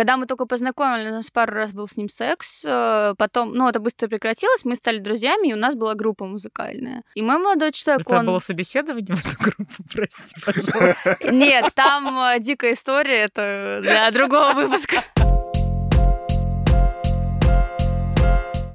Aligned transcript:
Когда 0.00 0.16
мы 0.16 0.24
только 0.24 0.46
познакомились, 0.46 1.10
у 1.10 1.14
нас 1.16 1.30
пару 1.30 1.52
раз 1.52 1.72
был 1.72 1.86
с 1.86 1.98
ним 1.98 2.08
секс, 2.08 2.64
э, 2.64 3.12
потом, 3.18 3.52
ну, 3.52 3.68
это 3.68 3.80
быстро 3.80 4.08
прекратилось, 4.08 4.64
мы 4.64 4.74
стали 4.74 4.96
друзьями, 4.96 5.48
и 5.48 5.52
у 5.52 5.58
нас 5.58 5.74
была 5.74 5.94
группа 5.94 6.24
музыкальная. 6.24 7.02
И 7.14 7.20
мой 7.20 7.36
молодой 7.36 7.70
человек, 7.72 8.06
Это 8.06 8.20
он... 8.20 8.24
было 8.24 8.38
собеседование 8.38 9.14
в 9.14 9.26
эту 9.26 9.36
группу, 9.38 9.82
прости, 9.92 10.40
пожалуйста. 10.42 11.18
Нет, 11.30 11.74
там 11.74 12.18
э, 12.18 12.40
дикая 12.40 12.72
история, 12.72 13.24
это 13.24 13.80
для 13.82 14.10
другого 14.10 14.54
выпуска. 14.54 15.04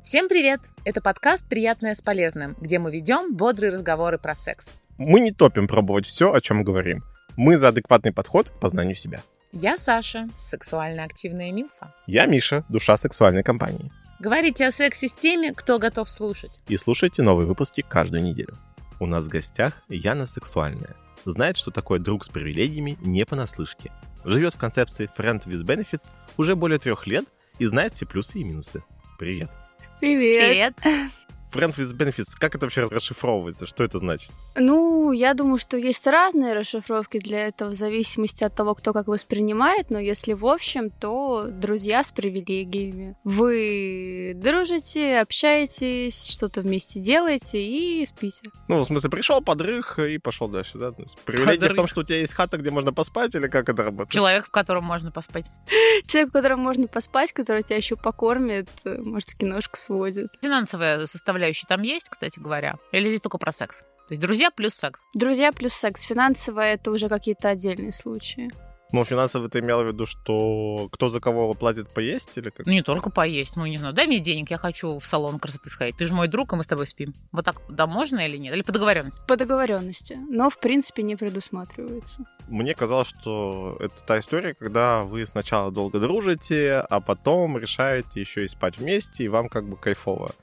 Всем 0.04 0.30
привет! 0.30 0.60
Это 0.84 1.02
подкаст 1.02 1.50
«Приятное 1.50 1.96
с 1.96 2.02
полезным», 2.02 2.56
где 2.62 2.78
мы 2.78 2.92
ведем 2.92 3.36
бодрые 3.36 3.72
разговоры 3.72 4.20
про 4.20 4.36
секс. 4.36 4.76
Мы 5.00 5.22
не 5.22 5.32
топим 5.32 5.68
пробовать 5.68 6.06
все, 6.06 6.32
о 6.32 6.40
чем 6.40 6.64
говорим. 6.64 7.04
Мы 7.36 7.58
за 7.58 7.70
адекватный 7.70 8.14
подход 8.14 8.52
к 8.52 8.60
познанию 8.60 8.94
себя. 8.94 9.24
Я 9.58 9.78
Саша, 9.78 10.28
сексуально 10.36 11.06
активная 11.06 11.50
милфа. 11.54 11.96
Я 12.08 12.26
Миша, 12.26 12.66
душа 12.68 12.98
сексуальной 12.98 13.42
компании. 13.42 13.90
Говорите 14.20 14.68
о 14.68 14.72
сексе 14.72 15.08
с 15.08 15.14
теми, 15.14 15.54
кто 15.54 15.80
готов 15.80 16.10
слушать. 16.10 16.60
И 16.68 16.76
слушайте 16.76 17.22
новые 17.22 17.48
выпуски 17.48 17.80
каждую 17.80 18.22
неделю. 18.22 18.54
У 19.00 19.06
нас 19.06 19.28
в 19.28 19.30
гостях 19.30 19.82
Яна 19.88 20.28
Сексуальная. 20.28 20.98
Знает, 21.24 21.56
что 21.56 21.72
такое 21.72 22.00
друг 22.00 22.26
с 22.26 22.28
привилегиями 22.28 22.98
не 23.00 23.26
понаслышке. 23.26 23.94
Живет 24.26 24.56
в 24.56 24.58
концепции 24.58 25.10
Friend 25.18 25.42
with 25.46 25.64
Benefits 25.64 26.04
уже 26.36 26.58
более 26.58 26.78
трех 26.78 27.08
лет 27.08 27.24
и 27.58 27.66
знает 27.66 27.94
все 27.94 28.06
плюсы 28.06 28.40
и 28.40 28.44
минусы. 28.44 28.84
Привет. 29.18 29.50
Привет. 30.02 30.76
Friend 31.56 31.74
with 31.76 31.96
Benefits, 31.96 32.36
как 32.38 32.56
это 32.56 32.66
вообще 32.66 32.84
расшифровывается? 32.84 33.66
Что 33.66 33.84
это 33.86 34.00
значит? 34.00 34.30
Ну, 34.58 35.14
я 35.14 35.34
думаю, 35.34 35.58
что 35.58 35.78
есть 35.78 36.06
разные 36.06 36.54
расшифровки 36.54 37.18
для 37.18 37.48
этого, 37.48 37.70
в 37.70 37.74
зависимости 37.74 38.44
от 38.44 38.54
того, 38.54 38.76
кто 38.76 38.92
как 38.92 39.08
воспринимает, 39.08 39.90
но 39.90 39.98
если 40.00 40.34
в 40.34 40.46
общем, 40.46 40.90
то 40.90 41.48
друзья 41.50 42.04
с 42.04 42.12
привилегиями. 42.12 43.16
Вы 43.24 44.34
дружите, 44.36 45.20
общаетесь, 45.20 46.28
что-то 46.28 46.62
вместе 46.62 47.00
делаете 47.00 47.62
и 47.62 48.06
спите. 48.06 48.42
Ну, 48.68 48.82
в 48.82 48.86
смысле, 48.86 49.10
пришел, 49.10 49.42
подрых 49.42 49.98
и 50.00 50.18
пошел 50.18 50.50
дальше, 50.50 50.78
да? 50.78 50.92
То 50.92 51.04
есть 51.04 51.18
привилегия 51.20 51.54
в 51.54 51.60
Подрых. 51.62 51.76
том, 51.78 51.88
что 51.88 52.02
у 52.02 52.04
тебя 52.04 52.20
есть 52.20 52.34
хата, 52.34 52.58
где 52.58 52.70
можно 52.72 52.92
поспать, 52.94 53.34
или 53.36 53.48
как 53.48 53.70
это 53.70 53.84
работает? 53.84 54.12
Человек, 54.12 54.48
в 54.48 54.52
котором 54.52 54.84
можно 54.84 55.12
поспать. 55.12 55.46
Человек, 56.08 56.34
которому 56.34 56.64
можно 56.64 56.88
поспать, 56.88 57.32
который 57.32 57.64
тебя 57.64 57.78
еще 57.78 57.96
покормит, 57.96 58.68
может, 58.84 59.30
в 59.30 59.38
киношку 59.38 59.78
сводит. 59.78 60.28
Финансовая 60.42 61.08
составляющая 61.08 61.45
там 61.68 61.82
есть, 61.82 62.10
кстати 62.10 62.40
говоря? 62.40 62.76
Или 62.92 63.08
здесь 63.08 63.22
только 63.22 63.38
про 63.38 63.52
секс? 63.52 63.82
То 64.08 64.12
есть 64.12 64.22
друзья 64.22 64.52
плюс 64.52 64.76
секс. 64.76 65.02
Друзья 65.14 65.52
плюс 65.52 65.74
секс. 65.74 66.02
Финансовое 66.04 66.76
это 66.76 66.92
уже 66.92 67.10
какие-то 67.10 67.50
отдельные 67.50 67.92
случаи. 67.92 68.50
Ну, 68.92 69.04
финансово 69.04 69.50
ты 69.50 69.60
имела 69.60 69.84
в 69.84 69.88
виду, 69.88 70.06
что 70.06 70.88
кто 70.92 71.10
за 71.10 71.20
кого 71.20 71.54
платит 71.54 71.94
поесть, 71.94 72.38
или 72.38 72.50
как? 72.50 72.66
Ну, 72.66 72.72
не 72.72 72.84
только 72.84 73.10
поесть, 73.10 73.56
ну, 73.56 73.66
не 73.66 73.78
знаю, 73.78 73.94
дай 73.94 74.08
мне 74.08 74.20
денег, 74.20 74.52
я 74.52 74.58
хочу 74.58 75.00
в 75.00 75.06
салон 75.06 75.40
красоты 75.40 75.70
сходить. 75.70 75.98
Ты 75.98 76.06
же 76.06 76.14
мой 76.14 76.28
друг, 76.28 76.54
и 76.54 76.56
мы 76.56 76.64
с 76.64 76.68
тобой 76.68 76.88
спим. 76.88 77.14
Вот 77.32 77.44
так, 77.44 77.62
да, 77.68 77.88
можно 77.88 78.20
или 78.20 78.38
нет? 78.38 78.54
Или 78.54 78.62
по 78.62 78.72
договоренности? 78.72 79.22
По 79.28 79.36
договоренности. 79.36 80.18
Но, 80.30 80.50
в 80.50 80.60
принципе, 80.60 81.04
не 81.04 81.16
предусматривается. 81.16 82.26
Мне 82.48 82.76
казалось, 82.76 83.08
что 83.08 83.76
это 83.80 83.96
та 84.06 84.20
история, 84.20 84.54
когда 84.54 85.04
вы 85.04 85.26
сначала 85.26 85.72
долго 85.72 86.00
дружите, 86.00 86.76
а 86.90 87.02
потом 87.02 87.58
решаете 87.58 88.22
еще 88.22 88.46
и 88.46 88.48
спать 88.48 88.78
вместе, 88.78 89.24
и 89.24 89.28
вам 89.28 89.50
как 89.50 89.68
бы 89.68 89.78
кайфово. 89.78 90.34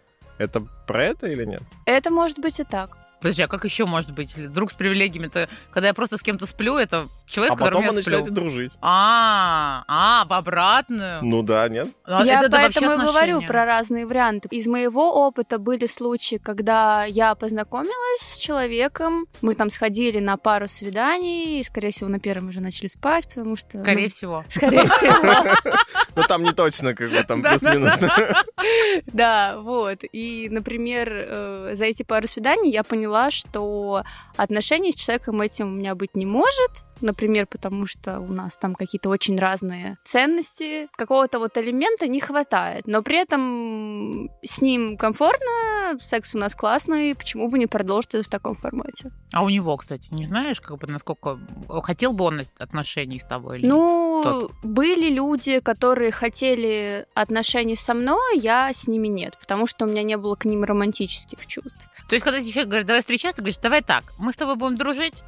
Это 0.43 0.61
про 0.87 1.05
это 1.05 1.29
или 1.29 1.45
нет? 1.45 1.63
Это 1.87 2.11
может 2.11 2.39
быть 2.41 2.59
и 2.59 2.65
так. 2.65 2.99
Подожди, 3.23 3.43
а 3.43 3.49
как 3.49 3.65
еще 3.65 3.87
может 3.87 4.11
быть? 4.13 4.37
Или 4.37 4.49
Друг 4.49 4.73
с 4.73 4.75
привилегиями, 4.75 5.27
это 5.27 5.49
когда 5.71 5.89
я 5.89 5.95
просто 5.95 6.17
с 6.17 6.23
кем-то 6.23 6.47
сплю, 6.47 6.77
это 6.77 7.09
человек, 7.27 7.55
а 7.55 7.57
с 7.57 7.59
которым 7.59 7.83
потом 7.83 7.95
вы 7.95 7.99
я 8.01 8.03
сплю. 8.03 8.17
начинаете 8.19 8.35
дружить. 8.35 8.73
А, 8.81 9.85
а, 9.87 10.25
в 10.27 10.33
обратную. 10.33 11.23
Ну 11.25 11.43
да, 11.43 11.69
нет? 11.69 11.89
А 12.05 12.25
я 12.25 12.41
это 12.41 12.51
поэтому 12.51 12.93
и 12.93 12.97
говорю 12.97 13.43
про 13.43 13.65
разные 13.65 14.07
варианты. 14.07 14.49
Из 14.51 14.67
моего 14.67 15.27
опыта 15.27 15.59
были 15.59 15.87
случаи, 15.87 16.37
когда 16.37 17.05
я 17.05 17.35
познакомилась 17.35 18.21
с 18.21 18.37
человеком, 18.39 19.27
мы 19.41 19.55
там 19.55 19.71
сходили 19.71 20.19
на 20.19 20.37
пару 20.37 20.69
свиданий, 20.69 21.61
и, 21.61 21.65
скорее 21.65 21.91
всего, 21.91 22.11
на 22.11 22.19
первом 22.19 22.49
уже 22.49 22.61
начали 22.61 22.89
спать, 22.89 23.29
потому 23.29 23.57
что... 23.57 23.79
ну, 23.79 23.85
Скорее 23.85 24.09
всего. 24.09 24.45
Скорее 24.51 24.87
всего. 24.89 25.73
Ну 26.15 26.25
там 26.25 26.43
не 26.43 26.53
точно, 26.53 26.95
как 26.95 27.11
бы 27.11 27.23
там 27.23 27.43
плюс-минус. 27.43 27.95
Да, 29.07 29.57
вот. 29.59 30.01
И, 30.13 30.49
например, 30.51 31.09
э, 31.11 31.73
за 31.75 31.85
эти 31.87 32.03
пару 32.03 32.27
свиданий 32.27 32.71
я 32.71 32.83
поняла, 32.83 33.12
что 33.31 34.05
отношений 34.37 34.93
с 34.93 34.97
человеком 34.97 35.41
этим 35.41 35.69
у 35.69 35.77
меня 35.77 35.95
быть 35.95 36.15
не 36.15 36.27
может. 36.27 36.85
Например, 37.03 37.47
потому 37.47 37.87
что 37.87 38.21
у 38.21 38.29
нас 38.29 38.57
там 38.57 38.77
какие-то 38.77 39.09
очень 39.09 39.37
разные 39.37 39.97
ценности, 40.05 40.89
какого-то 40.93 41.41
вот 41.41 41.59
элемента 41.59 42.07
не 42.07 42.21
хватает. 42.21 42.87
Но 42.87 43.03
при 43.03 43.17
этом 43.17 44.31
с 44.45 44.61
ним 44.63 44.97
комфортно, 44.97 45.99
секс 46.01 46.35
у 46.37 46.39
нас 46.39 46.55
классный, 46.55 47.17
почему 47.17 47.49
бы 47.49 47.59
не 47.59 47.67
продолжить 47.67 48.15
это 48.15 48.23
в 48.23 48.29
таком 48.29 48.55
формате? 48.55 49.11
А 49.33 49.43
у 49.43 49.49
него, 49.49 49.77
кстати, 49.77 50.15
не 50.15 50.27
знаешь, 50.27 50.61
как 50.61 50.79
бы 50.79 50.87
насколько 50.87 51.41
хотел 51.83 52.13
бы 52.13 52.25
он 52.25 52.43
отношений 52.59 53.19
с 53.19 53.25
тобой 53.25 53.59
или? 53.59 53.67
Ну, 53.67 54.21
тот. 54.23 54.53
были 54.63 55.11
люди, 55.11 55.59
которые 55.59 56.13
хотели 56.13 57.07
отношений 57.15 57.77
со 57.77 57.95
мной, 57.95 58.39
я 58.39 58.73
с 58.73 58.87
ними 58.87 59.09
нет, 59.09 59.37
потому 59.41 59.67
что 59.67 59.87
у 59.87 59.89
меня 59.89 60.03
не 60.03 60.17
было 60.17 60.37
к 60.37 60.45
ним 60.45 60.63
романтических 60.63 61.47
чувств. 61.47 61.89
То 62.13 62.17
есть, 62.17 62.27
когда 62.27 62.41
тебе 62.41 62.53
человек 62.53 62.69
говорит, 62.69 62.87
давай 62.87 63.01
встречаться, 63.01 63.37
ты 63.37 63.41
говоришь, 63.41 63.59
давай 63.63 63.81
так, 63.81 64.05
мы 64.19 64.35
с 64.35 64.37
тобой 64.37 64.57
будем 64.57 64.77
дружить, 64.77 65.25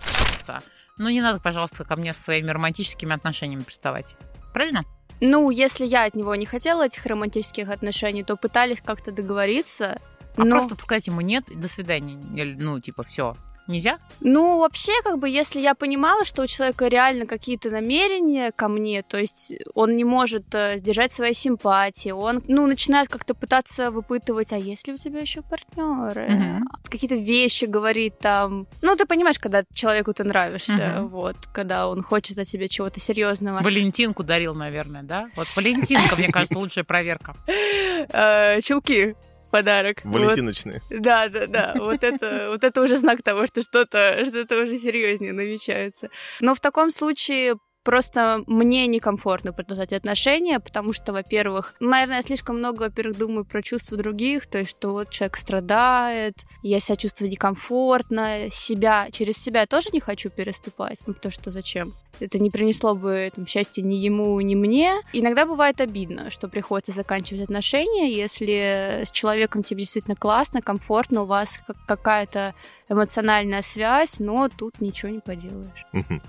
но 0.98 1.08
не 1.08 1.22
надо, 1.22 1.40
пожалуйста, 1.40 1.82
ко 1.82 1.96
мне 1.96 2.12
со 2.12 2.20
своими 2.20 2.50
романтическими 2.50 3.14
отношениями 3.14 3.62
приставать. 3.62 4.16
Правильно? 4.52 4.84
Ну, 5.22 5.48
если 5.48 5.86
я 5.86 6.04
от 6.04 6.14
него 6.14 6.34
не 6.34 6.44
хотела 6.44 6.84
этих 6.84 7.06
романтических 7.06 7.70
отношений, 7.70 8.22
то 8.22 8.36
пытались 8.36 8.82
как-то 8.82 9.12
договориться. 9.12 9.98
А 10.36 10.44
но... 10.44 10.58
просто 10.58 10.76
сказать 10.82 11.06
ему 11.06 11.22
нет, 11.22 11.44
до 11.58 11.68
свидания. 11.68 12.18
Ну, 12.58 12.78
типа, 12.80 13.02
все. 13.02 13.34
Нельзя? 13.66 13.98
Ну, 14.20 14.58
вообще, 14.58 14.92
как 15.02 15.18
бы, 15.18 15.28
если 15.28 15.60
я 15.60 15.74
понимала, 15.74 16.24
что 16.24 16.42
у 16.42 16.46
человека 16.46 16.86
реально 16.88 17.26
какие-то 17.26 17.70
намерения 17.70 18.52
ко 18.52 18.68
мне, 18.68 19.02
то 19.02 19.16
есть 19.18 19.52
он 19.74 19.96
не 19.96 20.04
может 20.04 20.54
э, 20.54 20.76
сдержать 20.78 21.12
свои 21.12 21.32
симпатии, 21.32 22.10
он, 22.10 22.42
ну, 22.46 22.66
начинает 22.66 23.08
как-то 23.08 23.34
пытаться 23.34 23.90
выпытывать, 23.90 24.52
а 24.52 24.58
есть 24.58 24.86
ли 24.86 24.92
у 24.92 24.96
тебя 24.98 25.20
еще 25.20 25.40
партнеры? 25.42 26.28
Мгм. 26.28 26.68
Какие-то 26.90 27.14
вещи 27.16 27.64
говорит 27.64 28.18
там. 28.18 28.66
Ну, 28.82 28.96
ты 28.96 29.06
понимаешь, 29.06 29.38
когда 29.38 29.64
человеку 29.72 30.12
ты 30.12 30.24
нравишься, 30.24 30.96
Мгм. 30.98 31.08
вот, 31.08 31.36
когда 31.52 31.88
он 31.88 32.02
хочет 32.02 32.38
от 32.38 32.46
тебя 32.46 32.68
чего-то 32.68 33.00
серьезного. 33.00 33.62
Валентинку 33.62 34.22
дарил, 34.24 34.54
наверное, 34.54 35.02
да? 35.02 35.30
Вот 35.36 35.46
Валентинка, 35.56 36.16
мне 36.16 36.30
кажется, 36.30 36.58
лучшая 36.58 36.84
проверка. 36.84 37.34
Э, 38.10 38.60
Чулки. 38.60 39.14
Подарок. 39.54 39.98
Вот. 40.02 40.20
Валентиночные. 40.20 40.82
Да, 40.90 41.28
да, 41.28 41.46
да. 41.46 41.74
Вот 41.78 42.02
это, 42.02 42.48
вот 42.50 42.64
это 42.64 42.82
уже 42.82 42.96
знак 42.96 43.22
того, 43.22 43.46
что 43.46 43.62
что-то 43.62 44.24
что 44.24 44.62
уже 44.62 44.76
серьезнее 44.76 45.32
намечается. 45.32 46.08
Но 46.40 46.56
в 46.56 46.60
таком 46.60 46.90
случае 46.90 47.54
просто 47.84 48.42
мне 48.48 48.88
некомфортно 48.88 49.52
продолжать 49.52 49.92
отношения, 49.92 50.58
потому 50.58 50.92
что, 50.92 51.12
во-первых, 51.12 51.74
наверное, 51.78 52.16
я 52.16 52.22
слишком 52.22 52.58
много, 52.58 52.84
во-первых, 52.84 53.16
думаю 53.16 53.44
про 53.44 53.62
чувства 53.62 53.96
других, 53.96 54.48
то 54.48 54.58
есть, 54.58 54.70
что 54.72 54.90
вот 54.90 55.10
человек 55.10 55.36
страдает, 55.36 56.34
я 56.62 56.80
себя 56.80 56.96
чувствую 56.96 57.30
некомфортно, 57.30 58.50
себя, 58.50 59.06
через 59.12 59.36
себя 59.36 59.60
я 59.60 59.66
тоже 59.66 59.90
не 59.92 60.00
хочу 60.00 60.30
переступать, 60.30 60.98
ну, 61.06 61.14
потому 61.14 61.30
что 61.30 61.52
зачем? 61.52 61.94
Это 62.20 62.38
не 62.38 62.50
принесло 62.50 62.94
бы 62.94 63.30
там, 63.34 63.46
счастья 63.46 63.82
ни 63.82 63.94
ему, 63.94 64.40
ни 64.40 64.54
мне. 64.54 64.94
Иногда 65.12 65.46
бывает 65.46 65.80
обидно, 65.80 66.30
что 66.30 66.48
приходится 66.48 66.92
заканчивать 66.92 67.44
отношения, 67.44 68.10
если 68.10 69.02
с 69.04 69.10
человеком 69.10 69.62
тебе 69.62 69.80
действительно 69.80 70.16
классно, 70.16 70.62
комфортно, 70.62 71.22
у 71.22 71.26
вас 71.26 71.58
как- 71.66 71.76
какая-то 71.86 72.54
эмоциональная 72.88 73.62
связь, 73.62 74.20
но 74.20 74.48
тут 74.48 74.80
ничего 74.80 75.10
не 75.10 75.20
поделаешь. 75.20 75.86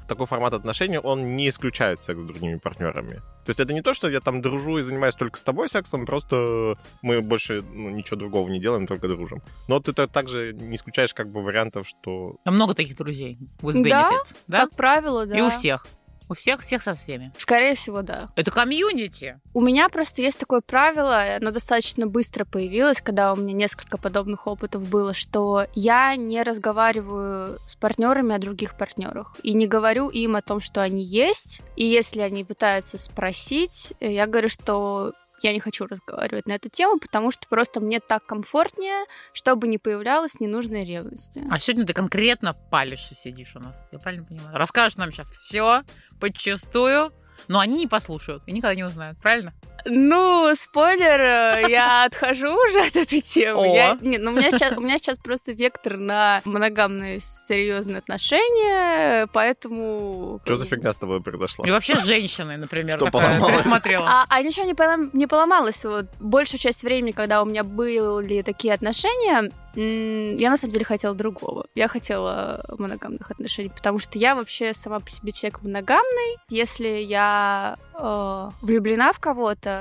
Такой 0.07 0.25
формат 0.25 0.53
отношений, 0.53 0.97
он 0.97 1.35
не 1.35 1.49
исключает 1.49 2.01
секс 2.01 2.21
с 2.21 2.25
другими 2.25 2.57
партнерами. 2.57 3.21
То 3.45 3.51
есть 3.51 3.59
это 3.59 3.73
не 3.73 3.81
то, 3.81 3.93
что 3.93 4.09
я 4.09 4.21
там 4.21 4.41
дружу 4.41 4.79
и 4.79 4.83
занимаюсь 4.83 5.13
только 5.13 5.37
с 5.37 5.41
тобой 5.41 5.69
сексом, 5.69 6.05
просто 6.05 6.77
мы 7.03 7.21
больше 7.21 7.61
ну, 7.73 7.91
ничего 7.91 8.17
другого 8.17 8.49
не 8.49 8.59
делаем, 8.59 8.87
только 8.87 9.07
дружим. 9.07 9.43
Но 9.67 9.79
ты 9.79 9.93
та- 9.93 10.07
также 10.07 10.53
не 10.53 10.75
исключаешь 10.75 11.13
как 11.13 11.29
бы 11.29 11.43
вариантов, 11.43 11.87
что... 11.87 12.37
А 12.43 12.51
Много 12.51 12.73
таких 12.73 12.97
друзей. 12.97 13.37
With 13.61 13.87
Да, 13.87 14.11
да? 14.47 14.61
Как 14.61 14.71
правило, 14.75 15.27
да. 15.27 15.37
И 15.37 15.41
у 15.41 15.49
всех. 15.49 15.85
У 16.29 16.33
всех, 16.33 16.61
всех 16.61 16.81
со 16.81 16.95
всеми. 16.95 17.31
Скорее 17.37 17.75
всего, 17.75 18.01
да. 18.01 18.29
Это 18.35 18.51
комьюнити. 18.51 19.39
У 19.53 19.61
меня 19.61 19.89
просто 19.89 20.21
есть 20.21 20.39
такое 20.39 20.61
правило, 20.61 21.35
оно 21.37 21.51
достаточно 21.51 22.07
быстро 22.07 22.45
появилось, 22.45 23.01
когда 23.01 23.33
у 23.33 23.35
меня 23.35 23.53
несколько 23.53 23.97
подобных 23.97 24.47
опытов 24.47 24.87
было, 24.87 25.13
что 25.13 25.67
я 25.73 26.15
не 26.15 26.41
разговариваю 26.43 27.59
с 27.67 27.75
партнерами 27.75 28.35
о 28.35 28.39
других 28.39 28.77
партнерах 28.77 29.35
и 29.43 29.53
не 29.53 29.67
говорю 29.67 30.09
им 30.09 30.35
о 30.35 30.41
том, 30.41 30.59
что 30.59 30.81
они 30.81 31.03
есть. 31.03 31.61
И 31.75 31.85
если 31.85 32.21
они 32.21 32.43
пытаются 32.43 32.97
спросить, 32.97 33.93
э, 33.99 34.13
я 34.13 34.27
говорю, 34.27 34.49
что 34.49 35.13
я 35.41 35.53
не 35.53 35.59
хочу 35.59 35.85
разговаривать 35.85 36.47
на 36.47 36.53
эту 36.53 36.69
тему, 36.69 36.99
потому 36.99 37.31
что 37.31 37.47
просто 37.47 37.81
мне 37.81 37.99
так 37.99 38.25
комфортнее, 38.25 39.05
чтобы 39.33 39.67
не 39.67 39.77
появлялось 39.77 40.39
ненужной 40.39 40.85
ревности. 40.85 41.43
А 41.49 41.59
сегодня 41.59 41.85
ты 41.85 41.93
конкретно 41.93 42.53
палишься, 42.53 43.15
сидишь 43.15 43.55
у 43.55 43.59
нас. 43.59 43.83
Я 43.91 43.99
правильно 43.99 44.25
понимаю? 44.25 44.57
Расскажешь 44.57 44.97
нам 44.97 45.11
сейчас 45.11 45.31
все 45.31 45.83
подчистую, 46.19 47.11
Но 47.47 47.59
они 47.59 47.75
не 47.75 47.87
послушают 47.87 48.43
и 48.47 48.51
никогда 48.51 48.75
не 48.75 48.83
узнают, 48.83 49.19
правильно? 49.19 49.53
Ну, 49.85 50.51
спойлер, 50.55 51.21
э, 51.21 51.69
я 51.69 52.05
отхожу 52.05 52.47
уже 52.47 52.87
от 52.87 52.95
этой 52.95 53.21
темы. 53.21 53.61
О. 53.61 53.75
Я, 53.75 53.97
нет, 54.01 54.21
ну, 54.21 54.31
у, 54.31 54.33
меня 54.35 54.51
сейчас, 54.51 54.77
у 54.77 54.81
меня 54.81 54.97
сейчас 54.97 55.17
просто 55.17 55.51
вектор 55.51 55.97
на 55.97 56.41
моногамные 56.43 57.19
серьезные 57.47 57.99
отношения, 57.99 59.27
поэтому... 59.31 60.41
Что 60.43 60.55
за 60.55 60.65
фигня 60.65 60.93
с 60.93 60.97
тобой 60.97 61.21
произошла? 61.21 61.65
И 61.67 61.71
вообще 61.71 61.97
с 61.97 62.05
женщиной, 62.05 62.57
например, 62.57 62.97
Что 62.97 63.11
такая 63.11 63.39
пересмотрела. 63.39 64.05
А, 64.07 64.25
а 64.29 64.41
ничего 64.41 64.65
не, 64.65 64.73
полом- 64.73 65.11
не 65.13 65.27
поломалось. 65.27 65.83
Вот 65.85 66.07
большую 66.19 66.59
часть 66.59 66.83
времени, 66.83 67.11
когда 67.11 67.43
у 67.43 67.45
меня 67.45 67.63
были 67.63 68.41
такие 68.41 68.73
отношения, 68.73 69.51
я 69.75 70.49
на 70.49 70.57
самом 70.57 70.73
деле 70.73 70.85
хотела 70.85 71.13
другого. 71.13 71.65
Я 71.75 71.87
хотела 71.87 72.63
моногамных 72.77 73.29
отношений, 73.29 73.69
потому 73.69 73.99
что 73.99 74.17
я 74.17 74.35
вообще 74.35 74.73
сама 74.73 74.99
по 74.99 75.09
себе 75.09 75.31
человек 75.33 75.61
моногамный. 75.63 76.37
Если 76.49 76.87
я 76.87 77.75
э, 77.93 78.49
влюблена 78.61 79.11
в 79.11 79.19
кого-то, 79.19 79.74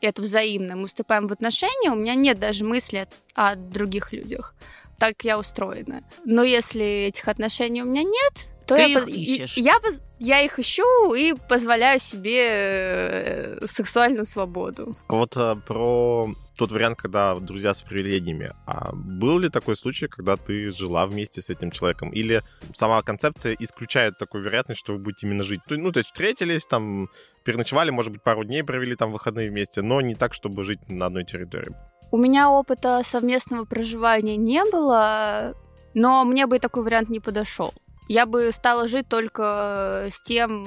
и 0.00 0.06
это 0.06 0.22
взаимно, 0.22 0.76
мы 0.76 0.86
вступаем 0.86 1.26
в 1.26 1.32
отношения, 1.32 1.90
у 1.90 1.96
меня 1.96 2.14
нет 2.14 2.38
даже 2.38 2.64
мысли 2.64 3.08
о, 3.34 3.50
о 3.52 3.56
других 3.56 4.12
людях. 4.12 4.54
Так 4.98 5.14
я 5.24 5.38
устроена. 5.38 6.02
Но 6.24 6.42
если 6.42 6.84
этих 7.08 7.28
отношений 7.28 7.82
у 7.82 7.86
меня 7.86 8.02
нет, 8.02 8.48
то 8.66 8.74
Ты 8.76 8.82
я, 8.82 8.86
их 8.98 9.08
и- 9.08 9.12
ищешь. 9.44 9.56
я, 9.56 9.78
поз- 9.80 10.00
я 10.18 10.40
их 10.42 10.58
ищу 10.58 11.14
и 11.14 11.34
позволяю 11.48 12.00
себе 12.00 12.46
э, 12.48 13.66
сексуальную 13.66 14.24
свободу. 14.26 14.96
А 15.08 15.14
Вот 15.14 15.32
а, 15.36 15.54
про 15.56 16.28
тот 16.58 16.72
вариант, 16.72 16.98
когда 16.98 17.36
друзья 17.36 17.72
с 17.72 17.82
привилегиями. 17.82 18.50
А 18.66 18.90
был 18.92 19.38
ли 19.38 19.48
такой 19.48 19.76
случай, 19.76 20.08
когда 20.08 20.36
ты 20.36 20.70
жила 20.70 21.06
вместе 21.06 21.40
с 21.40 21.48
этим 21.50 21.70
человеком? 21.70 22.10
Или 22.10 22.42
сама 22.74 23.00
концепция 23.02 23.56
исключает 23.58 24.18
такую 24.18 24.42
вероятность, 24.44 24.80
что 24.80 24.92
вы 24.92 24.98
будете 24.98 25.26
именно 25.26 25.44
жить? 25.44 25.60
Ну, 25.70 25.92
то 25.92 25.98
есть 25.98 26.10
встретились, 26.10 26.66
там, 26.66 27.08
переночевали, 27.44 27.90
может 27.90 28.12
быть, 28.12 28.22
пару 28.22 28.44
дней 28.44 28.64
провели 28.64 28.96
там 28.96 29.12
выходные 29.12 29.50
вместе, 29.50 29.82
но 29.82 30.00
не 30.00 30.14
так, 30.14 30.34
чтобы 30.34 30.64
жить 30.64 30.80
на 30.88 31.06
одной 31.06 31.24
территории. 31.24 31.74
У 32.10 32.16
меня 32.16 32.50
опыта 32.50 33.02
совместного 33.04 33.64
проживания 33.64 34.36
не 34.36 34.64
было, 34.64 35.54
но 35.94 36.24
мне 36.24 36.46
бы 36.46 36.58
такой 36.58 36.82
вариант 36.82 37.08
не 37.08 37.20
подошел. 37.20 37.72
Я 38.08 38.26
бы 38.26 38.50
стала 38.52 38.88
жить 38.88 39.08
только 39.08 40.08
с 40.10 40.20
тем, 40.22 40.66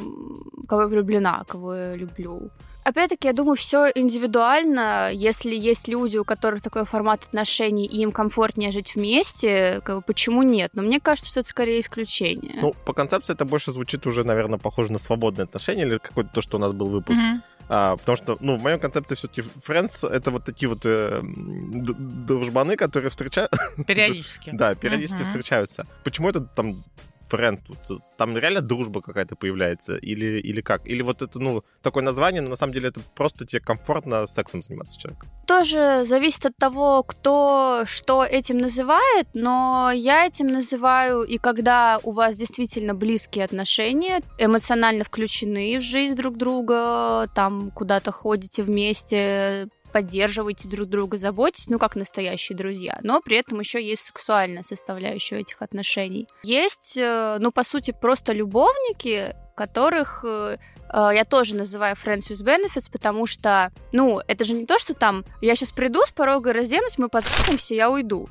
кого 0.69 0.83
я 0.83 0.87
влюблена, 0.87 1.43
кого 1.47 1.73
я 1.73 1.95
люблю. 1.95 2.51
Опять-таки, 2.83 3.27
я 3.27 3.33
думаю, 3.33 3.55
все 3.55 3.91
индивидуально. 3.93 5.11
Если 5.13 5.53
есть 5.53 5.87
люди, 5.87 6.17
у 6.17 6.25
которых 6.25 6.61
такой 6.61 6.85
формат 6.85 7.23
отношений, 7.25 7.85
и 7.85 8.01
им 8.01 8.11
комфортнее 8.11 8.71
жить 8.71 8.95
вместе, 8.95 9.81
как 9.83 9.97
бы, 9.97 10.01
почему 10.01 10.41
нет? 10.41 10.71
Но 10.73 10.81
мне 10.81 10.99
кажется, 10.99 11.29
что 11.29 11.39
это 11.41 11.49
скорее 11.49 11.79
исключение. 11.79 12.57
Ну, 12.61 12.73
по 12.85 12.93
концепции 12.93 13.33
это 13.33 13.45
больше 13.45 13.71
звучит 13.71 14.07
уже, 14.07 14.23
наверное, 14.23 14.57
похоже 14.57 14.91
на 14.91 14.99
свободные 14.99 15.43
отношения 15.43 15.83
или 15.83 15.97
какой-то 15.97 16.31
то, 16.33 16.41
что 16.41 16.57
у 16.57 16.59
нас 16.59 16.73
был 16.73 16.87
выпуск. 16.87 17.19
Мгм. 17.19 17.43
А, 17.73 17.95
потому 17.95 18.17
что, 18.17 18.37
ну, 18.41 18.57
в 18.57 18.61
моем 18.61 18.79
концепции 18.79 19.15
все-таки 19.15 19.43
Friends 19.65 20.05
это 20.05 20.31
вот 20.31 20.43
такие 20.43 20.67
вот 20.67 20.81
э, 20.83 21.21
дружбаны, 21.23 22.75
которые 22.75 23.09
встречают, 23.09 23.51
Периодически. 23.87 24.49
да, 24.53 24.75
периодически 24.75 25.23
встречаются. 25.23 25.85
Почему 26.03 26.29
это 26.29 26.41
там 26.41 26.83
Friends? 27.31 27.63
Вот, 27.67 28.01
там 28.17 28.37
реально 28.37 28.61
дружба 28.61 29.01
какая-то 29.01 29.35
появляется? 29.35 29.95
Или, 29.95 30.39
или 30.39 30.61
как? 30.61 30.85
Или 30.85 31.01
вот 31.01 31.21
это, 31.21 31.39
ну, 31.39 31.63
такое 31.81 32.03
название, 32.03 32.41
но 32.41 32.49
на 32.49 32.55
самом 32.55 32.73
деле 32.73 32.89
это 32.89 32.99
просто 33.15 33.45
тебе 33.45 33.61
комфортно 33.61 34.27
сексом 34.27 34.61
заниматься 34.61 34.99
человеком. 34.99 35.29
тоже 35.47 36.03
зависит 36.05 36.45
от 36.45 36.57
того, 36.57 37.03
кто 37.03 37.83
что 37.85 38.23
этим 38.23 38.57
называет, 38.57 39.27
но 39.33 39.91
я 39.93 40.25
этим 40.25 40.47
называю 40.47 41.23
и 41.23 41.37
когда 41.37 41.99
у 42.03 42.11
вас 42.11 42.35
действительно 42.35 42.93
близкие 42.93 43.45
отношения, 43.45 44.21
эмоционально 44.37 45.03
включены 45.03 45.77
в 45.79 45.81
жизнь 45.81 46.15
друг 46.15 46.37
друга, 46.37 47.27
там 47.35 47.71
куда-то 47.71 48.11
ходите 48.11 48.63
вместе, 48.63 49.67
поддерживаете 49.91 50.67
друг 50.67 50.89
друга, 50.89 51.17
заботитесь, 51.17 51.69
ну, 51.69 51.79
как 51.79 51.95
настоящие 51.95 52.57
друзья, 52.57 52.99
но 53.03 53.21
при 53.21 53.37
этом 53.37 53.59
еще 53.59 53.83
есть 53.83 54.03
сексуальная 54.03 54.63
составляющая 54.63 55.39
этих 55.39 55.61
отношений. 55.61 56.27
Есть, 56.43 56.97
э, 56.97 57.37
ну, 57.39 57.51
по 57.51 57.63
сути, 57.63 57.91
просто 57.91 58.33
любовники, 58.33 59.35
которых 59.55 60.23
э, 60.25 60.57
э, 60.91 61.09
я 61.13 61.25
тоже 61.25 61.55
называю 61.55 61.95
friends 61.95 62.29
with 62.29 62.43
benefits, 62.43 62.89
потому 62.91 63.25
что, 63.25 63.71
ну, 63.93 64.19
это 64.27 64.43
же 64.43 64.53
не 64.53 64.65
то, 64.65 64.79
что 64.79 64.93
там 64.93 65.23
я 65.41 65.55
сейчас 65.55 65.71
приду 65.71 66.01
с 66.05 66.11
порога 66.11 66.53
разденусь, 66.53 66.97
мы 66.97 67.09
потрахаемся, 67.09 67.75
я 67.75 67.89
уйду. 67.89 68.27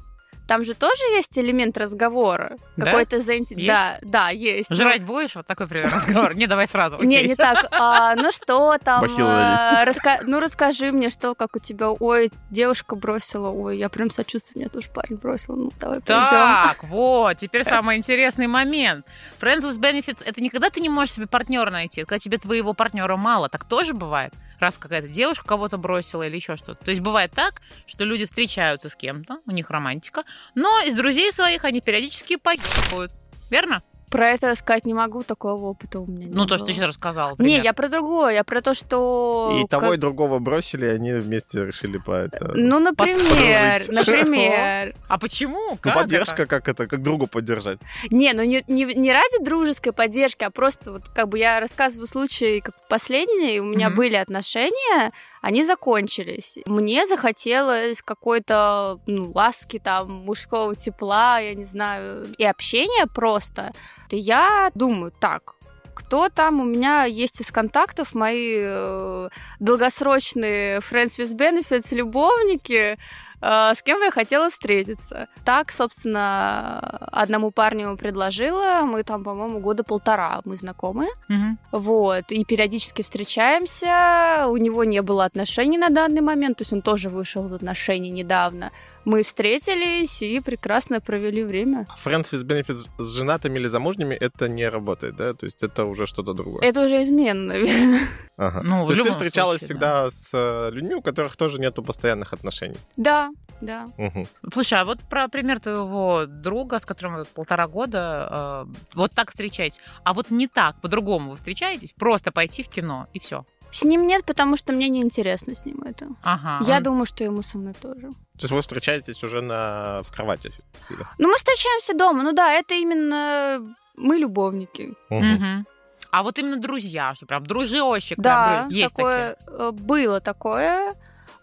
Там 0.51 0.65
же 0.65 0.75
тоже 0.75 1.05
есть 1.13 1.39
элемент 1.39 1.79
разговора. 1.79 2.57
Да? 2.77 2.87
Какой-то 2.87 3.21
заинте... 3.21 3.55
Есть? 3.55 3.69
Да, 3.69 3.99
да, 4.03 4.31
есть. 4.31 4.75
Жрать 4.75 5.05
будешь? 5.05 5.37
Вот 5.37 5.47
такой 5.47 5.69
пример 5.69 5.93
разговор. 5.95 6.35
Не, 6.35 6.49
давай 6.49 6.67
сразу. 6.67 7.01
не, 7.05 7.23
не 7.23 7.37
так. 7.37 7.69
А, 7.71 8.17
ну 8.17 8.33
что 8.33 8.77
там? 8.83 9.05
А, 9.21 9.85
раска- 9.85 10.25
Ну 10.27 10.41
расскажи 10.41 10.91
мне, 10.91 11.11
что, 11.11 11.37
как 11.37 11.55
у 11.55 11.61
тебя. 11.61 11.91
Ой, 11.93 12.33
девушка 12.51 12.97
бросила. 12.97 13.51
Ой, 13.51 13.79
я 13.79 13.89
прям 13.89 14.11
сочувствую, 14.11 14.63
меня 14.63 14.71
тоже 14.71 14.89
парень 14.93 15.19
бросил. 15.19 15.55
Ну 15.55 15.71
давай 15.79 16.01
пойдем. 16.01 16.27
Так, 16.29 16.83
вот, 16.83 17.37
теперь 17.37 17.65
самый 17.65 17.97
интересный 17.97 18.49
момент. 18.49 19.07
Friends 19.41 19.61
with 19.61 19.79
benefits 19.79 20.25
это 20.27 20.41
не 20.41 20.51
когда 20.51 20.69
ты 20.71 20.81
не 20.81 20.89
можешь 20.89 21.15
себе 21.15 21.29
партнера 21.29 21.71
найти, 21.71 22.01
когда 22.01 22.19
тебе 22.19 22.39
твоего 22.39 22.75
партнера 22.75 23.17
мало. 23.17 23.49
Так 23.49 23.63
тоже 23.67 23.95
бывает. 23.95 24.35
Раз 24.61 24.79
какая-то 24.79 25.09
девушка 25.09 25.47
кого-то 25.47 25.79
бросила 25.79 26.27
или 26.27 26.37
еще 26.37 26.57
что-то. 26.57 26.85
То 26.85 26.91
есть 26.91 27.01
бывает 27.01 27.33
так, 27.33 27.63
что 27.87 28.05
люди 28.05 28.27
встречаются 28.27 28.89
с 28.89 28.95
кем-то, 28.95 29.41
у 29.47 29.51
них 29.51 29.71
романтика, 29.71 30.25
но 30.55 30.81
из 30.83 30.95
друзей 30.95 31.33
своих 31.33 31.65
они 31.65 31.81
периодически 31.81 32.37
поебывают. 32.37 33.13
Верно? 33.51 33.83
Про 34.11 34.31
это 34.31 34.51
рассказать 34.51 34.85
не 34.87 34.95
могу, 34.95 35.23
такого 35.23 35.67
опыта 35.67 36.01
у 36.01 36.07
меня 36.07 36.27
не 36.27 36.35
Ну, 36.35 36.47
то, 36.47 36.57
что 36.57 36.67
ты 36.67 36.75
сейчас 36.75 36.87
рассказала. 36.89 37.35
Не, 37.39 37.61
я 37.61 37.73
про 37.73 37.89
другое, 37.89 38.35
я 38.35 38.45
про 38.45 38.61
то, 38.61 38.75
что... 38.75 39.61
И 39.63 39.69
того, 39.69 39.87
и 39.87 39.91
как- 39.91 40.01
другого 40.01 40.39
бросили, 40.41 40.87
и 40.87 40.89
они 40.89 41.13
вместе 41.13 41.65
решили 41.65 41.99
по 41.99 42.13
это... 42.13 42.53
Ну, 42.55 42.81
например, 42.81 43.83
например. 43.89 44.95
А 45.09 45.19
почему? 45.19 45.71
Ну, 45.71 45.77
Как 45.81 45.95
поддержка, 45.95 46.43
это? 46.43 46.47
как 46.47 46.69
это, 46.69 46.87
как 46.87 47.03
другу 47.03 47.27
поддержать. 47.27 47.79
Не, 48.11 48.33
ну 48.33 48.43
не, 48.43 48.65
не, 48.67 48.85
не 48.85 49.13
ради 49.13 49.43
дружеской 49.45 49.93
поддержки, 49.93 50.45
а 50.45 50.51
просто 50.51 50.93
вот 50.93 51.09
как 51.09 51.29
бы 51.29 51.39
я 51.39 51.61
рассказываю 51.61 52.07
случай 52.07 52.61
как 52.61 52.75
последний, 52.89 53.61
у 53.61 53.65
меня 53.65 53.91
были 53.91 54.17
отношения, 54.17 55.13
они 55.41 55.65
закончились. 55.65 56.59
Мне 56.67 57.07
захотелось 57.07 58.03
какой-то 58.03 59.01
ну, 59.07 59.33
ласки 59.35 59.79
там, 59.79 60.11
мужского 60.11 60.77
тепла, 60.77 61.39
я 61.39 61.55
не 61.55 61.65
знаю, 61.65 62.33
и 62.37 62.45
общения 62.45 63.07
просто. 63.07 63.73
Я 64.11 64.71
думаю, 64.75 65.13
так, 65.19 65.55
кто 65.95 66.29
там 66.29 66.61
у 66.61 66.65
меня 66.65 67.05
есть 67.05 67.41
из 67.41 67.51
контактов, 67.51 68.15
мои 68.15 68.57
э, 68.59 69.29
долгосрочные 69.61 70.79
friends 70.79 71.19
with 71.19 71.37
benefits, 71.37 71.95
любовники, 71.95 72.99
с 73.41 73.83
кем 73.83 73.99
бы 73.99 74.05
я 74.07 74.11
хотела 74.11 74.51
встретиться. 74.51 75.29
Так, 75.45 75.73
собственно, 75.73 76.79
одному 77.13 77.51
парню 77.51 77.97
предложила, 77.97 78.83
мы 78.85 79.03
там, 79.03 79.25
по-моему, 79.25 79.61
года 79.61 79.83
полтора 79.85 80.41
мы 80.45 80.57
знакомы, 80.57 81.07
Мгм. 81.29 81.59
вот, 81.73 82.25
и 82.31 82.45
периодически 82.45 83.03
встречаемся, 83.03 84.47
у 84.49 84.57
него 84.57 84.85
не 84.85 85.03
было 85.03 85.25
отношений 85.25 85.79
на 85.79 85.89
данный 85.89 86.21
момент, 86.21 86.59
то 86.59 86.63
есть 86.63 86.73
он 86.73 86.83
тоже 86.83 87.09
вышел 87.09 87.47
из 87.47 87.53
отношений 87.53 88.11
недавно. 88.11 88.71
Мы 89.05 89.23
встретились 89.23 90.23
и 90.23 90.41
прекрасно 90.41 91.01
провели 91.01 91.43
время. 91.43 91.87
Friends 92.05 92.31
with 92.33 92.45
benefits 92.47 92.89
с 92.99 93.17
женатыми 93.17 93.59
или 93.59 93.69
замужними 93.69 94.15
это 94.15 94.49
не 94.49 94.69
работает, 94.69 95.17
да? 95.17 95.33
То 95.33 95.47
есть 95.47 95.63
это 95.63 95.85
уже 95.87 96.07
что-то 96.07 96.35
другое. 96.35 96.63
Это 96.63 96.85
уже 96.85 97.03
измена, 97.03 97.55
наверное. 97.55 98.01
Ага. 98.37 98.63
Ну, 98.63 98.87
То 98.87 98.93
есть 98.93 99.05
ты 99.05 99.11
встречалась 99.13 99.61
случае, 99.61 99.67
всегда 99.77 100.11
с 100.11 100.29
э, 100.33 100.71
людьми, 100.71 100.95
у 100.95 101.03
которых 101.03 101.37
тоже 101.37 101.59
нету 101.61 101.83
постоянных 101.83 102.33
отношений. 102.33 102.77
Да, 102.97 103.30
да. 103.61 103.87
Мгм. 103.97 104.27
Слушай, 104.53 104.81
а 104.81 104.85
вот 104.85 105.01
про 105.01 105.29
пример 105.29 105.61
твоего 105.61 106.27
друга, 106.27 106.79
с 106.79 106.87
которым 106.87 107.15
вы 107.17 107.25
полтора 107.25 107.67
года 107.69 108.67
э, 108.71 108.73
вот 108.95 109.13
так 109.13 109.31
встречаетесь. 109.31 109.81
А 110.05 110.13
вот 110.15 110.31
не 110.31 110.47
так, 110.49 110.81
по-другому 110.81 111.31
вы 111.31 111.37
встречаетесь? 111.37 111.93
Просто 111.93 112.33
пойти 112.33 112.63
в 112.63 112.69
кино 112.69 113.07
и 113.13 113.19
все. 113.21 113.45
С 113.71 113.85
ним 113.85 114.07
нет, 114.07 114.25
потому 114.25 114.57
что 114.57 114.73
мне 114.73 114.89
неинтересно 114.89 115.55
с 115.55 115.65
ним 115.65 115.83
это. 115.83 116.09
Ага. 116.25 116.65
Я 116.67 116.79
он- 116.79 116.83
думаю, 116.83 117.07
что 117.07 117.23
ему 117.23 117.43
со 117.43 117.57
мной 117.59 117.75
тоже. 117.75 118.11
То 118.11 118.45
есть 118.45 118.51
вы 118.53 118.61
встречаетесь 118.63 119.23
уже 119.23 119.43
на... 119.43 120.03
в 120.03 120.11
кровати 120.13 120.53
сидя. 120.89 121.07
Ну, 121.19 121.29
мы 121.29 121.37
встречаемся 121.37 121.95
дома. 121.95 122.23
Ну 122.23 122.33
да, 122.33 122.53
это 122.53 122.75
именно 122.75 123.75
мы 123.97 124.17
любовники. 124.17 124.95
Мгм. 125.11 125.35
Мгм. 125.35 125.67
А 126.11 126.23
вот 126.25 126.39
именно 126.39 126.57
друзья, 126.57 127.15
что 127.15 127.27
прям 127.27 127.47
дружочек. 127.47 128.19
Да, 128.19 128.63
прям, 128.63 128.69
есть 128.71 128.95
такое 128.97 129.37
э, 129.47 129.71
было 129.73 130.21
такое. 130.21 130.95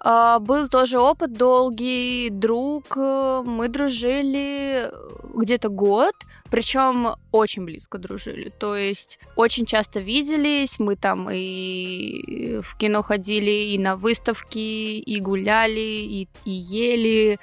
А, 0.09 0.39
Был 0.39 0.69
тоже 0.69 0.99
опыт 0.99 1.33
долгий, 1.33 2.29
друг. 2.29 2.95
э, 2.95 3.43
Мы 3.45 3.67
дружили 3.67 4.89
где-то 5.35 5.67
год, 5.67 6.13
причем 6.49 7.09
очень 7.33 7.65
близко 7.65 7.97
дружили. 7.97 8.47
То 8.57 8.77
есть 8.77 9.19
очень 9.35 9.65
часто 9.65 9.99
виделись, 9.99 10.79
мы 10.79 10.95
там 10.95 11.27
и 11.29 12.61
в 12.63 12.77
кино 12.77 13.03
ходили, 13.03 13.73
и 13.73 13.77
на 13.77 13.97
выставки, 13.97 14.57
и 14.97 15.19
гуляли, 15.19 15.81
и, 15.81 16.29
и 16.45 16.51
ели, 16.51 17.37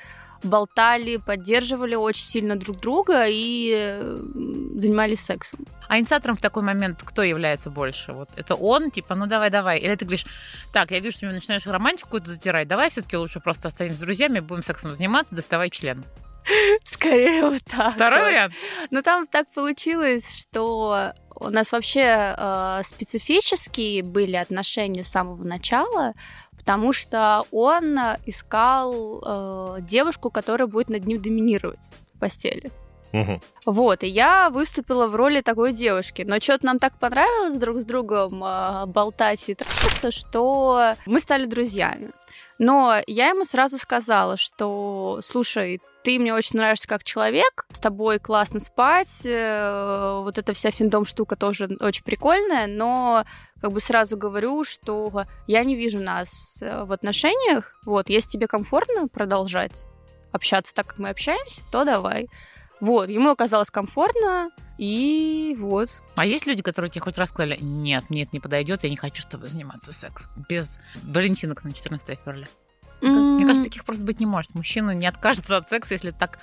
болтали, 0.44 1.16
поддерживали 1.16 1.94
очень 1.94 2.24
сильно 2.24 2.56
друг 2.56 2.80
друга, 2.80 3.26
и 3.28 3.92
занимались 4.76 5.20
сексом. 5.20 5.66
А 5.88 5.98
инициатором 5.98 6.36
в 6.36 6.40
такой 6.40 6.62
момент 6.62 7.02
кто 7.04 7.22
является 7.22 7.70
больше? 7.70 8.12
Вот 8.12 8.30
это 8.36 8.54
он, 8.54 8.90
типа, 8.90 9.14
ну 9.14 9.26
давай, 9.26 9.50
давай. 9.50 9.78
Или 9.78 9.94
ты 9.94 10.04
говоришь, 10.04 10.26
так, 10.72 10.90
я 10.90 11.00
вижу, 11.00 11.16
что 11.16 11.28
ты 11.28 11.34
начинаешь 11.34 11.66
романтику 11.66 12.06
какую-то 12.06 12.30
затирать, 12.30 12.68
давай 12.68 12.90
все-таки 12.90 13.16
лучше 13.16 13.40
просто 13.40 13.68
останемся 13.68 13.98
с 13.98 14.00
друзьями, 14.00 14.40
будем 14.40 14.62
сексом 14.62 14.92
заниматься, 14.92 15.34
доставай 15.34 15.70
член. 15.70 16.04
Скорее 16.84 17.48
вот 17.48 17.62
так. 17.64 17.94
Второй 17.94 18.20
вот. 18.20 18.26
вариант. 18.26 18.54
Но 18.90 19.02
там 19.02 19.26
так 19.26 19.50
получилось, 19.52 20.28
что 20.36 21.12
у 21.36 21.48
нас 21.48 21.72
вообще 21.72 22.34
э, 22.36 22.82
специфические 22.84 24.02
были 24.02 24.36
отношения 24.36 25.04
с 25.04 25.08
самого 25.08 25.42
начала, 25.42 26.14
потому 26.64 26.94
что 26.94 27.44
он 27.50 27.98
искал 28.24 29.22
э, 29.22 29.82
девушку, 29.82 30.30
которая 30.30 30.66
будет 30.66 30.88
над 30.88 31.06
ним 31.06 31.20
доминировать 31.20 31.90
в 32.14 32.18
постели. 32.18 32.70
Мгм. 33.12 33.42
Вот, 33.66 34.02
и 34.02 34.06
я 34.06 34.48
выступила 34.48 35.06
в 35.06 35.14
роли 35.14 35.42
такой 35.42 35.74
девушки. 35.74 36.22
Но 36.26 36.40
что-то 36.40 36.64
нам 36.64 36.78
так 36.78 36.98
понравилось 36.98 37.56
друг 37.56 37.80
с 37.80 37.84
другом 37.84 38.42
э, 38.42 38.86
болтать 38.86 39.46
и 39.48 39.54
трахаться, 39.54 40.10
что 40.10 40.94
мы 41.04 41.20
стали 41.20 41.44
друзьями. 41.44 42.12
Но 42.58 42.96
я 43.06 43.28
ему 43.28 43.44
сразу 43.44 43.76
сказала, 43.76 44.38
что, 44.38 45.20
слушай, 45.22 45.82
ты 46.04 46.18
мне 46.18 46.34
очень 46.34 46.58
нравишься 46.58 46.86
как 46.86 47.02
человек, 47.02 47.66
с 47.72 47.80
тобой 47.80 48.18
классно 48.18 48.60
спать, 48.60 49.22
э, 49.24 50.20
вот 50.22 50.36
эта 50.36 50.52
вся 50.52 50.70
финдом 50.70 51.06
штука 51.06 51.34
тоже 51.34 51.76
очень 51.80 52.04
прикольная, 52.04 52.66
но 52.66 53.24
как 53.60 53.72
бы 53.72 53.80
сразу 53.80 54.18
говорю, 54.18 54.64
что 54.64 55.24
я 55.46 55.64
не 55.64 55.74
вижу 55.74 55.98
нас 55.98 56.60
э, 56.60 56.84
в 56.84 56.92
отношениях, 56.92 57.80
вот, 57.86 58.10
если 58.10 58.32
тебе 58.32 58.46
комфортно 58.46 59.08
продолжать 59.08 59.86
общаться 60.30 60.74
так, 60.74 60.88
как 60.88 60.98
мы 60.98 61.08
общаемся, 61.08 61.62
то 61.72 61.84
давай. 61.84 62.28
Вот, 62.80 63.08
ему 63.08 63.30
оказалось 63.30 63.70
комфортно, 63.70 64.50
и 64.76 65.56
вот. 65.58 65.88
А 66.16 66.26
есть 66.26 66.46
люди, 66.46 66.62
которые 66.62 66.90
тебе 66.90 67.00
хоть 67.00 67.16
раз 67.16 67.30
сказали, 67.30 67.56
нет, 67.62 68.10
мне 68.10 68.24
это 68.24 68.30
не 68.34 68.40
подойдет, 68.40 68.84
я 68.84 68.90
не 68.90 68.96
хочу 68.96 69.22
с 69.22 69.26
тобой 69.26 69.48
заниматься 69.48 69.94
сексом. 69.94 70.30
Без 70.50 70.78
Валентинок 71.02 71.64
на 71.64 71.72
14 71.72 72.18
февраля. 72.18 72.46
Мне 73.10 73.44
кажется, 73.46 73.64
таких 73.64 73.84
просто 73.84 74.04
быть 74.04 74.20
не 74.20 74.26
может. 74.26 74.54
Мужчина 74.54 74.92
не 74.92 75.06
откажется 75.06 75.56
от 75.56 75.68
секса, 75.68 75.94
если 75.94 76.10
так 76.10 76.38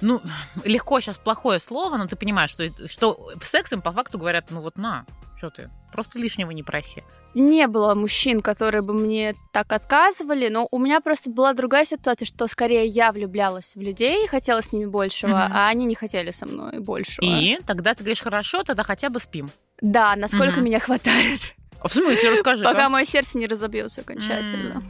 ну, 0.00 0.20
легко 0.64 1.00
сейчас 1.00 1.16
плохое 1.16 1.58
слово, 1.58 1.96
но 1.96 2.06
ты 2.06 2.16
понимаешь, 2.16 2.50
что, 2.50 2.68
что 2.86 3.30
сексом 3.42 3.80
по 3.80 3.92
факту 3.92 4.18
говорят, 4.18 4.50
ну 4.50 4.60
вот 4.60 4.76
на, 4.76 5.06
что 5.38 5.48
ты, 5.48 5.70
просто 5.90 6.18
лишнего 6.18 6.50
не 6.50 6.62
проси. 6.62 7.02
не 7.34 7.66
было 7.66 7.94
мужчин, 7.94 8.40
которые 8.40 8.82
бы 8.82 8.92
мне 8.92 9.34
так 9.52 9.72
отказывали, 9.72 10.48
но 10.48 10.68
у 10.70 10.78
меня 10.78 11.00
просто 11.00 11.30
была 11.30 11.54
другая 11.54 11.86
ситуация, 11.86 12.26
что 12.26 12.46
скорее 12.46 12.86
я 12.86 13.10
влюблялась 13.10 13.74
в 13.74 13.80
людей 13.80 14.24
и 14.24 14.28
хотела 14.28 14.60
с 14.60 14.70
ними 14.72 14.84
большего, 14.84 15.30
Мгм. 15.30 15.52
а 15.54 15.68
они 15.68 15.86
не 15.86 15.94
хотели 15.94 16.30
со 16.30 16.44
мной 16.46 16.78
большего. 16.80 17.24
И 17.24 17.58
тогда 17.66 17.94
ты 17.94 18.02
говоришь, 18.04 18.20
хорошо, 18.20 18.62
тогда 18.64 18.82
хотя 18.82 19.08
бы 19.08 19.18
спим. 19.18 19.50
Да, 19.80 20.14
насколько 20.16 20.56
Мгм. 20.56 20.64
меня 20.64 20.78
хватает, 20.80 21.40
А 21.80 21.88
В 21.88 21.92
смысле, 21.92 22.30
расскажи. 22.32 22.64
пока 22.64 22.88
мое 22.88 23.04
сердце 23.04 23.38
не 23.38 23.46
разобьется 23.46 24.00
окончательно. 24.02 24.82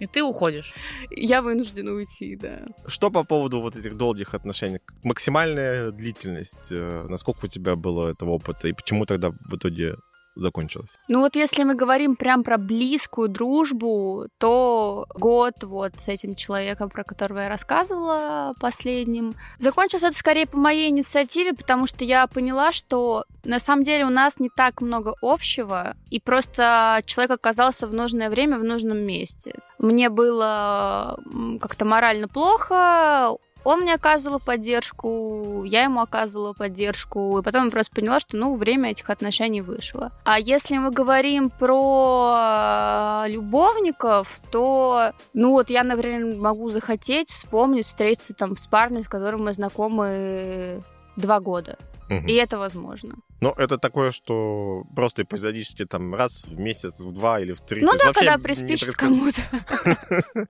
И 0.00 0.06
ты 0.06 0.22
уходишь. 0.22 0.74
Я 1.10 1.40
вынуждена 1.42 1.92
уйти, 1.92 2.36
да. 2.36 2.62
Что 2.86 3.10
по 3.10 3.24
поводу 3.24 3.60
вот 3.60 3.76
этих 3.76 3.96
долгих 3.96 4.34
отношений? 4.34 4.80
Максимальная 5.04 5.90
длительность, 5.92 6.72
э, 6.72 7.06
насколько 7.08 7.44
у 7.44 7.48
тебя 7.48 7.76
было 7.76 8.08
этого 8.10 8.30
опыта, 8.30 8.68
и 8.68 8.72
почему 8.72 9.06
тогда 9.06 9.30
в 9.30 9.56
итоге 9.56 9.96
закончилось? 10.36 10.98
Ну 11.08 11.20
вот 11.20 11.36
если 11.36 11.64
мы 11.64 11.74
говорим 11.74 12.16
прям 12.16 12.42
про 12.42 12.58
близкую 12.58 13.28
дружбу, 13.28 14.26
то 14.38 15.06
год 15.14 15.62
вот 15.62 15.92
с 15.98 16.08
этим 16.08 16.34
человеком, 16.34 16.90
про 16.90 17.04
которого 17.04 17.40
я 17.40 17.48
рассказывала 17.48 18.54
последним, 18.60 19.34
закончился 19.58 20.08
это 20.08 20.16
скорее 20.16 20.46
по 20.46 20.58
моей 20.58 20.90
инициативе, 20.90 21.54
потому 21.54 21.86
что 21.86 22.04
я 22.04 22.26
поняла, 22.26 22.72
что 22.72 23.24
на 23.44 23.58
самом 23.58 23.84
деле 23.84 24.04
у 24.04 24.10
нас 24.10 24.38
не 24.38 24.50
так 24.54 24.80
много 24.80 25.14
общего, 25.22 25.94
и 26.10 26.20
просто 26.20 27.02
человек 27.06 27.32
оказался 27.32 27.86
в 27.86 27.94
нужное 27.94 28.30
время 28.30 28.58
в 28.58 28.64
нужном 28.64 28.98
месте. 28.98 29.54
Мне 29.78 30.08
было 30.08 31.18
как-то 31.60 31.84
морально 31.84 32.28
плохо, 32.28 33.36
он 33.64 33.80
мне 33.80 33.94
оказывал 33.94 34.40
поддержку, 34.40 35.64
я 35.64 35.84
ему 35.84 36.00
оказывала 36.00 36.52
поддержку, 36.52 37.38
и 37.38 37.42
потом 37.42 37.66
я 37.66 37.70
просто 37.70 37.94
поняла, 37.94 38.20
что, 38.20 38.36
ну, 38.36 38.56
время 38.56 38.90
этих 38.90 39.10
отношений 39.10 39.62
вышло. 39.62 40.12
А 40.24 40.38
если 40.38 40.76
мы 40.76 40.90
говорим 40.90 41.50
про 41.50 43.24
э, 43.26 43.30
любовников, 43.30 44.40
то, 44.50 45.12
ну, 45.32 45.50
вот 45.50 45.70
я, 45.70 45.82
например, 45.82 46.36
могу 46.36 46.68
захотеть 46.68 47.30
вспомнить, 47.30 47.86
встретиться 47.86 48.34
там 48.34 48.56
с 48.56 48.66
парнем, 48.66 49.02
с 49.02 49.08
которым 49.08 49.44
мы 49.44 49.52
знакомы 49.52 50.82
два 51.16 51.40
года. 51.40 51.78
Мгм. 52.08 52.26
И 52.26 52.34
это 52.34 52.58
возможно. 52.58 53.14
Ну, 53.40 53.50
это 53.56 53.78
такое, 53.78 54.10
что 54.12 54.84
просто 54.94 55.22
эпизодически 55.22 55.84
там 55.84 56.14
раз 56.14 56.44
в 56.44 56.58
месяц, 56.58 57.00
в 57.00 57.12
два 57.12 57.40
или 57.40 57.52
в 57.52 57.60
три. 57.60 57.82
Ну 57.82 57.92
да, 57.98 58.12
когда 58.12 58.38
приспичит 58.38 58.94
кому-то. 58.94 59.42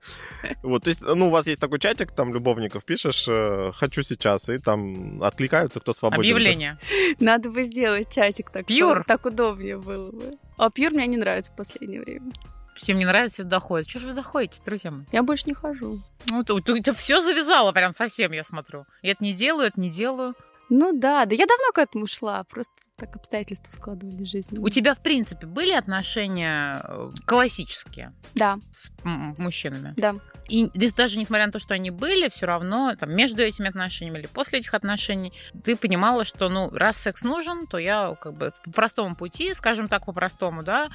Вот, 0.63 0.83
то 0.83 0.89
есть, 0.89 1.01
ну, 1.01 1.27
у 1.27 1.31
вас 1.31 1.47
есть 1.47 1.59
такой 1.59 1.79
чатик, 1.79 2.11
там, 2.11 2.33
любовников, 2.33 2.83
пишешь, 2.85 3.25
э, 3.27 3.71
хочу 3.75 4.03
сейчас, 4.03 4.49
и 4.49 4.57
там 4.57 5.21
откликаются, 5.23 5.79
кто 5.79 5.93
свободен. 5.93 6.21
Объявление. 6.21 6.77
Надо 7.19 7.49
бы 7.49 7.63
сделать 7.63 8.13
чатик 8.13 8.49
так. 8.49 8.65
Пьюр. 8.65 9.03
Так 9.05 9.25
удобнее 9.25 9.77
было 9.77 10.11
бы. 10.11 10.31
А 10.57 10.69
пьюр 10.69 10.91
мне 10.91 11.07
не 11.07 11.17
нравится 11.17 11.51
в 11.51 11.55
последнее 11.55 12.01
время. 12.01 12.31
Всем 12.75 12.99
не 12.99 13.05
нравится, 13.05 13.47
все 13.47 13.59
ходят. 13.59 13.87
Чего 13.87 14.01
же 14.01 14.07
вы 14.07 14.13
заходите, 14.13 14.61
друзья 14.65 14.91
мои? 14.91 15.05
Я 15.11 15.23
больше 15.23 15.45
не 15.47 15.53
хожу. 15.53 16.01
Ну, 16.25 16.43
ты, 16.43 16.81
ты, 16.81 16.93
все 16.93 17.21
завязала 17.21 17.71
прям 17.71 17.93
совсем, 17.93 18.31
я 18.33 18.43
смотрю. 18.43 18.85
Я 19.01 19.11
это 19.11 19.23
не 19.23 19.33
делаю, 19.33 19.67
это 19.67 19.79
не 19.79 19.89
делаю. 19.89 20.35
Ну 20.69 20.93
да, 20.93 21.25
да 21.25 21.35
я 21.35 21.45
давно 21.45 21.71
к 21.73 21.77
этому 21.77 22.07
шла, 22.07 22.43
просто 22.43 22.73
так 22.95 23.15
обстоятельства 23.15 23.71
складывались 23.71 24.27
в 24.27 24.31
жизни. 24.31 24.57
У 24.57 24.69
тебя, 24.69 24.95
в 24.95 24.99
принципе, 24.99 25.47
были 25.47 25.71
отношения 25.71 26.81
э, 26.83 27.09
классические 27.25 28.13
Да, 28.33 28.57
с 28.71 28.89
мужчинами? 29.03 29.93
да. 29.97 30.15
И 30.47 30.69
даже 30.95 31.17
несмотря 31.17 31.47
на 31.47 31.51
то, 31.51 31.57
что 31.59 31.73
они 31.73 31.89
были, 31.89 32.29
все 32.29 32.45
равно 32.45 32.95
там, 32.99 33.15
между 33.15 33.41
этими 33.41 33.67
отношениями 33.67 34.19
или 34.19 34.27
после 34.27 34.59
этих 34.59 34.75
отношений, 34.75 35.33
ты 35.63 35.75
понимала, 35.75 36.23
что, 36.23 36.49
ну, 36.49 36.69
раз 36.69 36.97
секс 36.97 37.23
нужен, 37.23 37.65
то 37.65 37.79
я 37.79 38.15
как 38.21 38.35
бы 38.35 38.53
по 38.63 38.69
простому 38.71 39.15
пути, 39.15 39.55
скажем 39.55 39.87
так, 39.87 40.05
по-простому, 40.05 40.61
да, 40.61 40.89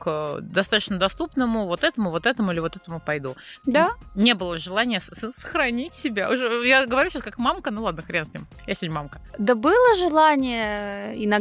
к 0.00 0.38
достаточно 0.40 0.98
доступному 0.98 1.66
вот 1.66 1.84
этому, 1.84 2.10
вот 2.10 2.26
этому 2.26 2.50
или 2.50 2.58
вот 2.58 2.74
этому 2.74 2.98
пойду. 2.98 3.36
Да? 3.64 3.90
Не 4.16 4.34
было 4.34 4.58
желания 4.58 5.00
сохранить 5.00 5.94
себя. 5.94 6.28
Уже, 6.28 6.66
я 6.66 6.84
говорю 6.84 7.08
сейчас 7.08 7.22
как 7.22 7.38
мамка, 7.38 7.70
ну 7.70 7.84
ладно, 7.84 8.02
хрен 8.02 8.26
с 8.26 8.34
ним. 8.34 8.48
Я 8.66 8.74
сегодня 8.74 8.96
мамка. 8.96 9.20
Да 9.38 9.54
было 9.54 9.94
желание 9.96 11.24
иногда. 11.24 11.37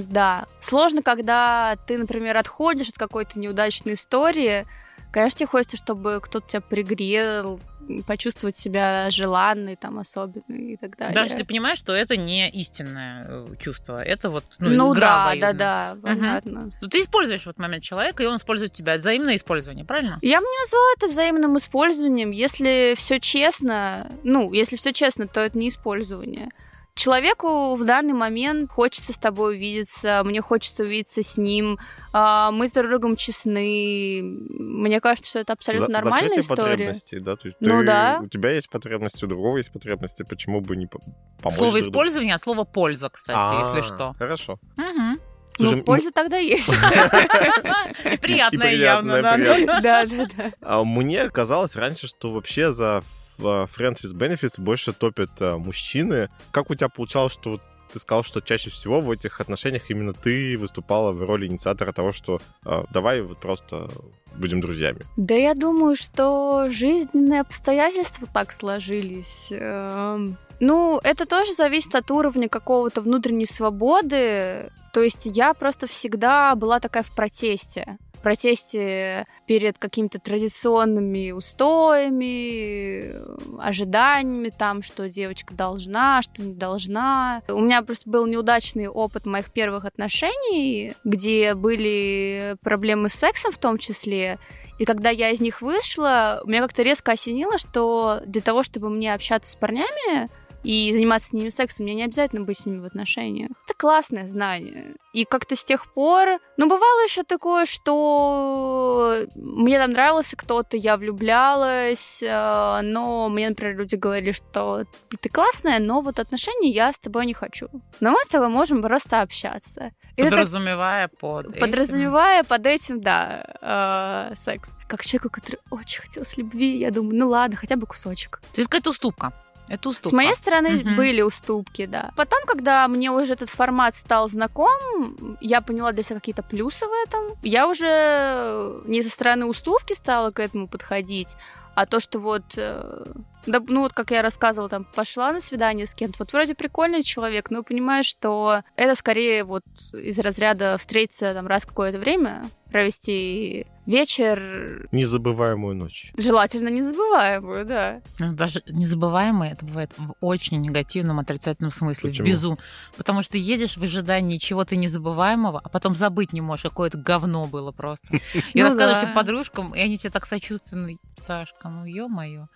Сложно, 0.62 1.02
когда 1.02 1.78
ты, 1.88 1.98
например, 1.98 2.38
отходишь 2.38 2.90
от 2.90 2.98
какой-то 2.98 3.40
неудачной 3.40 3.94
истории. 3.94 4.66
Конечно, 5.12 5.40
тебе 5.40 5.48
хочется, 5.48 5.78
чтобы 5.78 6.20
кто-то 6.22 6.48
тебя 6.48 6.62
пригрел, 6.62 7.60
почувствовать 8.06 8.58
себя 8.58 9.10
желанной, 9.10 9.76
там, 9.76 10.00
особенной 10.00 10.74
и 10.74 10.78
так 10.78 10.98
далее. 10.98 11.16
Даже 11.16 11.36
ты 11.36 11.46
понимаешь, 11.46 11.80
что 11.80 11.94
это 11.94 12.18
не 12.18 12.50
истинное 12.50 13.26
э, 13.28 13.48
чувство. 13.60 14.04
Это 14.04 14.30
вот 14.30 14.44
ну, 14.60 14.70
Ну, 14.70 14.94
игра 14.94 15.02
да, 15.08 15.14
да, 15.14 15.22
обоюдная. 15.32 15.54
да, 15.54 15.98
понятно. 16.02 16.70
Ну, 16.82 16.88
ты 16.88 17.02
используешь 17.02 17.42
в 17.44 17.48
этот 17.48 17.60
момент 17.60 17.84
человека, 17.84 18.24
и 18.24 18.26
он 18.26 18.38
использует 18.38 18.74
тебя. 18.74 18.94
Это 18.94 19.02
взаимное 19.02 19.36
использование, 19.36 19.86
правильно? 19.86 20.20
Я 20.22 20.42
бы 20.42 20.46
не 20.48 20.60
назвала 20.64 20.86
это 20.98 21.08
взаимным 21.08 21.58
использованием. 21.58 22.32
Если 22.32 22.96
все 22.98 23.20
честно, 23.20 24.12
ну, 24.24 24.52
если 24.52 24.76
все 24.76 24.92
честно, 24.94 25.28
то 25.28 25.40
это 25.40 25.58
не 25.58 25.70
использование. 25.70 26.50
Человеку 26.98 27.76
в 27.76 27.86
данный 27.86 28.14
момент 28.14 28.72
хочется 28.72 29.14
с 29.14 29.18
тобой 29.18 29.56
увидеться, 29.56 30.24
мне 30.26 30.42
хочется 30.42 30.82
увидеться 30.82 31.22
с 31.22 31.38
ним, 31.38 31.78
а, 32.12 32.50
мы 32.52 32.68
с 32.68 32.72
друг 32.72 32.90
другом 32.90 33.16
честны. 33.16 34.22
Мне 34.24 35.00
кажется, 35.00 35.30
что 35.30 35.40
это 35.40 35.54
абсолютно 35.54 35.86
За- 35.88 35.94
нормальная 35.94 36.40
история. 36.40 36.72
потребностей, 36.72 37.20
да? 37.20 37.36
То 37.36 37.48
есть 37.50 37.58
Ну 37.60 37.80
ты- 37.82 37.86
да. 37.86 38.20
У 38.24 38.28
тебя 38.28 38.50
есть 38.52 38.70
потребности, 38.70 39.24
у 39.26 39.28
другого 39.28 39.58
есть 39.58 39.72
потребности, 39.72 40.26
почему 40.28 40.60
бы 40.62 40.76
не 40.76 40.88
по- 40.88 41.00
помочь 41.40 41.58
Слово 41.60 41.82
использование, 41.82 42.34
а 42.34 42.40
слово 42.40 42.64
польза, 42.64 43.10
кстати, 43.10 43.38
А, 43.40 43.76
если 43.76 43.88
что. 43.88 44.16
Хорошо. 44.18 44.60
Мгм. 44.76 45.20
Слушай, 45.56 45.76
ну, 45.78 45.84
польза 45.84 46.12
тогда 46.12 46.38
есть. 46.38 46.68
И 46.70 48.18
приятное 48.18 48.74
И 48.74 48.78
явно, 48.80 49.22
да. 49.22 49.38
Да, 49.38 49.82
да, 49.82 50.06
да. 50.06 50.52
А 50.62 50.84
мне 50.84 51.30
казалось 51.30 51.76
раньше, 51.76 52.08
что 52.08 52.32
вообще 52.32 52.72
за 52.72 53.04
в- 53.38 53.68
Friends 53.76 54.02
with 54.04 54.14
Benefits 54.16 54.60
больше 54.62 54.94
топят 54.94 55.32
а, 55.40 55.58
мужчины. 55.58 56.30
Как 56.52 56.70
у 56.70 56.76
тебя 56.76 56.90
получалось, 56.90 57.34
что 57.34 57.60
ты 57.94 58.00
сказал, 58.00 58.24
что 58.24 58.42
чаще 58.42 58.70
всего 58.70 59.00
в 59.00 59.10
этих 59.12 59.40
отношениях 59.40 59.90
именно 59.90 60.14
ты 60.14 60.58
выступала 60.58 61.14
в 61.14 61.24
роли 61.24 61.48
инициатора 61.48 61.94
того, 61.94 62.12
что 62.12 62.42
а, 62.66 62.86
давай 62.92 63.22
вот 63.22 63.38
просто 63.40 63.90
будем 64.36 64.60
друзьями. 64.62 65.02
Да 65.16 65.34
я 65.36 65.54
думаю, 65.56 65.96
что 65.96 66.68
жизненные 66.70 67.42
обстоятельства 67.42 68.28
так 68.34 68.52
сложились. 68.52 69.48
Эм, 69.52 70.38
Ну, 70.60 71.00
это 71.04 71.26
тоже 71.28 71.54
зависит 71.54 71.94
от 71.96 72.10
уровня 72.12 72.50
какого-то 72.50 73.02
внутренней 73.02 73.46
свободы. 73.46 74.72
То 74.94 75.02
есть 75.04 75.26
я 75.26 75.54
просто 75.54 75.86
всегда 75.88 76.56
была 76.56 76.80
такая 76.80 77.04
в 77.04 77.12
протесте. 77.16 77.96
Протесте 78.28 79.26
перед 79.46 79.78
какими-то 79.78 80.20
традиционными 80.20 81.32
устоями, 81.32 83.14
ожиданиями 83.58 84.50
там, 84.50 84.84
что 84.84 85.08
девочка 85.08 85.54
должна, 85.54 86.22
что 86.22 86.44
не 86.44 86.54
должна. 86.54 87.42
У 87.48 87.62
меня 87.62 87.82
просто 87.84 88.10
был 88.10 88.28
неудачный 88.28 88.90
опыт 88.90 89.26
моих 89.26 89.50
первых 89.50 89.86
отношений, 89.86 90.94
где 91.06 91.54
были 91.54 92.58
проблемы 92.64 93.10
с 93.10 93.14
сексом 93.14 93.54
в 93.54 93.58
том 93.60 93.78
числе, 93.78 94.40
и 94.78 94.84
когда 94.84 95.10
я 95.10 95.30
из 95.30 95.40
них 95.40 95.62
вышла, 95.62 96.42
меня 96.46 96.62
как-то 96.62 96.82
резко 96.82 97.14
осенило, 97.14 97.58
что 97.58 98.20
для 98.26 98.42
того, 98.42 98.62
чтобы 98.62 98.90
мне 98.90 99.14
общаться 99.14 99.54
с 99.54 99.56
парнями, 99.56 100.28
и 100.64 100.92
заниматься 100.94 101.30
с 101.30 101.34
ними 101.34 101.50
сексом, 101.50 101.86
мне 101.86 101.96
не 101.96 102.04
обязательно 102.04 102.44
быть 102.44 102.60
с 102.60 102.66
ними 102.66 102.80
в 102.80 102.86
отношениях. 102.86 103.52
Это 103.66 103.74
классное 103.78 104.28
знание. 104.28 104.96
И 105.14 105.26
как-то 105.26 105.56
с 105.56 105.64
тех 105.64 105.92
пор... 105.94 106.40
Ну, 106.58 106.68
бывало 106.68 107.04
еще 107.04 107.24
такое, 107.24 107.66
что 107.66 109.26
мне 109.36 109.80
там 109.80 109.92
нравился 109.92 110.36
кто-то, 110.36 110.78
я 110.78 110.98
влюблялась, 110.98 112.22
э, 112.22 112.80
но 112.84 113.30
мне, 113.30 113.50
например, 113.50 113.78
люди 113.78 113.96
говорили, 113.96 114.32
что 114.32 114.84
ты 115.22 115.30
классная, 115.30 115.80
но 115.80 116.02
вот 116.02 116.20
отношения 116.20 116.70
я 116.70 116.92
с 116.92 117.00
тобой 117.00 117.26
не 117.26 117.34
хочу. 117.34 117.68
Но 118.00 118.12
мы 118.12 118.18
с 118.26 118.30
тобой 118.30 118.50
можем 118.50 118.82
просто 118.82 119.22
общаться. 119.22 119.92
И 120.18 120.24
подразумевая 120.24 121.06
это, 121.06 121.16
под 121.16 121.60
Подразумевая 121.60 122.40
этим. 122.40 122.50
под 122.50 122.66
этим, 122.66 123.02
да, 123.02 124.30
э, 124.32 124.36
секс. 124.44 124.70
Как 124.88 125.06
человеку, 125.06 125.30
который 125.30 125.60
очень 125.70 126.02
хотелось 126.02 126.38
любви, 126.38 126.78
я 126.80 126.92
думаю, 126.92 127.16
ну 127.16 127.30
ладно, 127.30 127.56
хотя 127.56 127.76
бы 127.76 127.86
кусочек. 127.86 128.40
То 128.54 128.62
есть 128.62 128.70
какая-то 128.70 128.90
уступка. 128.92 129.32
Это 129.70 129.90
уступка. 129.90 130.10
С 130.10 130.14
моей 130.14 130.36
стороны 130.36 130.82
угу. 130.82 130.96
были 130.96 131.22
уступки, 131.22 131.86
да. 131.86 132.12
Потом, 132.16 132.40
когда 132.46 132.88
мне 132.88 133.12
уже 133.12 133.34
этот 133.34 133.50
формат 133.50 133.96
стал 133.96 134.30
знаком, 134.30 135.38
я 135.42 135.62
поняла 135.62 135.92
для 135.92 136.04
себя 136.04 136.16
какие-то 136.16 136.44
плюсы 136.44 136.86
в 136.86 137.08
этом. 137.08 137.38
Я 137.44 137.68
уже 137.68 138.82
не 138.86 139.02
со 139.02 139.10
стороны 139.10 139.46
уступки 139.46 139.94
стала 139.94 140.32
к 140.32 140.40
этому 140.40 140.68
подходить, 140.68 141.36
а 141.76 141.86
то, 141.86 142.00
что 142.00 142.20
вот, 142.20 142.44
э, 142.58 143.06
да, 143.48 143.62
ну 143.68 143.82
вот 143.82 143.94
как 143.94 144.12
я 144.12 144.22
рассказывала, 144.22 144.70
там 144.70 144.84
пошла 144.84 145.32
на 145.32 145.40
свидание 145.40 145.88
с 145.88 145.94
кем-то, 145.94 146.18
вот 146.20 146.34
вроде 146.34 146.54
прикольный 146.56 147.04
человек, 147.04 147.50
но 147.50 147.64
понимаешь, 147.64 148.06
что 148.06 148.62
это 148.76 148.96
скорее 148.96 149.44
вот 149.44 149.64
из 149.94 150.20
разряда 150.20 150.78
встретиться 150.78 151.34
там 151.34 151.48
раз 151.48 151.66
какое-то 151.66 151.98
время, 151.98 152.50
провести 152.72 153.66
вечер... 153.86 154.88
Незабываемую 154.92 155.76
ночь. 155.76 156.12
Желательно 156.18 156.68
незабываемую, 156.68 157.66
да. 157.66 158.02
Ну, 158.20 158.34
даже 158.34 158.62
незабываемое 158.68 159.54
это 159.54 159.66
бывает 159.66 159.94
в 159.98 160.14
очень 160.20 160.60
негативном, 160.60 161.20
отрицательном 161.20 161.72
смысле, 161.72 162.10
Почему? 162.10 162.28
в 162.28 162.30
безу. 162.30 162.58
Потому 162.98 163.24
что 163.24 163.38
едешь 163.38 163.78
в 163.78 163.84
ожидании 163.84 164.38
чего-то 164.38 164.76
незабываемого, 164.76 165.62
а 165.64 165.70
потом 165.70 165.96
забыть 165.96 166.34
не 166.34 166.42
можешь, 166.42 166.64
какое 166.64 166.90
то 166.90 166.98
говно 166.98 167.48
было 167.48 167.72
просто. 167.72 168.08
И 168.54 168.62
Ну 168.62 168.70
рассказываешь 168.70 169.16
подружкам, 169.16 169.74
и 169.74 169.80
они 169.80 169.98
тебе 169.98 170.10
так 170.10 170.26
сочувственны. 170.26 170.98
Сашка, 171.18 171.70
ну 171.70 171.86
ё-моё. 171.86 172.48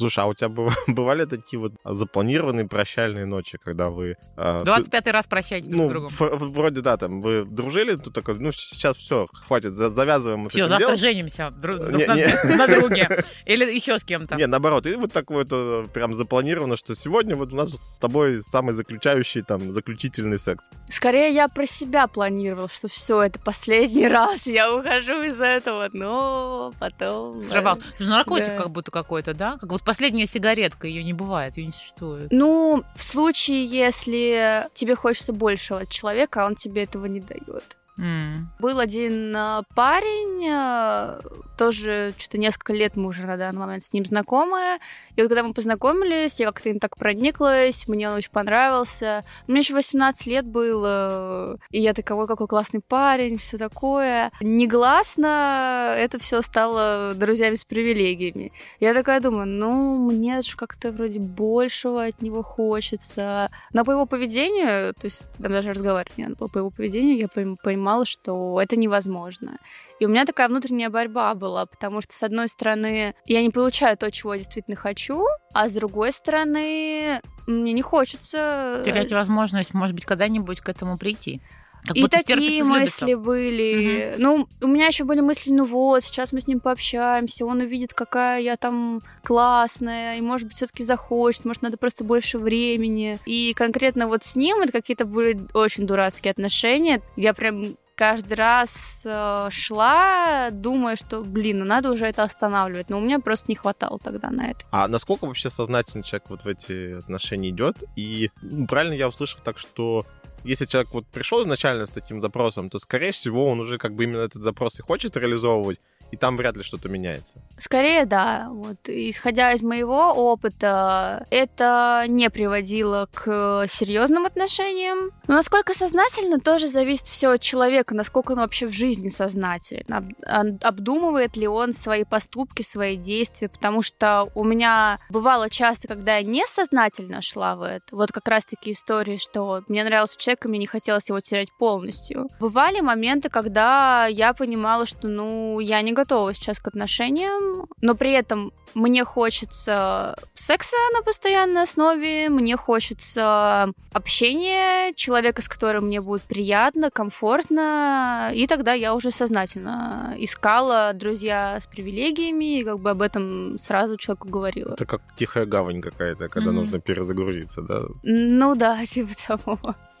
Слушай, 0.00 0.24
а 0.24 0.26
у 0.26 0.34
тебя 0.34 0.48
быва- 0.48 0.74
бывали 0.86 1.24
такие 1.24 1.60
вот 1.60 1.72
запланированные 1.84 2.66
прощальные 2.66 3.26
ночи, 3.26 3.58
когда 3.62 3.90
вы... 3.90 4.16
а, 4.36 4.64
ты- 4.64 4.70
25-й 4.70 5.10
раз 5.10 5.26
прощайтесь 5.26 5.68
друг 5.68 5.80
ну, 5.82 5.88
с 5.88 5.92
другом. 5.92 6.10
ф- 6.10 6.40
вроде, 6.50 6.80
да, 6.80 6.96
там, 6.96 7.20
вы 7.20 7.44
дружили, 7.44 7.96
тут 7.96 8.14
такой, 8.14 8.38
ну, 8.38 8.52
сейчас 8.52 8.96
все, 8.96 9.26
хватит, 9.32 9.72
за- 9.74 9.90
завязываем 9.90 10.48
Все, 10.48 10.66
завтра 10.66 10.86
делом. 10.86 10.96
женимся 10.98 11.50
друг, 11.50 11.76
друг 11.78 11.92
Не- 11.92 12.06
на, 12.06 12.14
не. 12.16 12.56
на 12.56 12.66
друге. 12.66 13.24
Или 13.46 13.64
еще 13.74 13.98
с 13.98 14.04
кем-то. 14.04 14.36
Не, 14.36 14.46
наоборот, 14.46 14.86
и 14.86 14.94
вот 14.96 15.12
так 15.12 15.30
вот 15.30 15.48
э, 15.50 15.84
прям 15.92 16.14
запланировано, 16.14 16.76
что 16.76 16.94
сегодня 16.94 17.36
вот 17.36 17.52
у 17.52 17.56
нас 17.56 17.70
вот 17.70 17.80
с 17.82 17.90
тобой 17.98 18.42
самый 18.42 18.72
заключающий, 18.72 19.42
там, 19.42 19.70
заключительный 19.70 20.38
секс. 20.38 20.64
Скорее 20.88 21.32
я 21.34 21.48
про 21.48 21.66
себя 21.66 22.06
планировала, 22.06 22.68
что 22.68 22.88
все, 22.88 23.22
это 23.22 23.38
последний 23.38 24.08
раз, 24.08 24.46
я 24.46 24.74
ухожу 24.74 25.22
из 25.22 25.40
этого, 25.40 25.88
но 25.92 26.72
потом... 26.78 27.42
Срывался. 27.42 27.82
Слушай, 27.82 27.96
Ну, 28.00 28.06
наркотик 28.10 28.46
Да. 28.48 28.56
как 28.56 28.70
будто 28.70 28.90
какой-то, 28.90 29.34
да? 29.34 29.56
Как 29.58 29.70
вот 29.70 29.82
последняя 29.90 30.28
сигаретка, 30.28 30.86
ее 30.86 31.02
не 31.02 31.12
бывает, 31.12 31.56
ее 31.56 31.66
не 31.66 31.72
существует. 31.72 32.28
Ну, 32.30 32.84
в 32.94 33.02
случае, 33.02 33.64
если 33.64 34.68
тебе 34.72 34.94
хочется 34.94 35.32
большего 35.32 35.80
от 35.80 35.88
человека, 35.90 36.44
а 36.44 36.46
он 36.46 36.54
тебе 36.54 36.84
этого 36.84 37.06
не 37.06 37.18
дает. 37.18 37.76
М. 38.00 38.50
Был 38.58 38.78
один 38.78 39.34
э, 39.36 39.62
парень, 39.74 40.48
э, 40.48 41.20
тоже 41.58 42.14
что-то 42.16 42.38
несколько 42.38 42.72
лет 42.72 42.96
мы 42.96 43.08
уже 43.08 43.26
на 43.26 43.36
данный 43.36 43.58
момент 43.60 43.82
с 43.84 43.92
ним 43.92 44.06
знакомы. 44.06 44.78
И 45.16 45.20
вот 45.20 45.28
когда 45.28 45.42
мы 45.42 45.52
познакомились, 45.52 46.40
я 46.40 46.46
как-то 46.46 46.70
им 46.70 46.78
так 46.78 46.96
прониклась, 46.96 47.86
мне 47.86 48.08
он 48.08 48.16
очень 48.16 48.30
понравился. 48.30 49.22
Мне 49.46 49.60
еще 49.60 49.74
18 49.74 50.26
лет 50.26 50.46
было, 50.46 51.58
и 51.70 51.80
я 51.82 51.92
такой, 51.92 52.16
«Ой, 52.16 52.26
какой 52.26 52.46
классный 52.46 52.80
парень, 52.80 53.36
все 53.36 53.58
такое. 53.58 54.30
Негласно 54.40 55.94
это 55.98 56.18
все 56.18 56.40
стало 56.40 57.12
друзьями 57.14 57.56
с 57.56 57.64
привилегиями. 57.64 58.52
Я 58.80 58.94
такая 58.94 59.20
думаю, 59.20 59.46
ну, 59.46 59.98
мне 59.98 60.40
же 60.40 60.56
как-то 60.56 60.92
вроде 60.92 61.20
большего 61.20 62.04
от 62.04 62.22
него 62.22 62.42
хочется. 62.42 63.50
Но 63.74 63.84
по 63.84 63.90
его 63.90 64.06
поведению, 64.06 64.94
то 64.94 65.04
есть 65.04 65.30
там 65.32 65.52
даже 65.52 65.72
разговаривать 65.72 66.16
не 66.16 66.24
надо 66.24 66.36
было, 66.36 66.48
по 66.48 66.58
его 66.58 66.70
поведению 66.70 67.18
я 67.18 67.26
пойм- 67.26 67.56
поймала, 67.90 68.06
что 68.06 68.60
это 68.60 68.76
невозможно. 68.76 69.58
И 69.98 70.06
у 70.06 70.08
меня 70.08 70.24
такая 70.24 70.48
внутренняя 70.48 70.90
борьба 70.90 71.34
была, 71.34 71.66
потому 71.66 72.00
что, 72.00 72.14
с 72.14 72.22
одной 72.22 72.48
стороны, 72.48 73.14
я 73.26 73.42
не 73.42 73.50
получаю 73.50 73.96
то, 73.96 74.10
чего 74.10 74.34
я 74.34 74.38
действительно 74.38 74.76
хочу, 74.76 75.24
а 75.52 75.68
с 75.68 75.72
другой 75.72 76.12
стороны, 76.12 77.20
мне 77.46 77.72
не 77.72 77.82
хочется... 77.82 78.82
Терять 78.84 79.12
возможность, 79.12 79.74
может 79.74 79.94
быть, 79.94 80.04
когда-нибудь 80.04 80.60
к 80.60 80.68
этому 80.68 80.98
прийти. 80.98 81.40
Как 81.86 81.96
и 81.96 82.02
будто 82.02 82.22
такие 82.22 82.62
мысли 82.64 83.14
были. 83.14 84.14
Ну, 84.18 84.46
у 84.60 84.66
меня 84.66 84.86
еще 84.86 85.04
были 85.04 85.20
мысли, 85.20 85.50
ну 85.50 85.64
вот, 85.64 86.04
сейчас 86.04 86.32
мы 86.32 86.40
с 86.40 86.46
ним 86.46 86.60
пообщаемся, 86.60 87.44
он 87.44 87.60
увидит, 87.60 87.94
какая 87.94 88.40
я 88.40 88.56
там 88.56 89.00
классная, 89.22 90.16
и, 90.16 90.20
может 90.20 90.48
быть, 90.48 90.56
все-таки 90.56 90.84
захочет, 90.84 91.44
может, 91.44 91.62
надо 91.62 91.76
просто 91.76 92.04
больше 92.04 92.38
времени. 92.38 93.18
И 93.26 93.52
конкретно 93.54 94.06
вот 94.08 94.24
с 94.24 94.36
ним 94.36 94.58
это 94.58 94.72
какие-то 94.72 95.04
были 95.04 95.40
очень 95.54 95.86
дурацкие 95.86 96.32
отношения. 96.32 97.00
Я 97.16 97.34
прям 97.34 97.76
каждый 98.00 98.32
раз 98.32 99.02
э, 99.04 99.48
шла, 99.50 100.48
думая, 100.50 100.96
что, 100.96 101.22
блин, 101.22 101.58
ну 101.58 101.66
надо 101.66 101.92
уже 101.92 102.06
это 102.06 102.22
останавливать. 102.22 102.88
Но 102.88 102.96
у 102.96 103.02
меня 103.02 103.18
просто 103.20 103.50
не 103.50 103.56
хватало 103.56 103.98
тогда 103.98 104.30
на 104.30 104.52
это. 104.52 104.60
А 104.70 104.88
насколько 104.88 105.26
вообще 105.26 105.50
сознательно 105.50 106.02
человек 106.02 106.30
вот 106.30 106.44
в 106.44 106.48
эти 106.48 106.96
отношения 106.96 107.50
идет? 107.50 107.84
И 107.96 108.30
ну, 108.40 108.66
правильно 108.66 108.94
я 108.94 109.06
услышал 109.06 109.40
так, 109.44 109.58
что 109.58 110.06
если 110.44 110.66
человек 110.66 110.92
вот 110.92 111.06
пришел 111.06 111.42
изначально 111.42 111.86
с 111.86 111.90
таким 111.90 112.20
запросом, 112.20 112.70
то, 112.70 112.78
скорее 112.78 113.12
всего, 113.12 113.46
он 113.46 113.60
уже 113.60 113.78
как 113.78 113.94
бы 113.94 114.04
именно 114.04 114.22
этот 114.22 114.42
запрос 114.42 114.78
и 114.78 114.82
хочет 114.82 115.16
реализовывать, 115.16 115.80
и 116.10 116.16
там 116.16 116.36
вряд 116.36 116.56
ли 116.56 116.62
что-то 116.62 116.88
меняется. 116.88 117.40
Скорее, 117.56 118.04
да. 118.06 118.48
Вот, 118.50 118.76
исходя 118.86 119.52
из 119.52 119.62
моего 119.62 120.12
опыта, 120.12 121.26
это 121.30 122.04
не 122.08 122.30
приводило 122.30 123.08
к 123.12 123.66
серьезным 123.68 124.26
отношениям. 124.26 125.10
Но 125.26 125.34
насколько 125.34 125.74
сознательно, 125.74 126.40
тоже 126.40 126.66
зависит 126.66 127.06
все 127.06 127.30
от 127.30 127.40
человека, 127.40 127.94
насколько 127.94 128.32
он 128.32 128.38
вообще 128.38 128.66
в 128.66 128.72
жизни 128.72 129.08
сознателен. 129.08 130.14
Обдумывает 130.62 131.36
ли 131.36 131.46
он 131.46 131.72
свои 131.72 132.04
поступки, 132.04 132.62
свои 132.62 132.96
действия, 132.96 133.48
потому 133.48 133.82
что 133.82 134.30
у 134.34 134.44
меня 134.44 134.98
бывало 135.10 135.48
часто, 135.50 135.88
когда 135.88 136.16
я 136.16 136.22
несознательно 136.22 137.22
шла 137.22 137.56
в 137.56 137.62
это, 137.62 137.84
вот 137.92 138.12
как 138.12 138.26
раз-таки 138.28 138.72
истории, 138.72 139.16
что 139.16 139.62
мне 139.68 139.84
нравился 139.84 140.18
человек, 140.18 140.46
и 140.46 140.48
мне 140.48 140.58
не 140.60 140.66
хотелось 140.66 141.08
его 141.08 141.20
терять 141.20 141.48
полностью. 141.58 142.28
Бывали 142.40 142.80
моменты, 142.80 143.28
когда 143.28 144.06
я 144.06 144.32
понимала, 144.32 144.86
что, 144.86 145.08
ну, 145.08 145.60
я 145.60 145.80
не 145.82 145.92
готова 146.00 146.34
сейчас 146.34 146.58
к 146.58 146.68
отношениям, 146.68 147.66
но 147.82 147.94
при 147.94 148.12
этом 148.12 148.52
мне 148.74 149.04
хочется 149.04 150.14
секса 150.34 150.76
на 150.94 151.02
постоянной 151.02 151.62
основе, 151.62 152.28
мне 152.28 152.56
хочется 152.56 153.72
общения, 153.92 154.94
человека, 154.94 155.42
с 155.42 155.48
которым 155.48 155.86
мне 155.86 156.00
будет 156.00 156.22
приятно, 156.22 156.90
комфортно, 156.90 158.30
и 158.34 158.46
тогда 158.46 158.72
я 158.72 158.94
уже 158.94 159.10
сознательно 159.10 160.14
искала 160.18 160.92
друзья 160.94 161.58
с 161.60 161.66
привилегиями, 161.66 162.60
и 162.60 162.64
как 162.64 162.78
бы 162.78 162.90
об 162.90 163.02
этом 163.02 163.58
сразу 163.58 163.96
человеку 163.96 164.28
говорила. 164.28 164.74
Это 164.74 164.86
как 164.86 165.02
тихая 165.16 165.46
гавань 165.46 165.82
какая-то, 165.82 166.28
когда 166.28 166.50
Мгм. 166.50 166.60
нужно 166.60 166.80
перезагрузиться, 166.80 167.62
да? 167.62 167.82
Ну 168.02 168.54
да, 168.54 168.86
типа 168.86 169.10
того. 169.26 169.58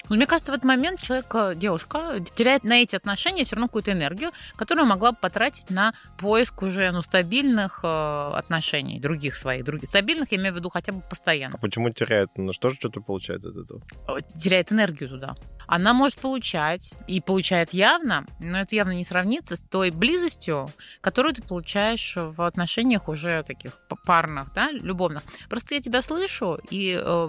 Ну, 0.08 0.16
Мне 0.16 0.26
кажется, 0.26 0.50
в 0.52 0.54
этот 0.54 0.64
момент 0.64 1.00
человек, 1.00 1.26
э, 1.34 1.54
девушка, 1.54 2.18
теряет 2.34 2.64
на 2.64 2.82
эти 2.82 2.96
отношения 2.96 3.44
все 3.44 3.56
равно 3.56 3.68
какую-то 3.68 3.92
энергию, 3.92 4.32
которую 4.56 4.86
могла 4.86 5.12
бы 5.12 5.18
потратить 5.20 5.70
на 5.70 5.92
поиск 6.18 6.62
уже 6.62 6.90
ну, 6.90 7.02
стабильных 7.02 7.80
э, 7.84 8.30
отношений, 8.34 8.98
других 8.98 9.36
своих, 9.36 9.64
других. 9.64 9.88
Стабильных, 9.88 10.32
я 10.32 10.38
имею 10.38 10.52
в 10.54 10.56
виду 10.56 10.68
хотя 10.70 10.92
бы 10.92 10.98
А 10.98 11.08
постоянно. 11.08 11.58
почему 11.58 11.90
теряет? 11.90 12.30
Ну 12.36 12.52
что 12.52 12.70
же 12.70 12.76
что-то 12.76 13.00
получает 13.00 13.44
от 13.44 13.56
этого? 13.56 13.82
Э, 14.08 14.20
Теряет 14.38 14.72
энергию 14.72 15.08
туда. 15.10 15.36
Она 15.70 15.94
может 15.94 16.18
получать, 16.18 16.92
и 17.06 17.20
получает 17.20 17.72
явно, 17.72 18.26
но 18.40 18.58
это 18.58 18.74
явно 18.74 18.90
не 18.90 19.04
сравнится 19.04 19.54
с 19.54 19.60
той 19.60 19.92
близостью, 19.92 20.68
которую 21.00 21.32
ты 21.32 21.42
получаешь 21.42 22.14
в 22.16 22.42
отношениях 22.44 23.08
уже 23.08 23.44
таких 23.44 23.78
парных, 24.04 24.52
да, 24.52 24.72
любовных. 24.72 25.22
Просто 25.48 25.76
я 25.76 25.80
тебя 25.80 26.02
слышу, 26.02 26.58
и 26.70 27.00
э, 27.00 27.28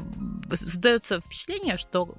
создается 0.56 1.22
впечатление, 1.22 1.78
что 1.78 2.16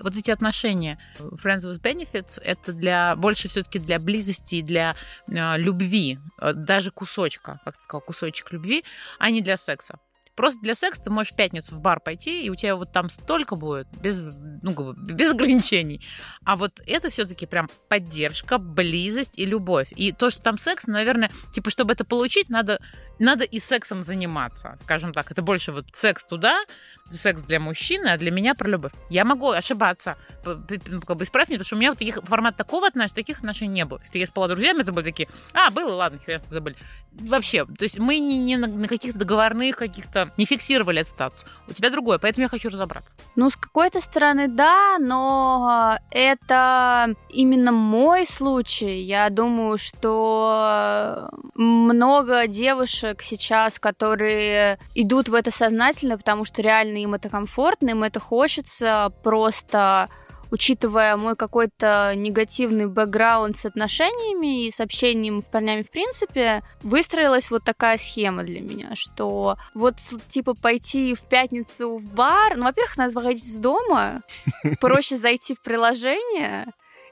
вот 0.00 0.16
эти 0.16 0.30
отношения 0.30 0.98
friends 1.18 1.66
with 1.70 1.82
benefits 1.82 2.40
это 2.42 2.72
для 2.72 3.14
больше 3.16 3.48
все-таки 3.48 3.78
для 3.78 3.98
близости 3.98 4.56
и 4.56 4.62
для 4.62 4.96
э, 5.26 5.58
любви, 5.58 6.18
э, 6.40 6.54
даже 6.54 6.90
кусочка, 6.90 7.60
как 7.66 7.76
ты 7.76 7.84
сказал, 7.84 8.00
кусочек 8.00 8.52
любви, 8.52 8.84
а 9.18 9.30
не 9.30 9.42
для 9.42 9.58
секса. 9.58 9.98
Просто 10.38 10.60
для 10.60 10.76
секса 10.76 11.02
ты 11.02 11.10
можешь 11.10 11.32
в 11.32 11.34
пятницу 11.34 11.74
в 11.74 11.80
бар 11.80 11.98
пойти, 11.98 12.44
и 12.44 12.48
у 12.48 12.54
тебя 12.54 12.76
вот 12.76 12.92
там 12.92 13.10
столько 13.10 13.56
будет, 13.56 13.88
без, 14.00 14.22
ну, 14.62 14.92
без 14.92 15.30
ограничений. 15.34 16.00
А 16.44 16.54
вот 16.54 16.80
это 16.86 17.10
все-таки 17.10 17.44
прям 17.44 17.68
поддержка, 17.88 18.58
близость 18.58 19.36
и 19.36 19.44
любовь. 19.44 19.88
И 19.96 20.12
то, 20.12 20.30
что 20.30 20.40
там 20.40 20.56
секс, 20.56 20.86
наверное, 20.86 21.32
типа, 21.52 21.70
чтобы 21.70 21.92
это 21.92 22.04
получить, 22.04 22.50
надо, 22.50 22.80
надо 23.18 23.44
и 23.44 23.58
сексом 23.58 24.02
заниматься, 24.02 24.76
скажем 24.82 25.12
так. 25.12 25.30
Это 25.30 25.42
больше 25.42 25.72
вот 25.72 25.86
секс 25.94 26.24
туда, 26.24 26.58
секс 27.10 27.42
для 27.42 27.60
мужчины, 27.60 28.08
а 28.08 28.18
для 28.18 28.30
меня 28.30 28.54
про 28.54 28.68
любовь. 28.68 28.92
Я 29.10 29.24
могу 29.24 29.50
ошибаться, 29.50 30.16
ну, 30.44 31.00
как 31.00 31.16
бы 31.16 31.24
исправь 31.24 31.48
меня, 31.48 31.58
потому 31.58 31.66
что 31.66 31.76
у 31.76 31.78
меня 31.78 31.90
вот 31.90 31.98
таких, 31.98 32.16
формат 32.24 32.56
такого 32.56 32.86
отношения, 32.86 33.14
таких 33.14 33.38
отношений 33.38 33.74
не 33.74 33.84
было. 33.84 34.00
Если 34.02 34.18
я 34.18 34.26
спала 34.26 34.48
друзьями, 34.48 34.82
это 34.82 34.92
были 34.92 35.04
такие, 35.04 35.28
а, 35.54 35.70
было, 35.70 35.94
ладно, 35.94 36.18
хрен 36.24 36.40
забыли. 36.50 36.76
Вообще, 37.12 37.64
то 37.64 37.82
есть 37.82 37.98
мы 37.98 38.18
не, 38.18 38.38
не 38.38 38.56
на, 38.56 38.68
на 38.68 38.86
каких-то 38.86 39.18
договорных, 39.18 39.76
каких-то, 39.76 40.30
не 40.36 40.44
фиксировали 40.44 41.00
этот 41.00 41.12
статус. 41.12 41.46
У 41.66 41.72
тебя 41.72 41.90
другое, 41.90 42.18
поэтому 42.18 42.44
я 42.44 42.48
хочу 42.48 42.68
разобраться. 42.68 43.16
Ну, 43.34 43.50
с 43.50 43.56
какой-то 43.56 44.00
стороны, 44.00 44.46
да, 44.46 44.98
но 44.98 45.98
это 46.10 47.14
именно 47.30 47.72
мой 47.72 48.26
случай. 48.26 49.00
Я 49.00 49.30
думаю, 49.30 49.78
что 49.78 51.30
много 51.54 52.46
девушек 52.46 53.07
сейчас, 53.20 53.78
которые 53.78 54.78
идут 54.94 55.28
в 55.28 55.34
это 55.34 55.50
сознательно, 55.50 56.16
потому 56.16 56.44
что 56.44 56.62
реально 56.62 56.98
им 56.98 57.14
это 57.14 57.28
комфортно, 57.28 57.90
им 57.90 58.02
это 58.02 58.20
хочется, 58.20 59.12
просто 59.22 60.08
учитывая 60.50 61.16
мой 61.16 61.36
какой-то 61.36 62.12
негативный 62.16 62.86
бэкграунд 62.86 63.56
с 63.56 63.66
отношениями 63.66 64.66
и 64.66 64.70
с 64.70 64.80
общением 64.80 65.42
с 65.42 65.46
парнями 65.46 65.82
в 65.82 65.90
принципе, 65.90 66.62
выстроилась 66.82 67.50
вот 67.50 67.64
такая 67.64 67.98
схема 67.98 68.44
для 68.44 68.60
меня, 68.60 68.94
что 68.94 69.56
вот 69.74 69.96
типа 70.28 70.54
пойти 70.54 71.14
в 71.14 71.22
пятницу 71.22 71.98
в 71.98 72.12
бар, 72.12 72.56
ну, 72.56 72.64
во-первых, 72.64 72.96
надо 72.96 73.12
выходить 73.14 73.44
из 73.44 73.58
дома, 73.58 74.22
проще 74.80 75.16
зайти 75.16 75.54
в 75.54 75.60
приложение, 75.60 76.66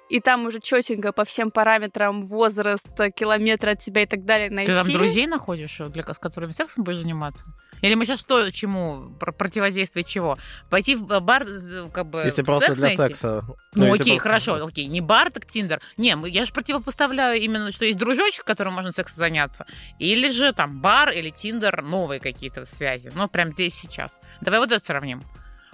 и 0.09 0.21
там 0.21 0.47
уже 0.47 0.61
четенько 0.61 1.13
по 1.13 1.25
всем 1.25 1.51
параметрам 1.51 2.23
возраст, 2.23 2.87
километра 3.15 3.73
от 3.73 3.81
тебя 3.81 4.03
и 4.03 4.07
так 4.07 4.25
далее 4.25 4.51
найти. 4.51 4.71
Ты 4.71 4.79
там 4.79 4.93
друзей 4.93 5.27
находишь, 5.27 5.81
для, 5.89 6.03
с 6.03 6.19
которыми 6.19 6.53
сексом 6.53 6.85
будешь 6.85 6.99
заниматься? 6.99 7.47
Или 7.83 7.95
мы 7.95 8.07
сейчас 8.07 8.21
что, 8.21 8.51
чему? 8.51 9.11
Противодействие 9.19 10.05
чего? 10.05 10.39
Пойти 10.71 10.97
в 10.97 11.21
бар, 11.21 11.47
э, 11.47 11.89
как 11.93 12.07
бы, 12.07 12.23
Если 12.25 12.43
просто 12.43 12.75
для 12.75 12.83
найти? 12.83 12.97
секса. 12.97 13.45
Ну, 13.47 13.57
ну 13.87 13.93
окей, 13.93 14.17
просто... 14.17 14.23
хорошо, 14.23 14.67
окей. 14.67 14.87
Не 14.87 15.01
бар, 15.01 15.31
так 15.31 15.47
Тиндер. 15.47 15.81
Не, 15.97 16.17
я 16.29 16.47
же 16.47 16.53
противопоставляю 16.53 17.41
именно, 17.41 17.73
что 17.73 17.85
есть 17.85 17.99
дружочек, 17.99 18.45
которым 18.45 18.75
можно 18.75 18.93
сексом 18.93 19.19
заняться. 19.19 19.67
Или 19.99 20.31
же 20.31 20.53
там 20.53 20.81
бар 20.81 21.11
или 21.11 21.31
Тиндер, 21.31 21.83
новые 21.83 22.21
какие-то 22.21 22.67
связи. 22.67 23.13
Ну, 23.15 23.29
прям 23.29 23.51
здесь 23.51 23.75
сейчас. 23.75 24.19
Давай 24.41 24.61
вот 24.61 24.73
это 24.73 24.85
сравним 24.85 25.25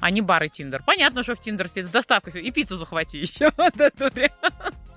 а 0.02 0.10
не 0.10 0.20
бар 0.20 0.42
и 0.42 0.48
Тиндер. 0.48 0.82
Понятно, 0.84 1.22
что 1.22 1.36
в 1.36 1.40
Тиндер 1.40 1.68
сидит 1.68 1.86
с 1.86 1.90
доставкой 1.90 2.42
и 2.42 2.50
пиццу 2.50 2.76
захвати 2.76 3.18
еще. 3.18 3.52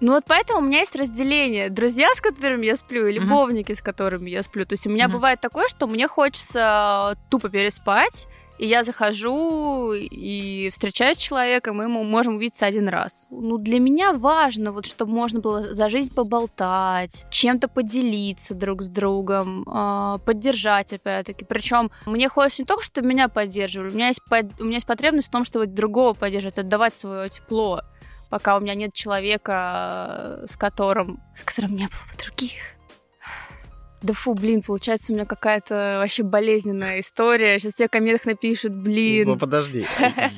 Ну 0.01 0.11
вот 0.11 0.25
поэтому 0.27 0.59
у 0.59 0.61
меня 0.61 0.79
есть 0.79 0.95
разделение. 0.95 1.69
Друзья, 1.69 2.09
с 2.13 2.19
которыми 2.19 2.65
я 2.65 2.75
сплю, 2.75 3.07
и 3.07 3.13
любовники, 3.13 3.73
с 3.73 3.81
которыми 3.81 4.29
я 4.29 4.43
сплю. 4.43 4.65
То 4.65 4.73
есть 4.73 4.85
у 4.85 4.89
меня 4.89 5.07
бывает 5.07 5.39
такое, 5.39 5.69
что 5.69 5.87
мне 5.87 6.07
хочется 6.07 7.17
тупо 7.29 7.49
переспать, 7.49 8.27
и 8.57 8.67
я 8.67 8.83
захожу 8.83 9.93
и 9.93 10.69
встречаюсь 10.71 11.17
с 11.17 11.21
человеком, 11.21 11.81
и 11.81 11.87
мы 11.87 12.03
можем 12.03 12.35
увидеться 12.35 12.65
один 12.65 12.87
раз. 12.87 13.25
Ну, 13.29 13.57
для 13.57 13.79
меня 13.79 14.13
важно, 14.13 14.71
вот, 14.71 14.85
чтобы 14.85 15.11
можно 15.11 15.39
было 15.39 15.73
за 15.73 15.89
жизнь 15.89 16.13
поболтать, 16.13 17.25
чем-то 17.29 17.67
поделиться 17.67 18.55
друг 18.55 18.81
с 18.81 18.89
другом, 18.89 19.63
э, 19.67 20.19
поддержать, 20.25 20.93
опять-таки. 20.93 21.45
Причем 21.45 21.91
мне 22.05 22.29
хочется 22.29 22.61
не 22.61 22.65
только, 22.65 22.83
чтобы 22.83 23.07
меня 23.07 23.27
поддерживали, 23.27 23.89
у 23.89 23.93
меня 23.93 24.07
есть, 24.07 24.23
под... 24.23 24.59
у 24.61 24.65
меня 24.65 24.75
есть 24.75 24.87
потребность 24.87 25.27
в 25.27 25.31
том, 25.31 25.45
чтобы 25.45 25.67
другого 25.67 26.13
поддерживать, 26.13 26.57
отдавать 26.57 26.95
свое 26.95 27.29
тепло, 27.29 27.81
пока 28.29 28.57
у 28.57 28.59
меня 28.59 28.75
нет 28.75 28.93
человека, 28.93 30.45
с 30.49 30.55
которым, 30.57 31.21
с 31.35 31.43
которым 31.43 31.73
не 31.73 31.87
было 31.87 32.11
бы 32.11 32.23
других. 32.23 32.74
Да 34.05 34.13
фу, 34.13 34.35
блин, 34.35 34.61
получается 34.61 35.11
у 35.11 35.15
меня 35.15 35.25
какая-то 35.25 35.97
вообще 35.99 36.21
болезненная 36.21 36.99
история. 36.99 37.57
Сейчас 37.57 37.73
все 37.73 37.87
комментах 37.87 38.27
напишут, 38.27 38.71
блин. 38.75 39.27
Ну, 39.27 39.35
подожди. 39.35 39.87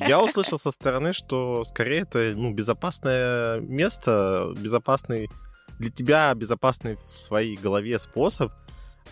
Я 0.00 0.22
услышал 0.22 0.58
со 0.58 0.70
стороны, 0.70 1.12
что 1.12 1.64
скорее 1.64 2.00
это 2.00 2.32
ну, 2.34 2.54
безопасное 2.54 3.60
место, 3.60 4.54
безопасный 4.56 5.28
для 5.78 5.90
тебя 5.90 6.32
безопасный 6.34 6.96
в 7.14 7.18
своей 7.18 7.56
голове 7.56 7.98
способ 7.98 8.52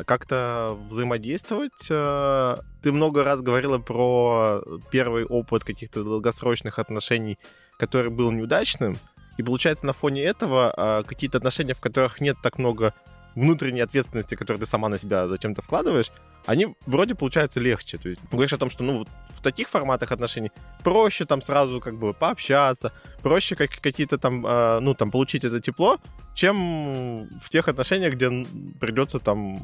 как-то 0.06 0.78
взаимодействовать. 0.88 1.88
Э, 1.90 2.56
ты 2.82 2.92
много 2.92 3.24
раз 3.24 3.42
говорила 3.42 3.76
про 3.76 4.62
первый 4.90 5.26
опыт 5.26 5.64
каких-то 5.64 6.02
долгосрочных 6.02 6.78
отношений, 6.78 7.38
который 7.78 8.10
был 8.10 8.32
неудачным. 8.32 8.98
И 9.36 9.42
получается, 9.42 9.84
на 9.84 9.92
фоне 9.92 10.22
этого 10.22 10.72
э, 10.74 11.02
какие-то 11.06 11.36
отношения, 11.36 11.74
в 11.74 11.80
которых 11.80 12.22
нет 12.22 12.38
так 12.42 12.56
много 12.56 12.94
внутренней 13.36 13.82
ответственности, 13.82 14.34
которую 14.34 14.58
ты 14.58 14.66
сама 14.66 14.88
на 14.88 14.98
себя 14.98 15.28
зачем-то 15.28 15.62
вкладываешь, 15.62 16.10
они 16.46 16.74
вроде 16.86 17.14
получаются 17.14 17.60
легче. 17.60 17.98
То 17.98 18.08
есть 18.08 18.20
говоришь 18.30 18.52
о 18.52 18.58
том, 18.58 18.70
что 18.70 18.84
ну, 18.84 19.06
в 19.30 19.42
таких 19.42 19.68
форматах 19.68 20.12
отношений 20.12 20.50
проще 20.82 21.24
там 21.24 21.42
сразу 21.42 21.80
как 21.80 21.98
бы 21.98 22.14
пообщаться, 22.14 22.92
проще 23.22 23.56
как, 23.56 23.70
какие-то 23.80 24.18
там, 24.18 24.46
э, 24.46 24.80
ну, 24.80 24.94
там, 24.94 25.10
получить 25.10 25.44
это 25.44 25.60
тепло, 25.60 25.98
чем 26.34 27.28
в 27.42 27.50
тех 27.50 27.66
отношениях, 27.68 28.14
где 28.14 28.30
придется 28.78 29.18
там 29.18 29.58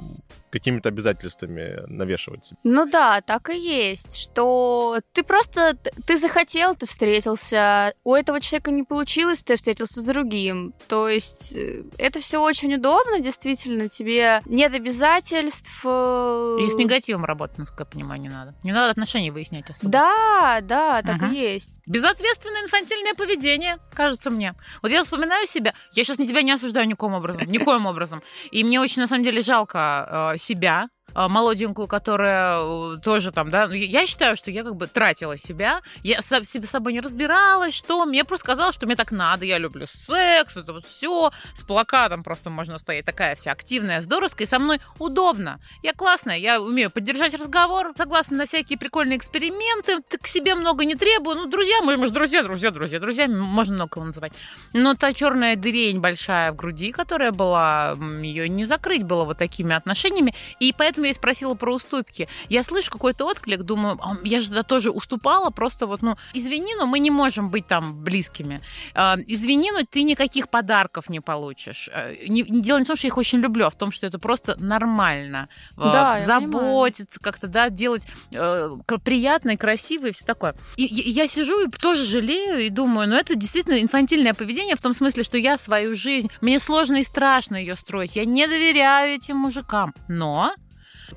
какими-то 0.50 0.88
обязательствами 0.88 1.82
навешивать. 1.86 2.52
Ну 2.64 2.86
да, 2.86 3.20
так 3.20 3.50
и 3.50 3.58
есть, 3.58 4.16
что 4.16 5.00
ты 5.12 5.22
просто, 5.22 5.76
ты 6.06 6.18
захотел, 6.18 6.74
ты 6.74 6.86
встретился, 6.86 7.94
у 8.04 8.14
этого 8.14 8.40
человека 8.40 8.70
не 8.70 8.82
получилось, 8.82 9.42
ты 9.42 9.56
встретился 9.56 10.00
с 10.00 10.04
другим. 10.04 10.74
То 10.88 11.08
есть 11.08 11.54
э, 11.54 11.84
это 11.98 12.20
все 12.20 12.42
очень 12.42 12.74
удобно, 12.74 13.20
действительно, 13.20 13.88
тебе 13.88 14.42
нет 14.46 14.74
обязательств. 14.74 15.70
Э, 15.84 16.58
и 16.60 16.71
с 16.72 16.76
негативом 16.76 17.24
работать, 17.24 17.58
насколько 17.58 17.82
я 17.82 17.86
понимаю, 17.86 18.20
не 18.20 18.28
надо. 18.28 18.54
Не 18.62 18.72
надо 18.72 18.90
отношения 18.90 19.30
выяснять 19.30 19.68
особо. 19.70 19.90
Да, 19.90 20.60
да, 20.62 21.02
так 21.02 21.22
угу. 21.22 21.32
и 21.32 21.36
есть. 21.36 21.80
Безответственное 21.86 22.62
инфантильное 22.62 23.14
поведение, 23.14 23.78
кажется 23.92 24.30
мне. 24.30 24.54
Вот 24.82 24.90
я 24.90 25.02
вспоминаю 25.02 25.46
себя, 25.46 25.74
я 25.92 26.04
сейчас 26.04 26.18
не 26.18 26.28
тебя 26.28 26.42
не 26.42 26.52
осуждаю 26.52 26.86
никоим 26.86 27.14
образом, 27.14 27.50
никоим 27.50 27.86
образом. 27.86 28.22
И 28.50 28.64
мне 28.64 28.80
очень, 28.80 29.02
на 29.02 29.08
самом 29.08 29.24
деле, 29.24 29.42
жалко 29.42 30.32
э, 30.34 30.38
себя, 30.38 30.88
молоденькую, 31.14 31.88
которая 31.88 32.58
э, 32.62 32.96
тоже 33.02 33.32
там, 33.32 33.50
да, 33.50 33.64
я 33.72 34.06
считаю, 34.06 34.36
что 34.36 34.50
я 34.50 34.64
как 34.64 34.76
бы 34.76 34.86
тратила 34.86 35.36
себя, 35.36 35.80
я 36.02 36.22
с 36.22 36.44
себе 36.44 36.66
собой 36.66 36.92
не 36.92 37.00
разбиралась, 37.00 37.74
что 37.74 38.04
мне 38.06 38.24
просто 38.24 38.46
казалось, 38.46 38.74
что 38.74 38.86
мне 38.86 38.96
так 38.96 39.12
надо, 39.12 39.44
я 39.44 39.58
люблю 39.58 39.86
секс, 39.86 40.56
это 40.56 40.72
вот 40.72 40.86
все, 40.86 41.30
с 41.54 41.62
плакатом 41.62 42.22
просто 42.22 42.50
можно 42.50 42.78
стоять, 42.78 43.04
такая 43.04 43.36
вся 43.36 43.52
активная, 43.52 44.02
здоровская, 44.02 44.46
со 44.46 44.58
мной 44.58 44.80
удобно, 44.98 45.60
я 45.82 45.92
классная, 45.92 46.38
я 46.38 46.60
умею 46.60 46.90
поддержать 46.90 47.34
разговор, 47.34 47.92
согласна 47.96 48.38
на 48.38 48.46
всякие 48.46 48.78
прикольные 48.78 49.18
эксперименты, 49.18 50.02
к 50.02 50.26
себе 50.26 50.54
много 50.54 50.84
не 50.84 50.94
требую, 50.94 51.36
ну, 51.36 51.46
друзья, 51.46 51.82
мы, 51.82 51.96
мы 51.96 52.08
же 52.08 52.12
друзья, 52.12 52.42
друзья, 52.42 52.70
друзья, 52.70 53.00
друзья, 53.00 53.28
можно 53.28 53.74
много 53.74 53.90
кого 53.90 54.06
называть, 54.06 54.32
но 54.72 54.94
та 54.94 55.12
черная 55.12 55.56
дырень 55.56 56.00
большая 56.00 56.52
в 56.52 56.56
груди, 56.56 56.92
которая 56.92 57.32
была, 57.32 57.96
ее 58.22 58.48
не 58.48 58.64
закрыть 58.64 59.02
было 59.02 59.24
вот 59.24 59.38
такими 59.38 59.74
отношениями, 59.74 60.34
и 60.60 60.72
поэтому 60.76 61.01
поэтому 61.02 61.06
я 61.06 61.10
и 61.10 61.14
спросила 61.14 61.54
про 61.54 61.74
уступки. 61.74 62.28
Я 62.48 62.62
слышу 62.62 62.90
какой-то 62.90 63.26
отклик, 63.26 63.62
думаю, 63.62 63.98
«А, 64.00 64.16
я 64.24 64.40
же 64.40 64.50
да, 64.50 64.62
тоже 64.62 64.90
уступала, 64.90 65.50
просто 65.50 65.86
вот, 65.86 66.02
ну, 66.02 66.16
извини, 66.34 66.74
но 66.76 66.86
мы 66.86 66.98
не 67.00 67.10
можем 67.10 67.50
быть 67.50 67.66
там 67.66 68.04
близкими. 68.04 68.60
А, 68.94 69.16
извини, 69.26 69.70
но 69.72 69.80
ты 69.88 70.02
никаких 70.02 70.48
подарков 70.48 71.08
не 71.08 71.20
получишь. 71.20 71.88
А, 71.92 72.12
не, 72.28 72.42
дело 72.42 72.78
не 72.78 72.84
в 72.84 72.86
том, 72.86 72.96
что 72.96 73.06
я 73.06 73.08
их 73.08 73.18
очень 73.18 73.40
люблю, 73.40 73.66
а 73.66 73.70
в 73.70 73.74
том, 73.74 73.92
что 73.92 74.06
это 74.06 74.18
просто 74.18 74.56
нормально. 74.58 75.48
Да, 75.76 76.20
заботиться 76.20 77.20
как-то, 77.20 77.46
да, 77.46 77.70
делать 77.70 78.06
э, 78.32 78.70
приятно 79.04 79.50
и 79.52 79.56
красиво 79.56 80.06
и 80.06 80.12
все 80.12 80.24
такое. 80.24 80.54
И, 80.76 80.84
и 80.84 81.10
я 81.10 81.28
сижу 81.28 81.66
и 81.66 81.70
тоже 81.70 82.04
жалею 82.04 82.60
и 82.60 82.70
думаю, 82.70 83.08
ну, 83.08 83.16
это 83.16 83.34
действительно 83.34 83.80
инфантильное 83.80 84.34
поведение 84.34 84.76
в 84.76 84.80
том 84.80 84.94
смысле, 84.94 85.24
что 85.24 85.38
я 85.38 85.58
свою 85.58 85.96
жизнь, 85.96 86.30
мне 86.40 86.58
сложно 86.58 86.96
и 86.96 87.04
страшно 87.04 87.56
ее 87.56 87.76
строить, 87.76 88.16
я 88.16 88.24
не 88.24 88.46
доверяю 88.46 89.14
этим 89.14 89.36
мужикам, 89.36 89.94
но 90.08 90.52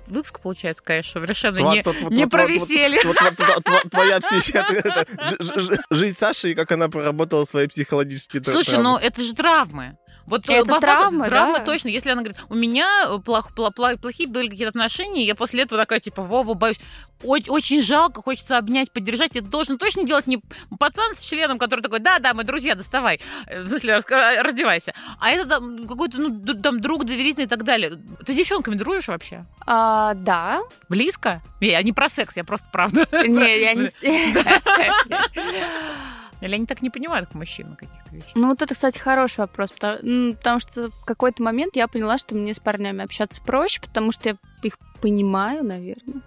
выпуск 0.08 0.39
получается, 0.39 0.84
конечно, 0.84 1.12
совершенно 1.13 1.58
Тва- 1.60 1.73
не, 1.73 1.84
тот- 1.84 1.99
не 2.12 2.23
вот- 2.23 2.31
про 2.31 2.45
веселье. 2.45 3.01
вот- 3.03 3.17
вот- 3.21 3.89
Твоя 3.91 4.19
психи- 4.19 4.53
это- 4.84 5.05
ж- 5.23 5.36
ж- 5.39 5.60
ж- 5.75 5.79
жизнь 5.89 6.17
Саши 6.17 6.51
и 6.51 6.55
как 6.55 6.71
она 6.71 6.89
проработала 6.89 7.45
свои 7.45 7.67
психологические 7.67 8.43
Слушай, 8.43 8.71
травмы. 8.75 8.84
ну 8.84 8.97
это 8.97 9.21
же 9.23 9.34
травмы. 9.34 9.97
Вот 10.28 10.50
Это 10.50 10.66
по 10.66 10.74
факту 10.74 10.82
травмы, 10.82 11.26
травмы 11.26 11.60
да. 11.60 11.66
точно. 11.66 11.90
Если 11.90 12.10
она 12.10 12.22
говорит, 12.22 12.40
у 12.50 12.56
меня 12.56 12.88
э, 13.08 13.16
плох- 13.18 13.54
пла- 13.56 13.98
плохие 13.98 14.28
были 14.28 14.48
какие-то 14.48 14.70
отношения, 14.70 15.24
я 15.24 15.36
после 15.36 15.62
этого 15.64 15.80
такая, 15.80 16.00
типа, 16.00 16.24
Вова, 16.24 16.54
боюсь. 16.56 16.80
О- 17.24 17.38
очень 17.50 17.82
жалко, 17.82 18.22
хочется 18.22 18.58
обнять, 18.58 18.92
поддержать. 18.92 19.36
Это 19.36 19.48
должен 19.48 19.78
точно 19.78 20.04
делать 20.04 20.28
не 20.28 20.42
пацан 20.80 21.14
с 21.16 21.20
членом, 21.20 21.60
который 21.60 21.82
такой, 21.82 22.00
да-да, 22.00 22.34
мы 22.34 22.44
друзья, 22.44 22.76
доставай. 22.76 23.20
Э, 23.48 23.62
В 23.64 23.68
смысле, 23.70 24.02
раздевайся. 24.42 24.94
А 25.20 25.30
это 25.30 25.48
там 25.48 25.88
какой-то, 25.88 26.18
ну, 26.20 26.42
там, 26.56 26.82
друг 26.82 27.06
доверительный 27.06 27.46
и 27.46 27.50
так 27.50 27.64
далее. 27.64 27.92
Ты 28.26 28.34
с 28.34 28.36
девчонками 28.36 28.76
дружишь 28.76 29.08
вообще? 29.08 29.46
А, 29.68 30.14
да. 30.16 30.62
Близко? 30.90 31.42
Я 31.62 31.82
не 31.84 31.94
про 31.94 32.10
секс, 32.10 32.36
я 32.36 32.44
просто 32.44 32.70
правда. 32.72 33.08
Не, 33.12 33.62
я 33.62 33.74
не... 33.76 33.86
Или 36.41 36.56
они 36.56 36.65
так 36.65 36.82
не 36.82 36.89
понимают, 36.89 37.28
как 37.28 37.36
мужчины 37.36 37.76
каких-то 37.76 38.15
вещей? 38.15 38.32
Ну, 38.36 38.50
вот 38.50 38.62
это, 38.62 38.74
кстати, 38.74 38.98
хороший 38.98 39.39
вопрос, 39.39 39.71
потому, 39.71 39.98
м, 40.04 40.36
потому 40.36 40.60
что 40.60 40.89
в 40.91 41.06
какой-то 41.06 41.41
момент 41.43 41.76
я 41.76 41.88
поняла, 41.88 42.17
что 42.17 42.36
мне 42.36 42.54
с 42.54 42.60
парнями 42.60 43.04
общаться 43.04 43.41
проще, 43.41 43.82
потому 43.82 44.12
что 44.12 44.30
я 44.30 44.38
их 44.62 44.78
понимаю, 45.02 45.63
наверное. 45.63 46.21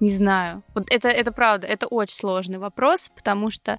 Не 0.00 0.10
знаю. 0.10 0.62
Вот 0.74 0.86
это, 0.90 1.08
это 1.08 1.30
правда, 1.30 1.66
это 1.66 1.86
очень 1.86 2.14
сложный 2.16 2.58
вопрос, 2.58 3.10
потому 3.14 3.50
что, 3.50 3.78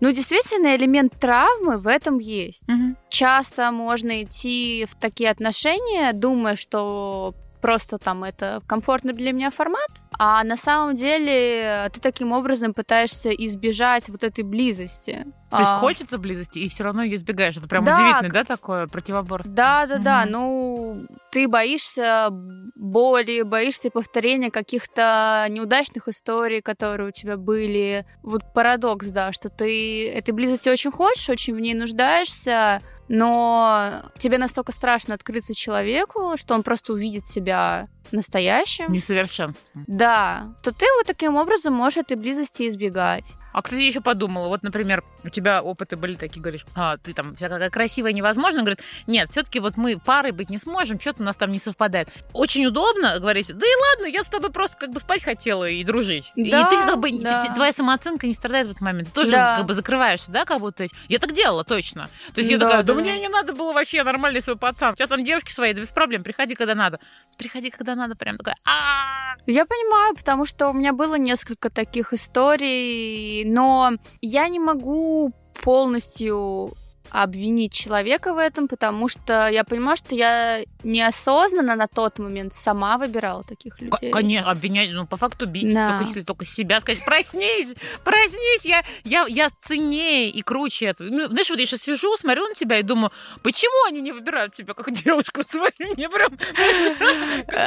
ну, 0.00 0.12
действительно, 0.12 0.76
элемент 0.76 1.14
травмы 1.18 1.78
в 1.78 1.86
этом 1.86 2.18
есть. 2.18 2.64
Часто 3.08 3.72
можно 3.72 4.22
идти 4.22 4.86
в 4.90 4.94
такие 4.96 5.30
отношения, 5.30 6.12
думая, 6.12 6.56
что 6.56 7.34
просто 7.60 7.98
там 7.98 8.24
это 8.24 8.62
комфортный 8.66 9.12
для 9.12 9.32
меня 9.32 9.50
формат, 9.50 9.88
а 10.18 10.42
на 10.44 10.56
самом 10.56 10.96
деле 10.96 11.88
ты 11.92 12.00
таким 12.00 12.32
образом 12.32 12.74
пытаешься 12.74 13.30
избежать 13.30 14.08
вот 14.08 14.22
этой 14.22 14.44
близости. 14.44 15.26
То 15.48 15.58
есть 15.60 15.70
А, 15.70 15.78
хочется 15.78 16.18
близости, 16.18 16.58
и 16.58 16.68
все 16.68 16.82
равно 16.82 17.02
ее 17.04 17.14
избегаешь. 17.16 17.56
Это 17.56 17.68
прям 17.68 17.84
Да, 17.84 17.94
удивительно, 17.94 18.30
да, 18.30 18.44
такое 18.44 18.88
противоборство? 18.88 19.54
Да, 19.54 19.86
да, 19.86 19.98
да. 19.98 20.22
Мгм. 20.22 20.32
Ну, 20.32 21.06
ты 21.30 21.46
боишься 21.46 22.28
боли, 22.74 23.42
боишься 23.42 23.90
повторения 23.90 24.50
каких-то 24.50 25.46
неудачных 25.48 26.08
историй, 26.08 26.62
которые 26.62 27.08
у 27.10 27.12
тебя 27.12 27.36
были. 27.36 28.04
Вот 28.22 28.42
парадокс, 28.54 29.06
да, 29.06 29.32
что 29.32 29.48
ты 29.48 30.10
этой 30.10 30.32
близости 30.32 30.68
очень 30.68 30.90
хочешь, 30.90 31.28
очень 31.28 31.54
в 31.54 31.60
ней 31.60 31.74
нуждаешься, 31.74 32.82
но 33.08 34.02
тебе 34.18 34.38
настолько 34.38 34.72
страшно 34.72 35.14
открыться 35.14 35.54
человеку, 35.54 36.36
что 36.36 36.54
он 36.54 36.62
просто 36.62 36.92
увидит 36.92 37.26
себя 37.26 37.84
настоящим. 38.12 38.92
Несовершенством. 38.92 39.84
Да, 39.86 40.54
то 40.62 40.72
ты 40.72 40.86
вот 40.98 41.06
таким 41.06 41.36
образом 41.36 41.74
можешь 41.74 41.98
этой 41.98 42.16
близости 42.16 42.68
избегать. 42.68 43.34
А, 43.56 43.62
кстати, 43.62 43.80
я 43.80 43.88
еще 43.88 44.02
подумала, 44.02 44.48
вот, 44.48 44.62
например, 44.62 45.02
у 45.24 45.30
тебя 45.30 45.62
опыты 45.62 45.96
были 45.96 46.14
такие, 46.16 46.42
говоришь, 46.42 46.66
а, 46.74 46.98
ты 46.98 47.14
там 47.14 47.34
вся 47.36 47.48
какая 47.48 47.70
красивая 47.70 48.12
невозможно, 48.12 48.60
говорит, 48.60 48.80
нет, 49.06 49.30
все-таки 49.30 49.60
вот 49.60 49.78
мы 49.78 49.98
парой 49.98 50.32
быть 50.32 50.50
не 50.50 50.58
сможем, 50.58 51.00
что-то 51.00 51.22
у 51.22 51.24
нас 51.24 51.36
там 51.36 51.50
не 51.52 51.58
совпадает. 51.58 52.10
Очень 52.34 52.66
удобно 52.66 53.18
говорить, 53.18 53.48
да 53.48 53.66
и 53.66 53.70
ладно, 53.94 54.12
я 54.12 54.24
с 54.24 54.26
тобой 54.28 54.50
просто 54.50 54.76
как 54.76 54.90
бы 54.90 55.00
спать 55.00 55.22
хотела 55.24 55.66
и 55.66 55.82
дружить. 55.84 56.32
Да, 56.36 56.42
и 56.42 56.70
ты 56.70 56.76
как 56.84 57.00
бы, 57.00 57.10
да. 57.18 57.50
твоя 57.54 57.72
самооценка 57.72 58.26
не 58.26 58.34
страдает 58.34 58.66
в 58.66 58.70
этот 58.72 58.82
момент. 58.82 59.08
Ты 59.08 59.14
тоже 59.14 59.30
Да. 59.30 59.56
как 59.56 59.66
бы 59.66 59.72
закрываешься, 59.72 60.30
да, 60.30 60.44
как 60.44 60.60
будто. 60.60 60.86
Я 61.08 61.18
так 61.18 61.32
делала, 61.32 61.64
точно. 61.64 62.10
То 62.34 62.42
есть 62.42 62.50
я 62.50 62.58
Да, 62.58 62.66
такая, 62.66 62.82
да, 62.82 62.92
да, 62.92 63.00
мне 63.00 63.18
не 63.18 63.28
надо 63.28 63.54
было 63.54 63.72
вообще, 63.72 63.96
я 63.96 64.04
нормальный 64.04 64.42
свой 64.42 64.58
пацан. 64.58 64.94
Сейчас 64.94 65.08
там 65.08 65.24
девушки 65.24 65.50
свои, 65.50 65.72
да 65.72 65.80
без 65.80 65.88
проблем, 65.88 66.24
приходи, 66.24 66.56
когда 66.56 66.74
надо. 66.74 67.00
Приходи, 67.38 67.70
когда 67.70 67.94
надо, 67.94 68.16
прям 68.16 68.36
такая, 68.36 68.56
а 68.66 69.36
Я 69.46 69.64
понимаю, 69.64 70.14
потому 70.14 70.44
что 70.44 70.68
у 70.68 70.74
меня 70.74 70.92
было 70.92 71.14
несколько 71.14 71.70
таких 71.70 72.12
историй, 72.12 73.45
но 73.46 73.92
я 74.20 74.48
не 74.48 74.58
могу 74.58 75.32
полностью 75.62 76.74
обвинить 77.10 77.72
человека 77.72 78.34
в 78.34 78.38
этом, 78.38 78.68
потому 78.68 79.08
что 79.08 79.48
я 79.48 79.64
понимаю, 79.64 79.96
что 79.96 80.14
я 80.14 80.62
неосознанно 80.86 81.74
на 81.76 81.86
тот 81.88 82.18
момент 82.18 82.52
сама 82.52 82.96
выбирала 82.96 83.42
таких 83.42 83.80
людей. 83.80 84.10
Конечно, 84.10 84.50
обвинять, 84.50 84.90
ну, 84.92 85.06
по 85.06 85.16
факту 85.16 85.46
бить, 85.46 85.72
Да. 85.74 85.90
только 85.90 86.04
если 86.04 86.20
только 86.22 86.44
себя 86.44 86.80
сказать, 86.80 87.04
проснись, 87.04 87.74
проснись, 88.04 88.64
я, 88.64 88.82
я, 89.04 89.26
я 89.28 89.50
ценнее 89.64 90.30
и 90.30 90.42
круче 90.42 90.86
этого. 90.86 91.08
Ну, 91.10 91.26
знаешь, 91.26 91.50
вот 91.50 91.58
я 91.58 91.66
сейчас 91.66 91.82
сижу, 91.82 92.16
смотрю 92.16 92.46
на 92.48 92.54
тебя 92.54 92.78
и 92.78 92.82
думаю, 92.82 93.10
почему 93.42 93.86
они 93.88 94.00
не 94.00 94.12
выбирают 94.12 94.52
тебя 94.52 94.74
как 94.74 94.90
девушку 95.04 95.42
свою? 95.48 95.72
Мне 95.96 96.08
прям... 96.08 96.38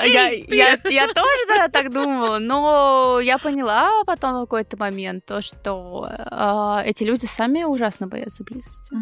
Я, 0.10 0.30
я, 0.30 0.78
я 0.90 1.08
тоже 1.14 1.70
так 1.72 1.92
думала, 1.92 2.40
но 2.40 3.20
я 3.22 3.38
поняла 3.38 3.90
потом 4.06 4.36
в 4.36 4.40
какой-то 4.42 4.78
момент 4.78 5.26
то, 5.26 5.42
что 5.42 6.08
э, 6.10 6.82
эти 6.90 7.04
люди 7.04 7.26
сами 7.26 7.64
ужасно 7.64 8.08
боятся 8.08 8.44
близости. 8.44 8.96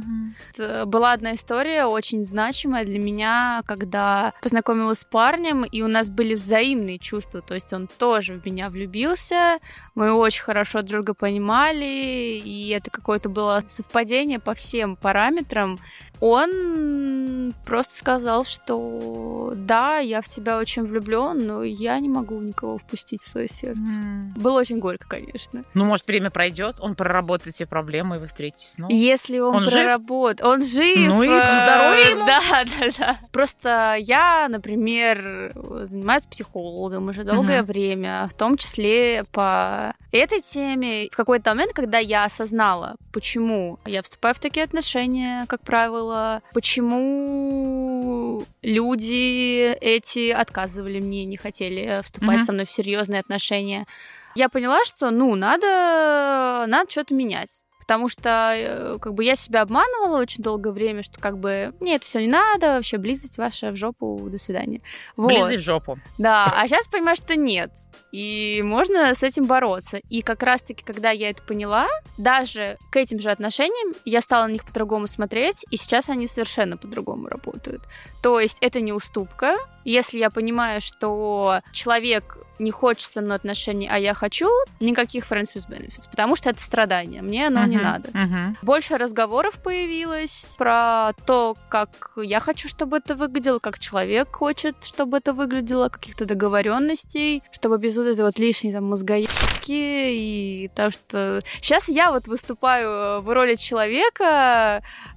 Э, 0.57 0.85
Была 0.85 1.13
одна 1.13 1.35
история 1.35 1.85
очень 1.85 2.23
значимая 2.23 2.83
для 2.83 2.99
меня, 2.99 3.61
когда 3.67 4.06
познакомилась 4.41 4.99
с 4.99 5.05
парнем, 5.05 5.63
и 5.63 5.81
у 5.81 5.87
нас 5.87 6.09
были 6.09 6.35
взаимные 6.35 6.99
чувства. 6.99 7.41
То 7.41 7.53
есть 7.53 7.73
он 7.73 7.87
тоже 7.87 8.35
в 8.35 8.45
меня 8.45 8.69
влюбился, 8.69 9.59
мы 9.95 10.11
очень 10.11 10.43
хорошо 10.43 10.81
друга 10.81 11.13
понимали, 11.13 12.41
и 12.43 12.69
это 12.69 12.89
какое-то 12.91 13.29
было 13.29 13.63
совпадение 13.69 14.39
по 14.39 14.53
всем 14.53 14.95
параметрам. 14.95 15.79
Он 16.19 17.53
просто 17.65 17.95
сказал, 17.95 18.43
что 18.45 19.53
да, 19.55 19.97
я 19.99 20.21
в 20.21 20.27
тебя 20.27 20.57
очень 20.57 20.83
влюблен, 20.83 21.45
но 21.45 21.63
я 21.63 21.99
не 21.99 22.09
могу 22.09 22.39
никого 22.39 22.77
впустить 22.77 23.21
в 23.21 23.27
свое 23.27 23.47
сердце. 23.47 24.01
М. 24.01 24.33
Было 24.35 24.59
очень 24.59 24.79
горько, 24.79 25.07
конечно. 25.07 25.63
Ну, 25.73 25.85
может, 25.85 26.07
время 26.07 26.29
пройдет, 26.29 26.77
он 26.79 26.95
проработает 26.95 27.55
все 27.55 27.65
проблемы, 27.65 28.17
и 28.17 28.19
вы 28.19 28.27
встретитесь 28.27 28.71
снова. 28.73 28.91
Если 28.91 29.39
он, 29.39 29.55
Он 29.55 29.63
жив? 29.63 29.73
проработает, 29.73 30.41
он 30.43 30.61
жив. 30.61 31.09
Ну 31.09 31.23
и 31.23 31.27
э, 31.29 31.59
здоровья 31.61 32.09
ему. 32.11 32.25
Да, 32.25 32.41
да, 32.65 32.91
да. 32.97 33.17
Просто 33.31 33.95
я, 33.99 34.47
например, 34.49 35.53
занимаюсь 35.83 36.25
психологом 36.25 37.09
уже 37.09 37.23
долгое 37.23 37.61
Мгм. 37.61 37.67
время, 37.67 38.27
в 38.29 38.33
том 38.33 38.57
числе 38.57 39.23
по 39.31 39.93
этой 40.11 40.41
теме. 40.41 41.07
В 41.11 41.15
какой-то 41.15 41.51
момент, 41.51 41.73
когда 41.73 41.97
я 41.99 42.25
осознала, 42.25 42.95
почему 43.13 43.79
я 43.85 44.01
вступаю 44.01 44.35
в 44.35 44.39
такие 44.39 44.63
отношения, 44.63 45.45
как 45.47 45.61
правило, 45.61 46.06
почему 46.53 48.43
люди 48.61 49.73
эти 49.81 50.31
отказывали 50.31 50.99
мне, 50.99 51.25
не 51.25 51.37
хотели 51.37 52.01
вступать 52.03 52.37
Мгм. 52.37 52.45
со 52.45 52.51
мной 52.51 52.65
в 52.65 52.71
серьезные 52.71 53.19
отношения, 53.19 53.85
я 54.35 54.49
поняла, 54.49 54.83
что, 54.85 55.09
ну, 55.09 55.35
надо, 55.35 56.65
надо 56.67 56.89
что-то 56.89 57.13
менять. 57.13 57.49
Потому 57.79 58.09
что 58.09 58.53
э, 58.53 58.97
как 58.99 59.13
бы 59.13 59.23
я 59.23 59.37
себя 59.37 59.61
обманывала 59.61 60.19
очень 60.19 60.43
долгое 60.43 60.71
время, 60.73 61.03
что 61.03 61.21
как 61.21 61.37
бы 61.39 61.73
нет, 61.79 62.03
все 62.03 62.19
не 62.19 62.27
надо, 62.27 62.75
вообще 62.75 62.97
близость 62.97 63.37
ваша 63.37 63.71
в 63.71 63.77
жопу, 63.77 64.27
до 64.29 64.37
свидания. 64.37 64.81
Вот. 65.15 65.29
Близость 65.29 65.59
в 65.59 65.65
жопу. 65.65 65.97
Да, 66.17 66.53
а 66.53 66.67
сейчас 66.67 66.85
понимаю, 66.87 67.15
что 67.15 67.37
нет. 67.37 67.71
И 68.11 68.61
можно 68.63 69.13
с 69.13 69.23
этим 69.23 69.45
бороться. 69.45 69.99
И 70.09 70.21
как 70.21 70.43
раз-таки, 70.43 70.83
когда 70.83 71.11
я 71.11 71.29
это 71.29 71.43
поняла, 71.43 71.87
даже 72.17 72.77
к 72.91 72.95
этим 72.95 73.19
же 73.19 73.29
отношениям 73.29 73.93
я 74.05 74.21
стала 74.21 74.47
на 74.47 74.51
них 74.51 74.65
по-другому 74.65 75.07
смотреть, 75.07 75.65
и 75.71 75.77
сейчас 75.77 76.09
они 76.09 76.27
совершенно 76.27 76.77
по-другому 76.77 77.27
работают. 77.27 77.83
То 78.21 78.39
есть 78.39 78.57
это 78.61 78.81
не 78.81 78.93
уступка. 78.93 79.55
Если 79.87 80.19
я 80.19 80.29
понимаю, 80.29 80.81
что 80.81 81.61
человек 81.71 82.39
не 82.59 82.71
хочет 82.71 83.09
со 83.09 83.21
мной 83.21 83.37
отношений, 83.37 83.87
а 83.89 83.97
я 83.97 84.13
хочу, 84.13 84.49
никаких 84.81 85.31
friends 85.31 85.53
with 85.55 85.69
benefits, 85.69 86.09
потому 86.11 86.35
что 86.35 86.49
это 86.49 86.61
страдание, 86.61 87.21
мне 87.21 87.47
оно 87.47 87.63
не 87.65 87.77
Мгм, 87.77 87.85
надо. 87.85 88.09
мгм. 88.13 88.57
Больше 88.61 88.97
разговоров 88.97 89.53
появилось 89.63 90.55
про 90.57 91.11
то, 91.25 91.55
как 91.69 91.89
я 92.17 92.39
хочу, 92.41 92.67
чтобы 92.67 92.97
это 92.97 93.15
выглядело, 93.15 93.59
как 93.59 93.79
человек 93.79 94.35
хочет, 94.35 94.75
чтобы 94.83 95.17
это 95.19 95.31
выглядело, 95.31 95.87
каких-то 95.87 96.25
договоренностей, 96.25 97.41
чтобы 97.51 97.77
без 97.77 97.95
вот 97.95 98.07
этой 98.07 98.25
вот 98.25 98.37
лишней 98.39 98.73
там 98.73 98.85
мозгоебки 98.85 99.71
и 99.71 100.69
потому 100.73 100.91
что 100.91 101.41
сейчас 101.61 101.87
я 101.87 102.11
вот 102.11 102.27
выступаю 102.27 103.21
в 103.21 103.33
роли 103.33 103.55
человека, 103.55 104.81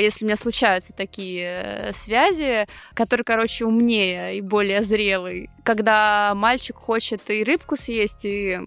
если 0.00 0.24
у 0.24 0.26
меня 0.26 0.36
случаются 0.36 0.92
такие 0.92 1.62
э, 1.62 1.92
связи, 1.92 2.66
который, 2.94 3.22
короче, 3.22 3.64
умнее 3.64 4.38
и 4.38 4.40
более 4.40 4.82
зрелый. 4.82 5.50
Когда 5.64 6.32
мальчик 6.34 6.76
хочет 6.76 7.28
и 7.30 7.44
рыбку 7.44 7.76
съесть, 7.76 8.24
и 8.24 8.60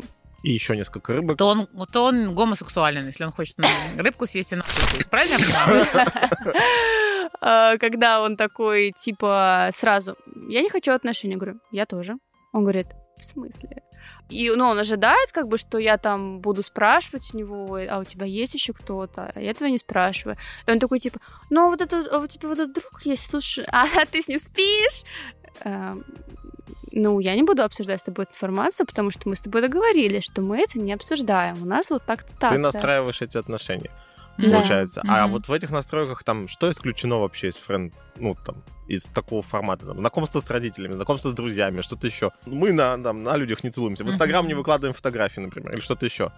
И 0.44 0.52
еще 0.52 0.76
несколько 0.76 1.14
рыбок. 1.14 1.38
То 1.38 1.48
он, 1.48 1.68
то 1.92 2.06
он 2.06 2.36
гомосексуален, 2.36 3.08
если 3.08 3.24
он 3.24 3.32
хочет 3.32 3.58
ну, 3.58 3.68
рыбку 3.98 4.28
съесть 4.28 4.52
и 4.52 4.56
нахуй 4.56 4.74
съесть. 4.90 5.10
Правильно? 5.10 5.38
Э, 7.42 7.78
когда 7.80 8.22
он 8.22 8.38
такой, 8.38 8.92
типа, 8.92 9.72
сразу, 9.74 10.16
я 10.50 10.62
не 10.62 10.70
хочу 10.70 10.92
отношений, 10.92 11.36
говорю, 11.36 11.60
я 11.72 11.86
тоже. 11.86 12.16
Он 12.54 12.64
говорит, 12.64 12.88
в 13.18 13.24
смысле? 13.24 13.82
И, 14.30 14.50
ну, 14.50 14.68
он 14.68 14.80
ожидает, 14.80 15.32
как 15.32 15.48
бы, 15.48 15.58
что 15.58 15.78
я 15.78 15.98
там 15.98 16.40
буду 16.40 16.64
спрашивать 16.64 17.34
у 17.34 17.38
него, 17.38 17.78
а 17.90 18.00
у 18.00 18.04
тебя 18.04 18.26
есть 18.26 18.56
еще 18.56 18.74
кто-то? 18.74 19.32
А 19.36 19.40
я 19.40 19.52
этого 19.52 19.68
не 19.68 19.78
спрашиваю. 19.78 20.38
И 20.68 20.72
он 20.72 20.80
такой, 20.80 21.00
типа, 21.00 21.20
ну, 21.50 21.68
а 21.68 21.70
вот 21.70 21.82
это, 21.82 22.08
а 22.12 22.20
у 22.20 22.28
тебя 22.28 22.50
вот 22.50 22.60
этот 22.60 22.74
друг 22.74 23.02
есть, 23.04 23.30
слушай, 23.30 23.66
а 23.72 23.86
ты 24.12 24.22
с 24.22 24.28
ним 24.28 24.40
спишь? 24.40 25.04
Эм, 25.64 26.04
Ну, 26.92 27.20
я 27.20 27.36
не 27.36 27.44
буду 27.44 27.62
обсуждать 27.62 28.00
с 28.00 28.04
тобой 28.04 28.24
эту 28.24 28.34
информацию, 28.34 28.88
потому 28.88 29.12
что 29.12 29.28
мы 29.30 29.36
с 29.36 29.42
тобой 29.42 29.62
договорились, 29.62 30.24
что 30.24 30.42
мы 30.42 30.60
это 30.62 30.80
не 30.80 30.94
обсуждаем. 30.94 31.62
У 31.62 31.66
нас 31.66 31.90
вот 31.92 32.04
так-то 32.06 32.32
так. 32.40 32.52
Ты 32.54 32.58
настраиваешь 32.58 33.22
эти 33.22 33.38
отношения, 33.38 33.92
Да. 34.38 34.50
получается. 34.52 35.02
А 35.08 35.24
Мгм. 35.24 35.32
вот 35.34 35.48
в 35.48 35.52
этих 35.54 35.72
настройках 35.72 36.24
там 36.24 36.48
что 36.48 36.70
исключено 36.72 37.20
вообще 37.20 37.50
из 37.50 37.56
френд, 37.56 37.94
ну 38.18 38.36
там 38.46 38.64
из 38.88 39.06
такого 39.06 39.42
формата? 39.42 39.86
Там, 39.86 40.00
знакомство 40.00 40.42
с 40.42 40.50
родителями, 40.50 40.94
знакомство 40.94 41.30
с 41.30 41.34
друзьями, 41.34 41.82
что-то 41.82 42.06
еще. 42.08 42.32
Мы 42.46 42.72
на, 42.74 42.98
там, 42.98 43.24
на 43.24 43.38
людях 43.38 43.64
не 43.64 43.70
целуемся. 43.72 44.04
В 44.04 44.08
Инстаграм 44.08 44.42
Мгм. 44.44 44.48
не 44.50 44.54
выкладываем 44.56 44.94
фотографии, 44.94 45.40
например, 45.40 45.74
или 45.74 45.80
что-то 45.82 46.06
еще. 46.06 46.32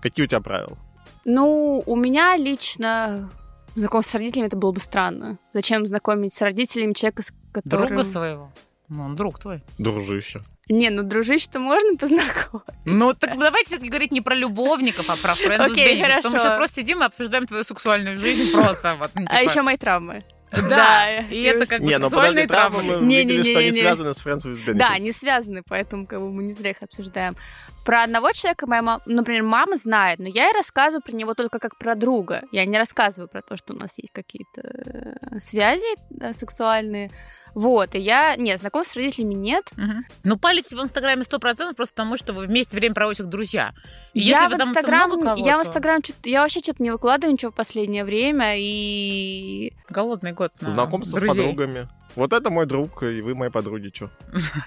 Какие 0.00 0.24
у 0.24 0.28
тебя 0.28 0.40
правила? 0.40 0.76
Ну, 1.24 1.82
у 1.86 1.96
меня 1.96 2.36
лично 2.36 3.28
знакомство 3.74 4.12
с 4.12 4.14
родителями 4.20 4.46
это 4.46 4.56
было 4.56 4.72
бы 4.72 4.80
странно. 4.80 5.38
Зачем 5.52 5.86
знакомить 5.86 6.32
с 6.34 6.40
родителями 6.40 6.92
человека, 6.92 7.22
с 7.22 7.32
которым... 7.52 7.86
Друга 7.88 8.04
своего. 8.04 8.52
Ну, 8.88 9.02
он 9.04 9.16
друг 9.16 9.38
твой. 9.38 9.62
Дружище. 9.78 10.40
Не, 10.68 10.90
ну 10.90 11.02
дружище-то 11.04 11.60
можно 11.60 11.96
познакомить. 11.96 12.64
Ну, 12.84 13.14
так 13.14 13.38
давайте 13.38 13.66
все-таки 13.66 13.88
говорить 13.88 14.10
не 14.10 14.20
про 14.20 14.34
любовников, 14.34 15.08
а 15.08 15.16
про 15.16 15.32
with 15.34 15.56
Окей, 15.60 16.00
benefits, 16.00 16.16
Потому 16.16 16.36
хорошо. 16.36 16.48
что 16.48 16.56
просто 16.56 16.80
сидим 16.80 17.02
и 17.02 17.06
обсуждаем 17.06 17.46
твою 17.46 17.62
сексуальную 17.64 18.16
жизнь 18.18 18.52
просто. 18.52 18.96
Вот, 18.98 19.10
ну, 19.14 19.26
А 19.28 19.38
типа, 19.40 19.50
еще 19.50 19.62
мои 19.62 19.76
травмы. 19.76 20.22
Да, 20.52 21.20
и 21.20 21.42
это 21.42 21.66
как 21.66 21.80
бы 21.80 21.86
Не, 21.86 21.98
ну 21.98 22.04
сексуальные 22.08 22.46
подожди, 22.46 22.48
травмы 22.48 22.78
травмы. 22.88 23.00
мы 23.00 23.06
Не, 23.06 23.16
видели, 23.24 23.36
не, 23.38 23.42
что 23.44 23.52
не, 23.52 23.58
они 23.58 23.70
не. 23.72 23.78
связаны 23.80 24.14
с 24.14 24.24
Friends 24.24 24.44
with 24.44 24.64
Benefits. 24.64 24.74
Да, 24.74 24.88
они 24.90 25.12
связаны, 25.12 25.62
поэтому 25.68 26.06
как 26.06 26.20
бы, 26.20 26.32
мы 26.32 26.42
не 26.44 26.52
зря 26.52 26.70
их 26.70 26.76
обсуждаем. 26.82 27.36
Про 27.86 28.02
одного 28.02 28.32
человека 28.32 28.66
моя 28.66 28.82
мама, 28.82 29.00
например, 29.06 29.44
мама 29.44 29.76
знает, 29.76 30.18
но 30.18 30.26
я 30.26 30.46
ей 30.46 30.52
рассказываю 30.52 31.02
про 31.02 31.12
него 31.12 31.34
только 31.34 31.60
как 31.60 31.78
про 31.78 31.94
друга. 31.94 32.42
Я 32.50 32.66
не 32.66 32.76
рассказываю 32.76 33.28
про 33.28 33.42
то, 33.42 33.56
что 33.56 33.74
у 33.74 33.76
нас 33.76 33.92
есть 33.96 34.12
какие-то 34.12 34.60
э, 34.60 35.38
связи 35.38 35.94
э, 36.20 36.32
сексуальные. 36.32 37.12
Вот, 37.54 37.94
и 37.94 38.00
я... 38.00 38.34
Нет, 38.34 38.58
знакомств 38.58 38.94
с 38.94 38.96
родителями 38.96 39.34
нет. 39.34 39.70
Мгм. 39.76 40.04
Ну, 40.24 40.36
палите 40.36 40.74
в 40.74 40.82
Инстаграме 40.82 41.22
100% 41.22 41.74
просто 41.76 41.94
потому, 41.94 42.18
что 42.18 42.32
вы 42.32 42.46
вместе 42.46 42.76
время 42.76 42.96
проводите 42.96 43.22
как 43.22 43.30
друзья. 43.30 43.72
И 44.14 44.20
я 44.20 44.48
в 44.48 44.54
Инстаграм, 44.54 45.08
я 45.36 45.56
в 45.56 45.60
Инстаграм, 45.62 46.02
я 46.24 46.42
вообще 46.42 46.58
что-то 46.58 46.82
не 46.82 46.90
выкладываю 46.90 47.34
ничего 47.34 47.52
в 47.52 47.54
последнее 47.54 48.04
время, 48.04 48.54
и... 48.56 49.72
Голодный 49.88 50.32
год 50.32 50.52
на 50.60 50.70
Знакомство 50.70 51.18
с 51.18 51.20
друзей. 51.20 51.44
подругами. 51.44 51.88
Вот 52.16 52.32
это 52.32 52.48
мой 52.50 52.64
друг, 52.66 53.02
и 53.02 53.20
вы 53.20 53.34
мои 53.34 53.50
подруги, 53.50 53.92
что? 53.94 54.10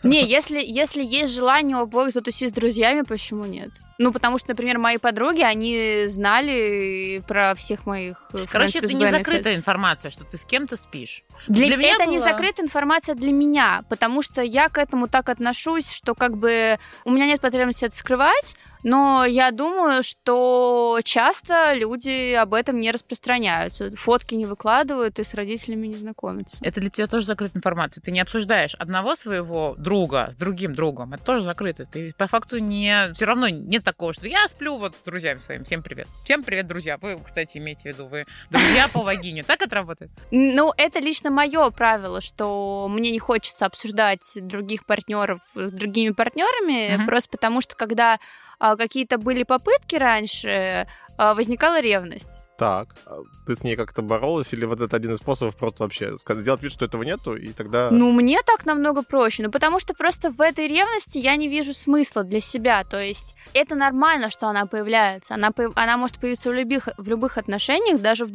Не, 0.03 0.23
если, 0.23 0.59
если 0.63 1.03
есть 1.03 1.33
желание 1.33 1.77
у 1.77 1.81
обоих 1.81 2.13
затусить 2.13 2.51
с 2.51 2.53
друзьями, 2.53 3.01
почему 3.01 3.43
нет? 3.45 3.71
Ну, 3.97 4.13
потому 4.13 4.37
что, 4.37 4.49
например, 4.49 4.77
мои 4.77 4.97
подруги, 4.97 5.41
они 5.41 6.05
знали 6.07 7.21
про 7.27 7.53
всех 7.55 7.85
моих 7.85 8.29
э, 8.33 8.45
Короче, 8.49 8.77
это 8.79 8.93
не 8.93 9.09
закрытая 9.09 9.55
информация, 9.55 10.09
что 10.11 10.23
ты 10.23 10.37
с 10.37 10.45
кем-то 10.45 10.77
спишь. 10.77 11.23
Для, 11.47 11.67
Для 11.67 11.77
меня 11.77 11.95
это 11.95 12.05
не 12.05 12.17
было- 12.17 12.29
закрытая 12.29 12.65
информация 12.65 13.15
для 13.15 13.31
меня, 13.33 13.83
потому 13.89 14.21
что 14.21 14.41
я 14.41 14.69
к 14.69 14.77
этому 14.77 15.07
так 15.07 15.27
отношусь, 15.27 15.91
что 15.91 16.15
как 16.15 16.37
бы 16.37 16.77
у 17.03 17.11
меня 17.11 17.25
нет 17.25 17.41
потребности 17.41 17.85
это 17.85 17.95
скрывать, 17.97 18.55
но 18.83 19.25
я 19.25 19.51
думаю, 19.51 20.03
что 20.03 20.99
часто 21.03 21.73
люди 21.73 22.33
об 22.33 22.53
этом 22.53 22.79
не 22.79 22.91
распространяются, 22.91 23.91
фотки 23.95 24.35
не 24.35 24.45
выкладывают 24.45 25.19
и 25.19 25.23
с 25.23 25.33
родителями 25.33 25.87
не 25.87 25.97
знакомятся. 25.97 26.57
Это 26.61 26.79
для 26.79 26.89
тебя 26.89 27.07
тоже 27.07 27.25
закрытая 27.25 27.57
информация. 27.57 28.01
Ты 28.01 28.11
не 28.11 28.19
обсуждаешь 28.19 28.75
одного 28.75 29.15
своего 29.15 29.75
друга 29.77 30.29
с 30.31 30.35
другим 30.35 30.75
другом. 30.75 31.13
Это 31.13 31.23
тоже 31.23 31.41
закрыто. 31.43 31.85
Ты 31.85 32.13
по 32.17 32.27
факту 32.27 32.59
не... 32.59 33.11
Все 33.13 33.25
равно 33.25 33.49
нет 33.49 33.83
такого, 33.83 34.13
что 34.13 34.27
я 34.27 34.47
сплю 34.47 34.77
вот 34.77 34.95
с 35.01 35.05
друзьями 35.05 35.39
своими. 35.39 35.63
Всем 35.63 35.83
привет. 35.83 36.07
Всем 36.23 36.43
привет, 36.43 36.67
друзья. 36.67 36.97
Вы, 36.97 37.17
кстати, 37.23 37.57
имейте 37.57 37.81
в 37.81 37.85
виду, 37.85 38.07
вы 38.07 38.25
друзья 38.49 38.87
по 38.87 39.01
вагине. 39.01 39.43
Так 39.43 39.61
это 39.61 39.75
работает? 39.75 40.11
Ну, 40.31 40.73
это 40.77 40.99
лично 40.99 41.29
мое 41.29 41.69
правило, 41.71 42.21
что 42.21 42.87
мне 42.89 43.11
не 43.11 43.19
хочется 43.19 43.65
обсуждать 43.65 44.37
других 44.41 44.85
партнеров 44.85 45.41
с 45.55 45.71
другими 45.71 46.11
партнерами, 46.11 47.05
просто 47.05 47.29
потому 47.29 47.61
что 47.61 47.75
когда 47.75 48.19
какие-то 48.59 49.17
были 49.17 49.43
попытки 49.43 49.95
раньше, 49.95 50.87
а, 51.17 51.33
возникала 51.33 51.81
ревность. 51.81 52.47
Так, 52.57 52.95
а 53.05 53.19
ты 53.45 53.55
с 53.55 53.63
ней 53.63 53.77
как-то 53.77 54.01
боролась, 54.01 54.53
или 54.53 54.65
вот 54.65 54.81
это 54.81 54.95
один 54.97 55.13
из 55.13 55.19
способов 55.19 55.55
просто 55.55 55.83
вообще 55.83 56.15
сказать, 56.17 56.41
сделать 56.43 56.61
вид, 56.61 56.71
что 56.73 56.85
этого 56.85 57.03
нету, 57.03 57.35
и 57.35 57.53
тогда... 57.53 57.89
Ну, 57.89 58.11
мне 58.11 58.41
так 58.45 58.65
намного 58.65 59.01
проще. 59.01 59.43
Ну, 59.43 59.51
потому 59.51 59.79
что 59.79 59.93
просто 59.93 60.29
в 60.29 60.41
этой 60.41 60.67
ревности 60.67 61.17
я 61.17 61.37
не 61.37 61.47
вижу 61.47 61.73
смысла 61.73 62.23
для 62.23 62.41
себя. 62.41 62.83
То 62.83 63.01
есть 63.01 63.35
это 63.53 63.75
нормально, 63.75 64.29
что 64.29 64.47
она 64.47 64.65
появляется. 64.65 65.35
Она, 65.35 65.51
она 65.75 65.97
может 65.97 66.19
появиться 66.19 66.49
в 66.49 66.53
любых, 66.53 66.89
в 66.97 67.07
любых 67.07 67.37
отношениях, 67.37 68.01
даже 68.01 68.25
в 68.25 68.31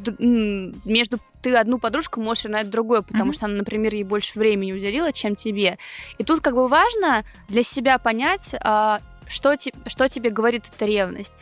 между 0.84 1.18
ты 1.42 1.54
одну 1.56 1.78
подружку 1.78 2.22
можешь 2.22 2.44
ревновать 2.44 2.70
другой, 2.70 3.02
потому 3.02 3.26
Мгм. 3.26 3.32
что 3.34 3.44
она, 3.46 3.56
например, 3.56 3.92
ей 3.92 4.04
больше 4.04 4.38
времени 4.38 4.72
уделила, 4.72 5.12
чем 5.12 5.36
тебе. 5.36 5.76
И 6.16 6.24
тут 6.24 6.40
как 6.40 6.54
бы 6.54 6.68
важно 6.68 7.24
для 7.48 7.62
себя 7.62 7.98
понять, 7.98 8.54
а, 8.62 9.00
что, 9.28 9.56
те- 9.56 9.72
что 9.86 10.08
тебе 10.08 10.30
говорит 10.30 10.64
эта 10.74 10.84
ревность. 10.86 11.32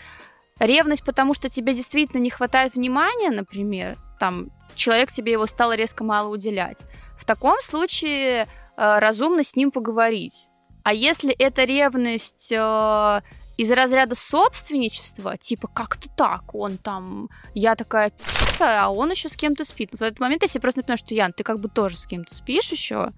Ревность, 0.59 1.05
потому 1.05 1.35
что 1.35 1.49
тебе 1.49 1.75
действительно 1.75 2.21
не 2.21 2.31
хватает 2.31 2.75
внимания, 2.75 3.31
например, 3.31 3.97
там 4.21 4.51
человек 4.75 5.11
тебе 5.12 5.33
его 5.33 5.47
стал 5.47 5.73
резко 5.73 6.05
мало 6.05 6.29
уделять. 6.29 6.79
В 7.18 7.25
таком 7.25 7.61
случае 7.62 8.47
э, 8.77 8.99
разумно 8.99 9.45
с 9.45 9.57
ним 9.57 9.71
поговорить. 9.71 10.49
А 10.85 10.92
если 10.92 11.33
это 11.33 11.64
ревность 11.64 12.53
э, 12.53 13.21
из 13.57 13.71
разряда 13.71 14.14
собственничества, 14.14 15.37
типа 15.37 15.68
как-то 15.68 16.09
так, 16.11 16.55
он 16.55 16.79
там, 16.79 17.29
я 17.55 17.75
такая 17.75 18.12
а 18.61 18.90
он 18.90 19.11
еще 19.11 19.29
с 19.29 19.37
кем-то 19.37 19.64
спит. 19.64 19.90
В 19.92 20.03
этот 20.03 20.21
момент 20.21 20.42
я 20.42 20.49
себе 20.49 20.61
просто 20.61 20.81
напоминаю, 20.81 20.99
что 20.99 21.14
Ян, 21.14 21.33
ты 21.33 21.42
как 21.42 21.59
бы 21.59 21.68
тоже 21.68 21.97
с 21.97 22.07
кем-то 22.07 22.35
спишь 22.35 22.71
еще. 22.71 23.11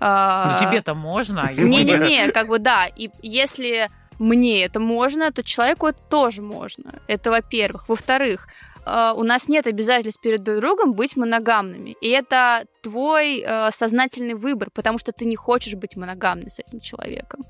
Ну, 0.00 0.58
тебе-то 0.60 0.94
можно, 0.94 1.48
а. 1.48 1.52
Не-не-не, 1.52 2.30
как 2.32 2.48
бы 2.48 2.58
да. 2.58 2.86
И 2.86 3.10
если 3.22 3.88
мне 4.18 4.64
это 4.64 4.80
можно, 4.80 5.32
то 5.32 5.42
человеку 5.42 5.86
это 5.86 6.02
тоже 6.02 6.42
можно. 6.42 7.00
Это 7.06 7.30
во-первых. 7.30 7.88
Во-вторых, 7.88 8.48
э, 8.86 9.12
у 9.16 9.22
нас 9.22 9.48
нет 9.48 9.66
обязательств 9.66 10.20
перед 10.20 10.42
друг 10.42 10.60
другом 10.60 10.92
быть 10.94 11.16
моногамными. 11.16 11.96
И 12.00 12.08
это 12.08 12.64
твой 12.82 13.40
э, 13.40 13.70
сознательный 13.72 14.34
выбор, 14.34 14.70
потому 14.72 14.98
что 14.98 15.12
ты 15.12 15.24
не 15.24 15.36
хочешь 15.36 15.74
быть 15.74 15.96
моногамным 15.96 16.48
с 16.48 16.58
этим 16.58 16.80
человеком. 16.80 17.40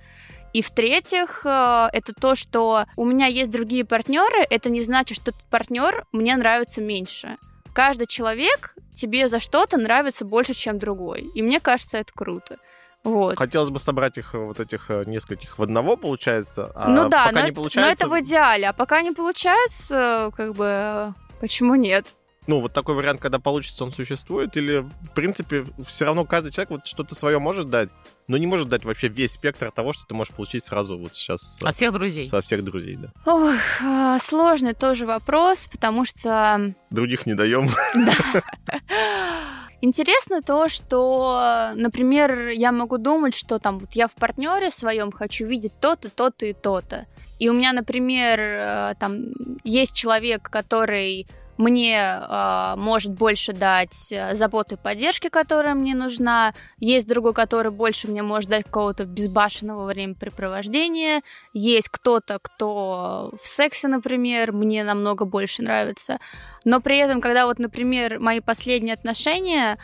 И 0.52 0.62
в-третьих, 0.62 1.42
э, 1.44 1.88
это 1.92 2.12
то, 2.14 2.34
что 2.34 2.84
у 2.96 3.04
меня 3.04 3.26
есть 3.26 3.50
другие 3.50 3.84
партнеры, 3.84 4.46
это 4.50 4.70
не 4.70 4.82
значит, 4.82 5.16
что 5.16 5.30
этот 5.30 5.44
партнер 5.50 6.04
мне 6.12 6.36
нравится 6.36 6.80
меньше. 6.80 7.36
Каждый 7.74 8.06
человек 8.06 8.76
тебе 8.94 9.28
за 9.28 9.40
что-то 9.40 9.76
нравится 9.78 10.24
больше, 10.24 10.54
чем 10.54 10.78
другой. 10.78 11.22
И 11.34 11.42
мне 11.42 11.58
кажется, 11.58 11.98
это 11.98 12.12
круто. 12.12 12.58
Вот. 13.04 13.36
Хотелось 13.36 13.68
бы 13.70 13.78
собрать 13.78 14.16
их, 14.18 14.34
э, 14.34 14.38
вот 14.38 14.58
этих 14.60 14.90
э, 14.90 15.04
нескольких 15.06 15.58
в 15.58 15.62
одного, 15.62 15.96
получается, 15.96 16.72
а 16.74 16.88
ну 16.88 17.08
да, 17.10 17.26
пока 17.26 17.32
но, 17.32 17.40
не 17.40 17.46
это- 17.50 17.54
получается... 17.54 18.06
но 18.06 18.14
это 18.14 18.22
в 18.22 18.26
идеале. 18.26 18.68
А 18.68 18.72
пока 18.72 19.02
не 19.02 19.12
получается, 19.12 20.30
как 20.34 20.54
бы, 20.54 20.64
э, 20.66 21.12
почему 21.40 21.74
нет? 21.74 22.14
Ну, 22.46 22.60
вот 22.60 22.72
такой 22.74 22.94
вариант, 22.94 23.20
когда 23.20 23.38
получится, 23.38 23.84
он 23.84 23.92
существует, 23.92 24.56
или, 24.56 24.78
в 24.78 25.10
принципе, 25.14 25.66
все 25.86 26.04
равно 26.04 26.24
каждый 26.26 26.50
человек 26.52 26.70
вот 26.70 26.86
что-то 26.86 27.14
свое 27.14 27.38
может 27.38 27.70
дать, 27.70 27.88
но 28.26 28.36
не 28.36 28.46
может 28.46 28.68
дать 28.68 28.84
вообще 28.84 29.08
весь 29.08 29.32
спектр 29.32 29.70
того, 29.70 29.92
что 29.94 30.04
ты 30.06 30.14
можешь 30.14 30.32
получить 30.34 30.62
сразу 30.64 30.98
вот 30.98 31.14
сейчас 31.14 31.58
со, 31.58 31.68
От 31.68 31.76
всех 31.76 31.92
друзей. 31.92 32.28
со 32.28 32.40
всех 32.42 32.62
друзей, 32.64 32.96
да. 32.96 33.08
Ох, 33.26 34.20
сложный 34.22 34.74
тоже 34.74 35.06
вопрос, 35.06 35.66
потому 35.68 36.04
что 36.04 36.74
Других 36.90 37.24
не 37.26 37.32
даем. 37.34 37.70
Интересно 39.80 40.40
то, 40.40 40.68
что, 40.68 41.72
например, 41.74 42.48
я 42.48 42.72
могу 42.72 42.98
думать, 42.98 43.34
что 43.34 43.58
там 43.58 43.78
вот 43.78 43.92
я 43.92 44.08
в 44.08 44.14
партнере 44.14 44.70
своем 44.70 45.12
хочу 45.12 45.46
видеть 45.46 45.72
то-то, 45.80 46.08
то-то 46.08 46.46
и 46.46 46.52
то-то. 46.52 47.06
И 47.38 47.48
у 47.48 47.52
меня, 47.52 47.72
например, 47.72 48.40
э, 48.40 48.94
там 48.98 49.26
есть 49.64 49.94
человек, 49.94 50.48
который 50.48 51.26
мне 51.56 51.98
э, 51.98 52.74
может 52.76 53.12
больше 53.12 53.52
дать 53.52 54.10
э, 54.12 54.34
заботы 54.34 54.74
и 54.74 54.78
поддержки, 54.78 55.28
которая 55.28 55.74
мне 55.74 55.94
нужна. 55.94 56.52
Есть 56.78 57.06
другой, 57.06 57.32
который 57.32 57.70
больше 57.70 58.08
мне 58.08 58.22
может 58.22 58.50
дать 58.50 58.64
какого-то 58.64 59.04
безбашенного 59.04 59.86
времяпрепровождения. 59.86 61.22
Есть 61.52 61.88
кто-то, 61.88 62.38
кто 62.40 63.32
в 63.42 63.48
сексе, 63.48 63.88
например, 63.88 64.52
мне 64.52 64.84
намного 64.84 65.24
больше 65.24 65.62
нравится. 65.62 66.18
Но 66.64 66.80
при 66.80 66.98
этом, 66.98 67.20
когда 67.20 67.46
вот, 67.46 67.58
например, 67.58 68.18
мои 68.20 68.40
последние 68.40 68.94
отношения, 68.94 69.78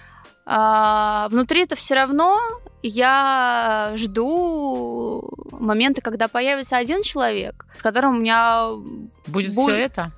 а, 0.46 1.28
внутри 1.30 1.62
это 1.62 1.76
все 1.76 1.94
равно 1.94 2.36
я 2.82 3.92
жду 3.96 5.30
момента, 5.52 6.00
когда 6.00 6.28
появится 6.28 6.76
один 6.76 7.02
человек, 7.02 7.66
с 7.76 7.82
которым 7.82 8.16
у 8.16 8.18
меня 8.18 8.70
Будет 9.26 9.52
Бу- 9.52 9.68
все 9.68 9.76
это? 9.76 10.12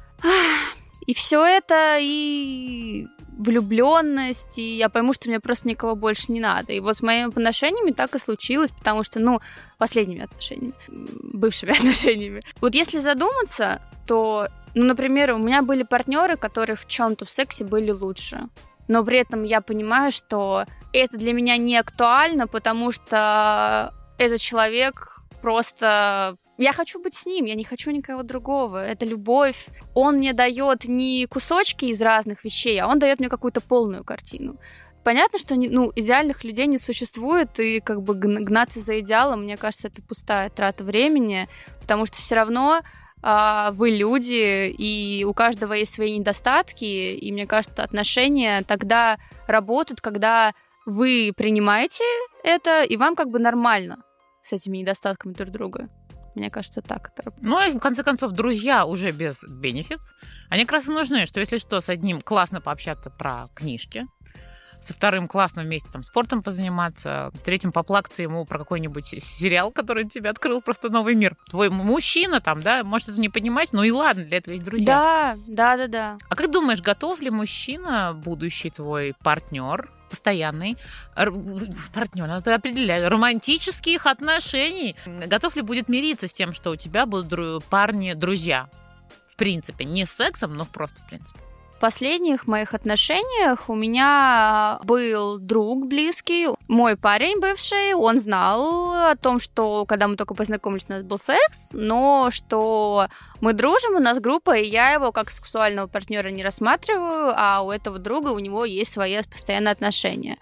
И 1.06 1.14
все 1.14 1.44
это, 1.44 1.98
и 2.00 3.06
влюбленность, 3.36 4.58
и 4.58 4.76
я 4.76 4.88
пойму, 4.88 5.12
что 5.12 5.28
мне 5.28 5.40
просто 5.40 5.68
никого 5.68 5.96
больше 5.96 6.30
не 6.30 6.40
надо. 6.40 6.72
И 6.72 6.80
вот 6.80 6.98
с 6.98 7.02
моими 7.02 7.28
отношениями 7.28 7.90
так 7.90 8.14
и 8.14 8.18
случилось, 8.18 8.70
потому 8.70 9.02
что, 9.02 9.20
ну, 9.20 9.40
последними 9.78 10.22
отношениями, 10.22 10.74
бывшими 10.88 11.72
отношениями. 11.78 12.40
Вот 12.60 12.74
если 12.74 13.00
задуматься, 13.00 13.80
то, 14.06 14.48
ну, 14.74 14.84
например, 14.84 15.32
у 15.32 15.38
меня 15.38 15.62
были 15.62 15.82
партнеры, 15.82 16.36
которые 16.36 16.76
в 16.76 16.86
чем-то 16.86 17.24
в 17.24 17.30
сексе 17.30 17.64
были 17.64 17.90
лучше. 17.90 18.48
Но 18.88 19.05
при 19.05 19.18
этом 19.18 19.44
я 19.44 19.61
понимаю, 19.61 20.12
что 20.12 20.64
это 20.92 21.16
для 21.16 21.32
меня 21.32 21.57
не 21.57 21.76
актуально, 21.76 22.46
потому 22.46 22.92
что 22.92 23.94
этот 24.18 24.40
человек 24.40 25.18
просто 25.40 26.36
я 26.59 26.72
хочу 26.72 27.00
быть 27.00 27.14
с 27.14 27.26
ним, 27.26 27.46
я 27.46 27.55
не 27.55 27.64
хочу 27.64 27.90
никого 27.90 28.22
другого. 28.22 28.84
Это 28.84 29.05
любовь. 29.05 29.66
Он 29.94 30.16
мне 30.16 30.32
дает 30.32 30.84
не 30.84 31.26
кусочки 31.26 31.86
из 31.86 32.00
разных 32.03 32.44
вещей, 32.44 32.78
а 32.80 32.88
он 32.88 32.98
дает 32.98 33.20
мне 33.20 33.28
какую-то 33.28 33.61
полную 33.61 34.05
картину. 34.05 34.57
Понятно, 35.05 35.38
что 35.38 35.57
ну, 35.57 35.90
идеальных 35.96 36.44
людей 36.44 36.66
не 36.66 36.78
существует, 36.78 37.59
и 37.59 37.80
как 37.80 38.03
бы 38.03 38.14
гнаться 38.14 38.78
за 38.78 39.00
идеалом, 39.00 39.42
мне 39.42 39.57
кажется, 39.57 39.88
это 39.88 40.00
пустая 40.00 40.48
трата 40.48 40.84
времени, 40.84 41.48
потому 41.80 42.07
что 42.07 42.18
все 42.18 42.36
равно 42.36 42.82
а, 43.20 43.72
вы 43.72 43.90
люди, 43.90 44.68
и 44.70 45.24
у 45.24 45.34
каждого 45.34 45.72
есть 45.72 45.94
свои 45.94 46.16
недостатки, 46.18 46.84
и 46.84 47.32
мне 47.32 47.46
кажется, 47.46 47.82
отношения 47.82 48.62
тогда 48.62 49.18
работают, 49.48 50.00
когда 50.00 50.53
вы 50.86 51.32
принимаете 51.36 52.05
это, 52.44 52.82
и 52.82 52.96
вам 52.96 53.16
как 53.16 53.28
бы 53.28 53.40
нормально 53.40 54.05
с 54.42 54.53
этими 54.53 54.78
недостатками 54.78 55.32
друг 55.32 55.50
друга. 55.50 55.88
Мне 56.35 56.51
кажется, 56.51 56.80
так 56.80 57.12
это 57.14 57.33
Ну, 57.41 57.61
и 57.66 57.72
в 57.72 57.78
конце 57.78 58.03
концов, 58.03 58.33
друзья 58.33 58.87
уже 58.87 59.12
без 59.12 59.45
бенефитс, 59.45 60.14
они 60.49 60.64
как 60.64 60.72
раз 60.72 60.89
и 60.89 60.93
нужны, 60.93 61.26
что 61.26 61.41
если 61.41 61.59
что, 61.59 61.80
с 61.80 61.89
одним 61.89 62.20
классно 62.20 62.61
пообщаться 62.61 63.11
про 63.11 63.49
книжки, 63.55 64.07
со 64.83 64.93
вторым 64.95 65.28
классно 65.28 65.62
вместе 65.62 65.89
там 65.93 66.03
спортом 66.03 66.43
позаниматься, 66.43 67.30
с 67.35 67.43
третьим 67.43 67.72
поплакаться 67.72 68.22
ему 68.22 68.45
про 68.45 68.59
какой-нибудь 68.59 69.07
сериал, 69.07 69.70
который 69.70 70.09
тебе 70.09 70.30
открыл 70.30 70.61
просто 70.61 70.89
новый 70.91 71.14
мир. 71.14 71.37
Твой 71.51 71.70
мужчина 71.70 72.41
там, 72.41 72.62
да, 72.62 72.83
может 72.83 73.09
это 73.09 73.20
не 73.20 73.28
понимать, 73.28 73.72
ну 73.72 73.83
и 73.83 73.91
ладно, 73.91 74.24
для 74.24 74.39
этого 74.39 74.55
есть 74.55 74.64
друзья. 74.64 74.87
Да, 74.87 75.37
да, 75.47 75.76
да, 75.76 75.87
да. 75.87 76.18
А 76.28 76.37
как 76.37 76.51
думаешь, 76.51 76.80
готов 76.80 77.20
ли 77.20 77.30
мужчина, 77.30 78.12
будущий 78.14 78.70
твой 78.70 79.14
партнер, 79.22 79.89
постоянный 80.12 80.76
партнер, 81.94 82.26
надо 82.26 82.54
определять, 82.54 83.08
романтических 83.08 84.04
отношений. 84.04 84.94
Готов 85.06 85.56
ли 85.56 85.62
будет 85.62 85.88
мириться 85.88 86.28
с 86.28 86.34
тем, 86.34 86.52
что 86.52 86.70
у 86.70 86.76
тебя 86.76 87.06
будут 87.06 87.64
парни 87.64 88.12
друзья? 88.12 88.68
В 89.26 89.36
принципе, 89.36 89.86
не 89.86 90.04
с 90.04 90.12
сексом, 90.12 90.54
но 90.54 90.66
просто 90.66 91.00
в 91.00 91.06
принципе 91.06 91.40
последних 91.83 92.47
моих 92.47 92.74
отношениях 92.74 93.68
у 93.68 93.74
меня 93.74 94.78
был 94.85 95.39
друг 95.39 95.89
близкий, 95.89 96.47
мой 96.68 96.97
парень 96.97 97.41
бывший, 97.41 97.95
он 97.95 98.20
знал 98.20 99.11
о 99.11 99.16
том, 99.16 99.41
что 99.41 99.85
когда 99.85 100.07
мы 100.07 100.14
только 100.14 100.35
познакомились, 100.35 100.87
у 100.89 100.93
нас 100.93 101.03
был 101.03 101.18
секс, 101.18 101.70
но 101.72 102.28
что 102.30 103.09
мы 103.41 103.53
дружим, 103.53 103.97
у 103.97 103.99
нас 103.99 104.20
группа, 104.20 104.57
и 104.57 104.64
я 104.64 104.93
его 104.93 105.11
как 105.11 105.28
сексуального 105.30 105.89
партнера 105.89 106.28
не 106.28 106.45
рассматриваю, 106.45 107.35
а 107.37 107.62
у 107.62 107.72
этого 107.72 107.99
друга 107.99 108.28
у 108.28 108.39
него 108.39 108.64
есть 108.64 108.93
свои 108.93 109.20
постоянные 109.22 109.72
отношения. 109.72 110.39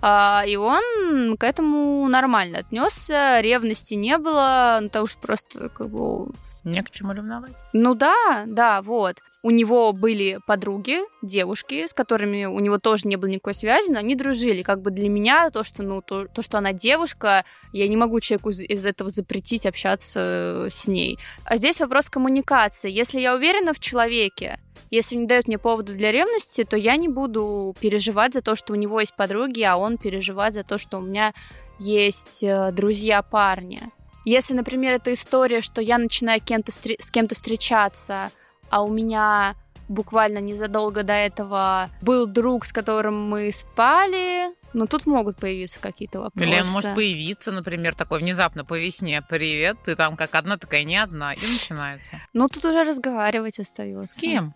А, 0.00 0.44
и 0.46 0.54
он 0.54 1.36
к 1.36 1.42
этому 1.42 2.06
нормально 2.06 2.58
отнесся, 2.58 3.40
ревности 3.40 3.94
не 3.94 4.16
было, 4.16 4.78
ну, 4.80 4.86
потому 4.90 5.08
что 5.08 5.18
просто 5.18 5.70
как 5.70 5.88
бы 5.88 6.28
не 6.64 6.82
к 6.82 6.90
чему 6.90 7.12
ревновать. 7.12 7.52
Ну 7.72 7.94
да, 7.94 8.44
да, 8.46 8.82
вот. 8.82 9.20
У 9.42 9.50
него 9.50 9.92
были 9.92 10.38
подруги, 10.46 11.00
девушки, 11.22 11.86
с 11.86 11.92
которыми 11.92 12.46
у 12.46 12.58
него 12.60 12.78
тоже 12.78 13.06
не 13.06 13.16
было 13.16 13.28
никакой 13.28 13.54
связи, 13.54 13.90
но 13.90 13.98
они 13.98 14.14
дружили. 14.14 14.62
Как 14.62 14.80
бы 14.80 14.90
для 14.90 15.08
меня 15.08 15.50
то, 15.50 15.62
что, 15.62 15.82
ну, 15.82 16.00
то, 16.00 16.26
то 16.26 16.40
что 16.40 16.58
она 16.58 16.72
девушка, 16.72 17.44
я 17.72 17.86
не 17.86 17.96
могу 17.96 18.20
человеку 18.20 18.50
из 18.50 18.86
этого 18.86 19.10
запретить 19.10 19.66
общаться 19.66 20.68
с 20.70 20.86
ней. 20.86 21.18
А 21.44 21.58
здесь 21.58 21.80
вопрос 21.80 22.08
коммуникации. 22.08 22.90
Если 22.90 23.20
я 23.20 23.34
уверена 23.34 23.74
в 23.74 23.80
человеке, 23.80 24.58
если 24.90 25.16
не 25.16 25.26
дает 25.26 25.48
мне 25.48 25.58
повода 25.58 25.92
для 25.92 26.12
ревности, 26.12 26.64
то 26.64 26.76
я 26.76 26.96
не 26.96 27.08
буду 27.08 27.74
переживать 27.80 28.34
за 28.34 28.40
то, 28.40 28.54
что 28.54 28.72
у 28.72 28.76
него 28.76 29.00
есть 29.00 29.14
подруги, 29.14 29.62
а 29.62 29.76
он 29.76 29.98
переживает 29.98 30.54
за 30.54 30.64
то, 30.64 30.78
что 30.78 30.98
у 30.98 31.00
меня 31.02 31.34
есть 31.78 32.42
э, 32.42 32.70
друзья 32.72 33.22
парни. 33.22 33.90
Если, 34.24 34.54
например, 34.54 34.94
это 34.94 35.12
история, 35.12 35.60
что 35.60 35.80
я 35.80 35.98
начинаю 35.98 36.40
кем-то 36.40 36.72
встр- 36.72 37.00
с 37.00 37.10
кем-то 37.10 37.34
встречаться, 37.34 38.30
а 38.70 38.82
у 38.82 38.90
меня 38.90 39.54
буквально 39.88 40.38
незадолго 40.38 41.02
до 41.02 41.12
этого 41.12 41.90
был 42.00 42.26
друг, 42.26 42.64
с 42.64 42.72
которым 42.72 43.28
мы 43.28 43.52
спали, 43.52 44.54
но 44.72 44.86
тут 44.86 45.06
могут 45.06 45.36
появиться 45.36 45.78
какие-то 45.78 46.20
вопросы. 46.20 46.48
Или 46.48 46.60
он 46.60 46.68
может 46.68 46.94
появиться, 46.94 47.52
например, 47.52 47.94
такой 47.94 48.20
внезапно 48.20 48.64
по 48.64 48.78
весне. 48.78 49.22
Привет, 49.28 49.76
ты 49.84 49.94
там 49.94 50.16
как 50.16 50.34
одна, 50.34 50.56
такая 50.56 50.84
не 50.84 50.96
одна. 50.96 51.34
И 51.34 51.40
начинается. 51.40 52.20
Ну, 52.32 52.48
тут 52.48 52.64
уже 52.64 52.82
разговаривать 52.82 53.58
остается. 53.58 54.14
С 54.14 54.16
кем? 54.16 54.54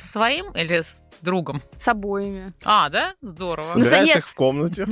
Со 0.00 0.06
своим 0.06 0.52
или 0.52 0.80
с 0.80 1.02
другом? 1.22 1.62
С 1.76 1.88
обоими. 1.88 2.52
А, 2.64 2.88
да? 2.88 3.14
Здорово. 3.22 3.72
Собираешь 3.72 4.10
ну, 4.14 4.18
их 4.18 4.28
в 4.28 4.34
комнате. 4.34 4.86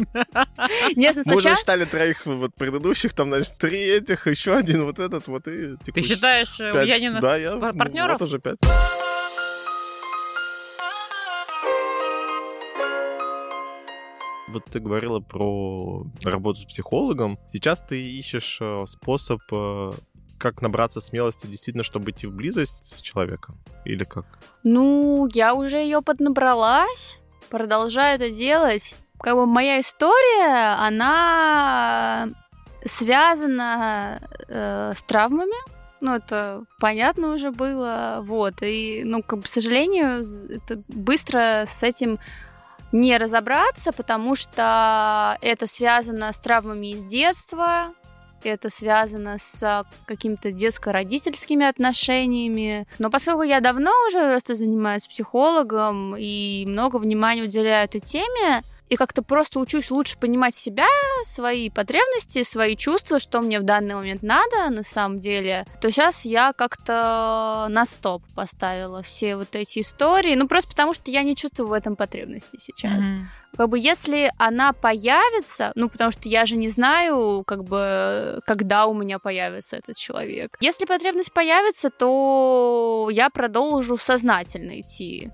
Нет, 0.96 1.16
Мы 1.24 1.36
уже 1.36 1.56
считали 1.56 1.84
троих 1.84 2.26
вот 2.26 2.54
предыдущих, 2.54 3.14
там, 3.14 3.28
значит, 3.28 3.56
три 3.58 3.78
этих, 3.78 4.26
еще 4.26 4.56
один 4.56 4.84
вот 4.84 4.98
этот 4.98 5.26
вот 5.26 5.46
и 5.48 5.76
Ты 5.76 6.02
считаешь 6.02 6.60
э, 6.60 6.72
у 6.72 6.84
Янина 6.84 7.20
да, 7.20 7.36
я, 7.36 7.56
партнеров? 7.56 8.20
Вот 8.20 8.28
уже 8.28 8.38
пять. 8.38 8.58
Вот 14.48 14.64
ты 14.64 14.80
говорила 14.80 15.20
про 15.20 16.06
работу 16.24 16.60
с 16.60 16.64
психологом. 16.64 17.38
Сейчас 17.48 17.82
ты 17.82 18.02
ищешь 18.02 18.58
э, 18.60 18.86
способ 18.86 19.40
э, 19.52 19.92
как 20.38 20.62
набраться 20.62 21.00
смелости 21.00 21.46
действительно, 21.46 21.84
чтобы 21.84 22.10
идти 22.10 22.26
в 22.26 22.32
близость 22.32 22.78
с 22.82 23.00
человеком? 23.00 23.58
Или 23.84 24.04
как? 24.04 24.24
Ну, 24.62 25.28
я 25.32 25.54
уже 25.54 25.78
ее 25.78 26.02
поднабралась, 26.02 27.18
продолжаю 27.50 28.16
это 28.16 28.30
делать. 28.30 28.96
Как 29.20 29.34
бы 29.34 29.46
моя 29.46 29.80
история, 29.80 30.76
она 30.78 32.28
связана 32.84 34.20
э, 34.48 34.92
с 34.94 35.02
травмами. 35.02 35.56
Ну, 36.00 36.14
это 36.14 36.64
понятно 36.78 37.32
уже 37.32 37.50
было. 37.50 38.20
Вот. 38.22 38.62
И, 38.62 39.02
ну, 39.04 39.22
к 39.22 39.46
сожалению, 39.46 40.24
это 40.50 40.80
быстро 40.86 41.64
с 41.66 41.82
этим 41.82 42.18
не 42.92 43.18
разобраться, 43.18 43.92
потому 43.92 44.34
что 44.34 45.36
это 45.42 45.66
связано 45.66 46.32
с 46.32 46.38
травмами 46.38 46.92
из 46.92 47.04
детства, 47.04 47.92
это 48.44 48.70
связано 48.70 49.38
с 49.38 49.84
какими-то 50.06 50.52
детско-родительскими 50.52 51.66
отношениями. 51.66 52.86
Но 52.98 53.10
поскольку 53.10 53.42
я 53.42 53.60
давно 53.60 53.92
уже 54.08 54.28
просто 54.28 54.56
занимаюсь 54.56 55.06
психологом 55.06 56.14
и 56.16 56.64
много 56.66 56.96
внимания 56.96 57.42
уделяю 57.42 57.84
этой 57.84 58.00
теме, 58.00 58.62
и 58.88 58.96
как-то 58.96 59.22
просто 59.22 59.60
учусь 59.60 59.90
лучше 59.90 60.16
понимать 60.18 60.54
себя, 60.54 60.86
свои 61.24 61.70
потребности, 61.70 62.42
свои 62.42 62.76
чувства, 62.76 63.20
что 63.20 63.40
мне 63.40 63.60
в 63.60 63.64
данный 63.64 63.94
момент 63.94 64.22
надо 64.22 64.70
на 64.70 64.82
самом 64.82 65.20
деле, 65.20 65.66
то 65.80 65.90
сейчас 65.90 66.24
я 66.24 66.52
как-то 66.52 67.66
на 67.68 67.84
стоп 67.86 68.22
поставила 68.34 69.02
все 69.02 69.36
вот 69.36 69.54
эти 69.54 69.80
истории, 69.80 70.34
ну 70.34 70.48
просто 70.48 70.70
потому 70.70 70.94
что 70.94 71.10
я 71.10 71.22
не 71.22 71.36
чувствую 71.36 71.68
в 71.68 71.72
этом 71.72 71.96
потребности 71.96 72.58
сейчас. 72.58 73.04
Mm-hmm. 73.04 73.47
Как 73.58 73.68
бы 73.70 73.78
если 73.80 74.30
она 74.38 74.72
появится, 74.72 75.72
ну 75.74 75.88
потому 75.88 76.12
что 76.12 76.28
я 76.28 76.46
же 76.46 76.56
не 76.56 76.68
знаю, 76.68 77.42
как 77.44 77.64
бы, 77.64 78.40
когда 78.46 78.86
у 78.86 78.94
меня 78.94 79.18
появится 79.18 79.74
этот 79.74 79.96
человек. 79.96 80.56
Если 80.60 80.84
потребность 80.84 81.32
появится, 81.32 81.90
то 81.90 83.08
я 83.10 83.30
продолжу 83.30 83.96
сознательно 83.96 84.80
идти 84.80 85.32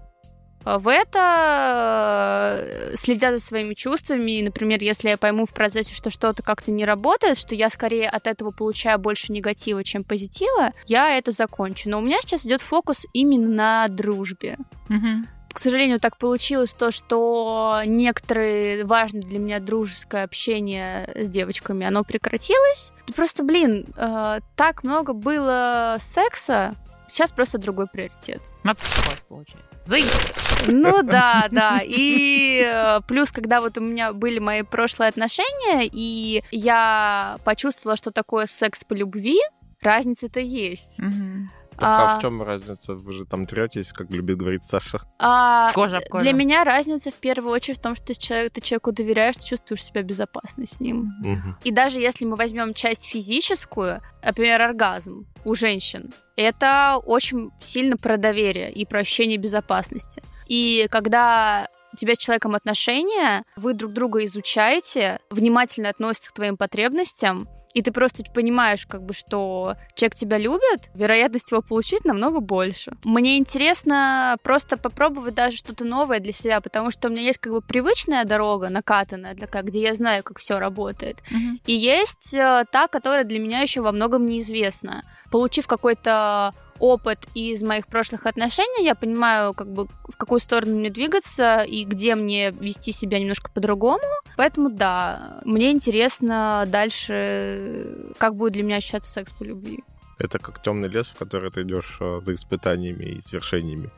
в 0.64 0.88
это, 0.88 2.56
э, 2.66 2.96
следя 2.96 3.32
за 3.32 3.44
своими 3.44 3.74
чувствами. 3.74 4.38
И, 4.38 4.42
например, 4.42 4.80
если 4.80 5.10
я 5.10 5.18
пойму 5.18 5.44
в 5.44 5.52
процессе, 5.52 5.94
что 5.94 6.08
что-то 6.08 6.42
как-то 6.42 6.70
не 6.70 6.86
работает, 6.86 7.36
что 7.36 7.54
я 7.54 7.68
скорее 7.68 8.08
от 8.08 8.26
этого 8.26 8.52
получаю 8.52 8.98
больше 8.98 9.30
негатива, 9.30 9.84
чем 9.84 10.04
позитива, 10.04 10.72
я 10.86 11.18
это 11.18 11.32
закончу. 11.32 11.90
Но 11.90 11.98
у 11.98 12.00
меня 12.00 12.16
сейчас 12.22 12.46
идет 12.46 12.62
фокус 12.62 13.06
именно 13.12 13.50
на 13.50 13.88
дружбе. 13.88 14.56
Угу 14.88 15.26
к 15.54 15.60
сожалению, 15.60 16.00
так 16.00 16.18
получилось 16.18 16.74
то, 16.74 16.90
что 16.90 17.80
некоторые 17.86 18.84
важное 18.84 19.22
для 19.22 19.38
меня 19.38 19.60
дружеское 19.60 20.24
общение 20.24 21.08
с 21.14 21.30
девочками, 21.30 21.86
оно 21.86 22.02
прекратилось. 22.02 22.92
Просто, 23.14 23.44
блин, 23.44 23.86
э, 23.96 24.40
так 24.56 24.82
много 24.82 25.12
было 25.12 25.96
секса, 26.00 26.74
сейчас 27.08 27.30
просто 27.30 27.58
другой 27.58 27.86
приоритет. 27.86 28.42
Получается. 29.28 29.68
Ну 30.66 31.02
да, 31.02 31.46
да. 31.50 31.80
И 31.84 32.60
э, 32.66 33.00
плюс, 33.06 33.30
когда 33.30 33.60
вот 33.60 33.78
у 33.78 33.80
меня 33.80 34.12
были 34.12 34.40
мои 34.40 34.62
прошлые 34.62 35.08
отношения, 35.08 35.88
и 35.90 36.42
я 36.50 37.38
почувствовала, 37.44 37.96
что 37.96 38.10
такое 38.10 38.46
секс 38.46 38.82
по 38.82 38.94
любви, 38.94 39.38
разница-то 39.82 40.40
есть. 40.40 40.98
А, 41.78 42.14
а 42.14 42.18
в 42.18 42.22
чем 42.22 42.42
разница? 42.42 42.94
Вы 42.94 43.12
же 43.12 43.24
там 43.24 43.46
третесь, 43.46 43.92
как 43.92 44.10
любит 44.10 44.36
говорить 44.36 44.64
Саша. 44.64 45.00
А, 45.18 45.72
кожа 45.72 46.00
в 46.00 46.08
кожу. 46.08 46.22
Для 46.22 46.32
меня 46.32 46.64
разница 46.64 47.10
в 47.10 47.14
первую 47.14 47.52
очередь 47.52 47.78
в 47.78 47.82
том, 47.82 47.94
что 47.94 48.06
ты, 48.06 48.14
человек, 48.14 48.52
ты 48.52 48.60
человеку 48.60 48.92
доверяешь, 48.92 49.36
ты 49.36 49.46
чувствуешь 49.46 49.84
себя 49.84 50.02
безопасно 50.02 50.66
с 50.66 50.80
ним. 50.80 51.12
Угу. 51.22 51.56
И 51.64 51.70
даже 51.70 51.98
если 51.98 52.24
мы 52.24 52.36
возьмем 52.36 52.74
часть 52.74 53.04
физическую, 53.04 54.00
например, 54.24 54.60
оргазм 54.62 55.26
у 55.44 55.54
женщин, 55.54 56.12
это 56.36 56.98
очень 57.04 57.50
сильно 57.60 57.96
про 57.96 58.16
доверие 58.16 58.72
и 58.72 58.84
про 58.84 59.00
ощущение 59.00 59.38
безопасности. 59.38 60.22
И 60.46 60.86
когда 60.90 61.68
у 61.92 61.96
тебя 61.96 62.14
с 62.14 62.18
человеком 62.18 62.54
отношения, 62.54 63.44
вы 63.56 63.72
друг 63.72 63.92
друга 63.92 64.24
изучаете, 64.24 65.20
внимательно 65.30 65.90
относитесь 65.90 66.28
к 66.28 66.32
твоим 66.32 66.56
потребностям, 66.56 67.48
и 67.74 67.82
ты 67.82 67.92
просто 67.92 68.22
понимаешь, 68.32 68.86
как 68.86 69.02
бы, 69.02 69.12
что 69.12 69.76
человек 69.94 70.14
тебя 70.14 70.38
любит, 70.38 70.90
вероятность 70.94 71.50
его 71.50 71.60
получить 71.60 72.04
намного 72.04 72.40
больше. 72.40 72.92
Мне 73.04 73.36
интересно 73.36 74.36
просто 74.42 74.76
попробовать 74.76 75.34
даже 75.34 75.56
что-то 75.56 75.84
новое 75.84 76.20
для 76.20 76.32
себя, 76.32 76.60
потому 76.60 76.92
что 76.92 77.08
у 77.08 77.10
меня 77.10 77.22
есть 77.22 77.40
как 77.40 77.52
бы 77.52 77.60
привычная 77.60 78.24
дорога, 78.24 78.68
накатанная, 78.68 79.34
для, 79.34 79.48
где 79.62 79.82
я 79.82 79.94
знаю, 79.94 80.22
как 80.22 80.38
все 80.38 80.58
работает. 80.60 81.18
Мгм. 81.30 81.60
И 81.66 81.74
есть 81.74 82.32
э, 82.32 82.64
та, 82.70 82.86
которая 82.86 83.24
для 83.24 83.40
меня 83.40 83.60
еще 83.60 83.80
во 83.80 83.90
многом 83.90 84.26
неизвестна. 84.26 85.02
Получив 85.32 85.66
какой-то 85.66 86.52
опыт 86.78 87.26
из 87.34 87.62
моих 87.62 87.86
прошлых 87.86 88.26
отношений, 88.26 88.84
я 88.84 88.94
понимаю, 88.94 89.52
как 89.54 89.72
бы 89.72 89.86
в 90.08 90.16
какую 90.16 90.40
сторону 90.40 90.74
мне 90.76 90.90
двигаться 90.90 91.62
и 91.62 91.84
где 91.84 92.14
мне 92.14 92.50
вести 92.50 92.92
себя 92.92 93.18
немножко 93.18 93.50
по-другому. 93.50 94.04
Поэтому 94.36 94.70
да, 94.70 95.40
мне 95.44 95.70
интересно 95.70 96.64
дальше, 96.66 98.12
как 98.18 98.36
будет 98.36 98.52
для 98.52 98.62
меня 98.62 98.76
ощущаться 98.76 99.12
секс 99.12 99.32
по 99.32 99.44
любви. 99.44 99.82
Это 100.18 100.38
как 100.38 100.62
темный 100.62 100.88
лес, 100.88 101.08
в 101.08 101.16
который 101.18 101.50
ты 101.50 101.62
идешь 101.62 101.96
э, 102.00 102.20
за 102.22 102.34
испытаниями 102.34 103.04
и 103.04 103.20
свершениями. 103.20 103.90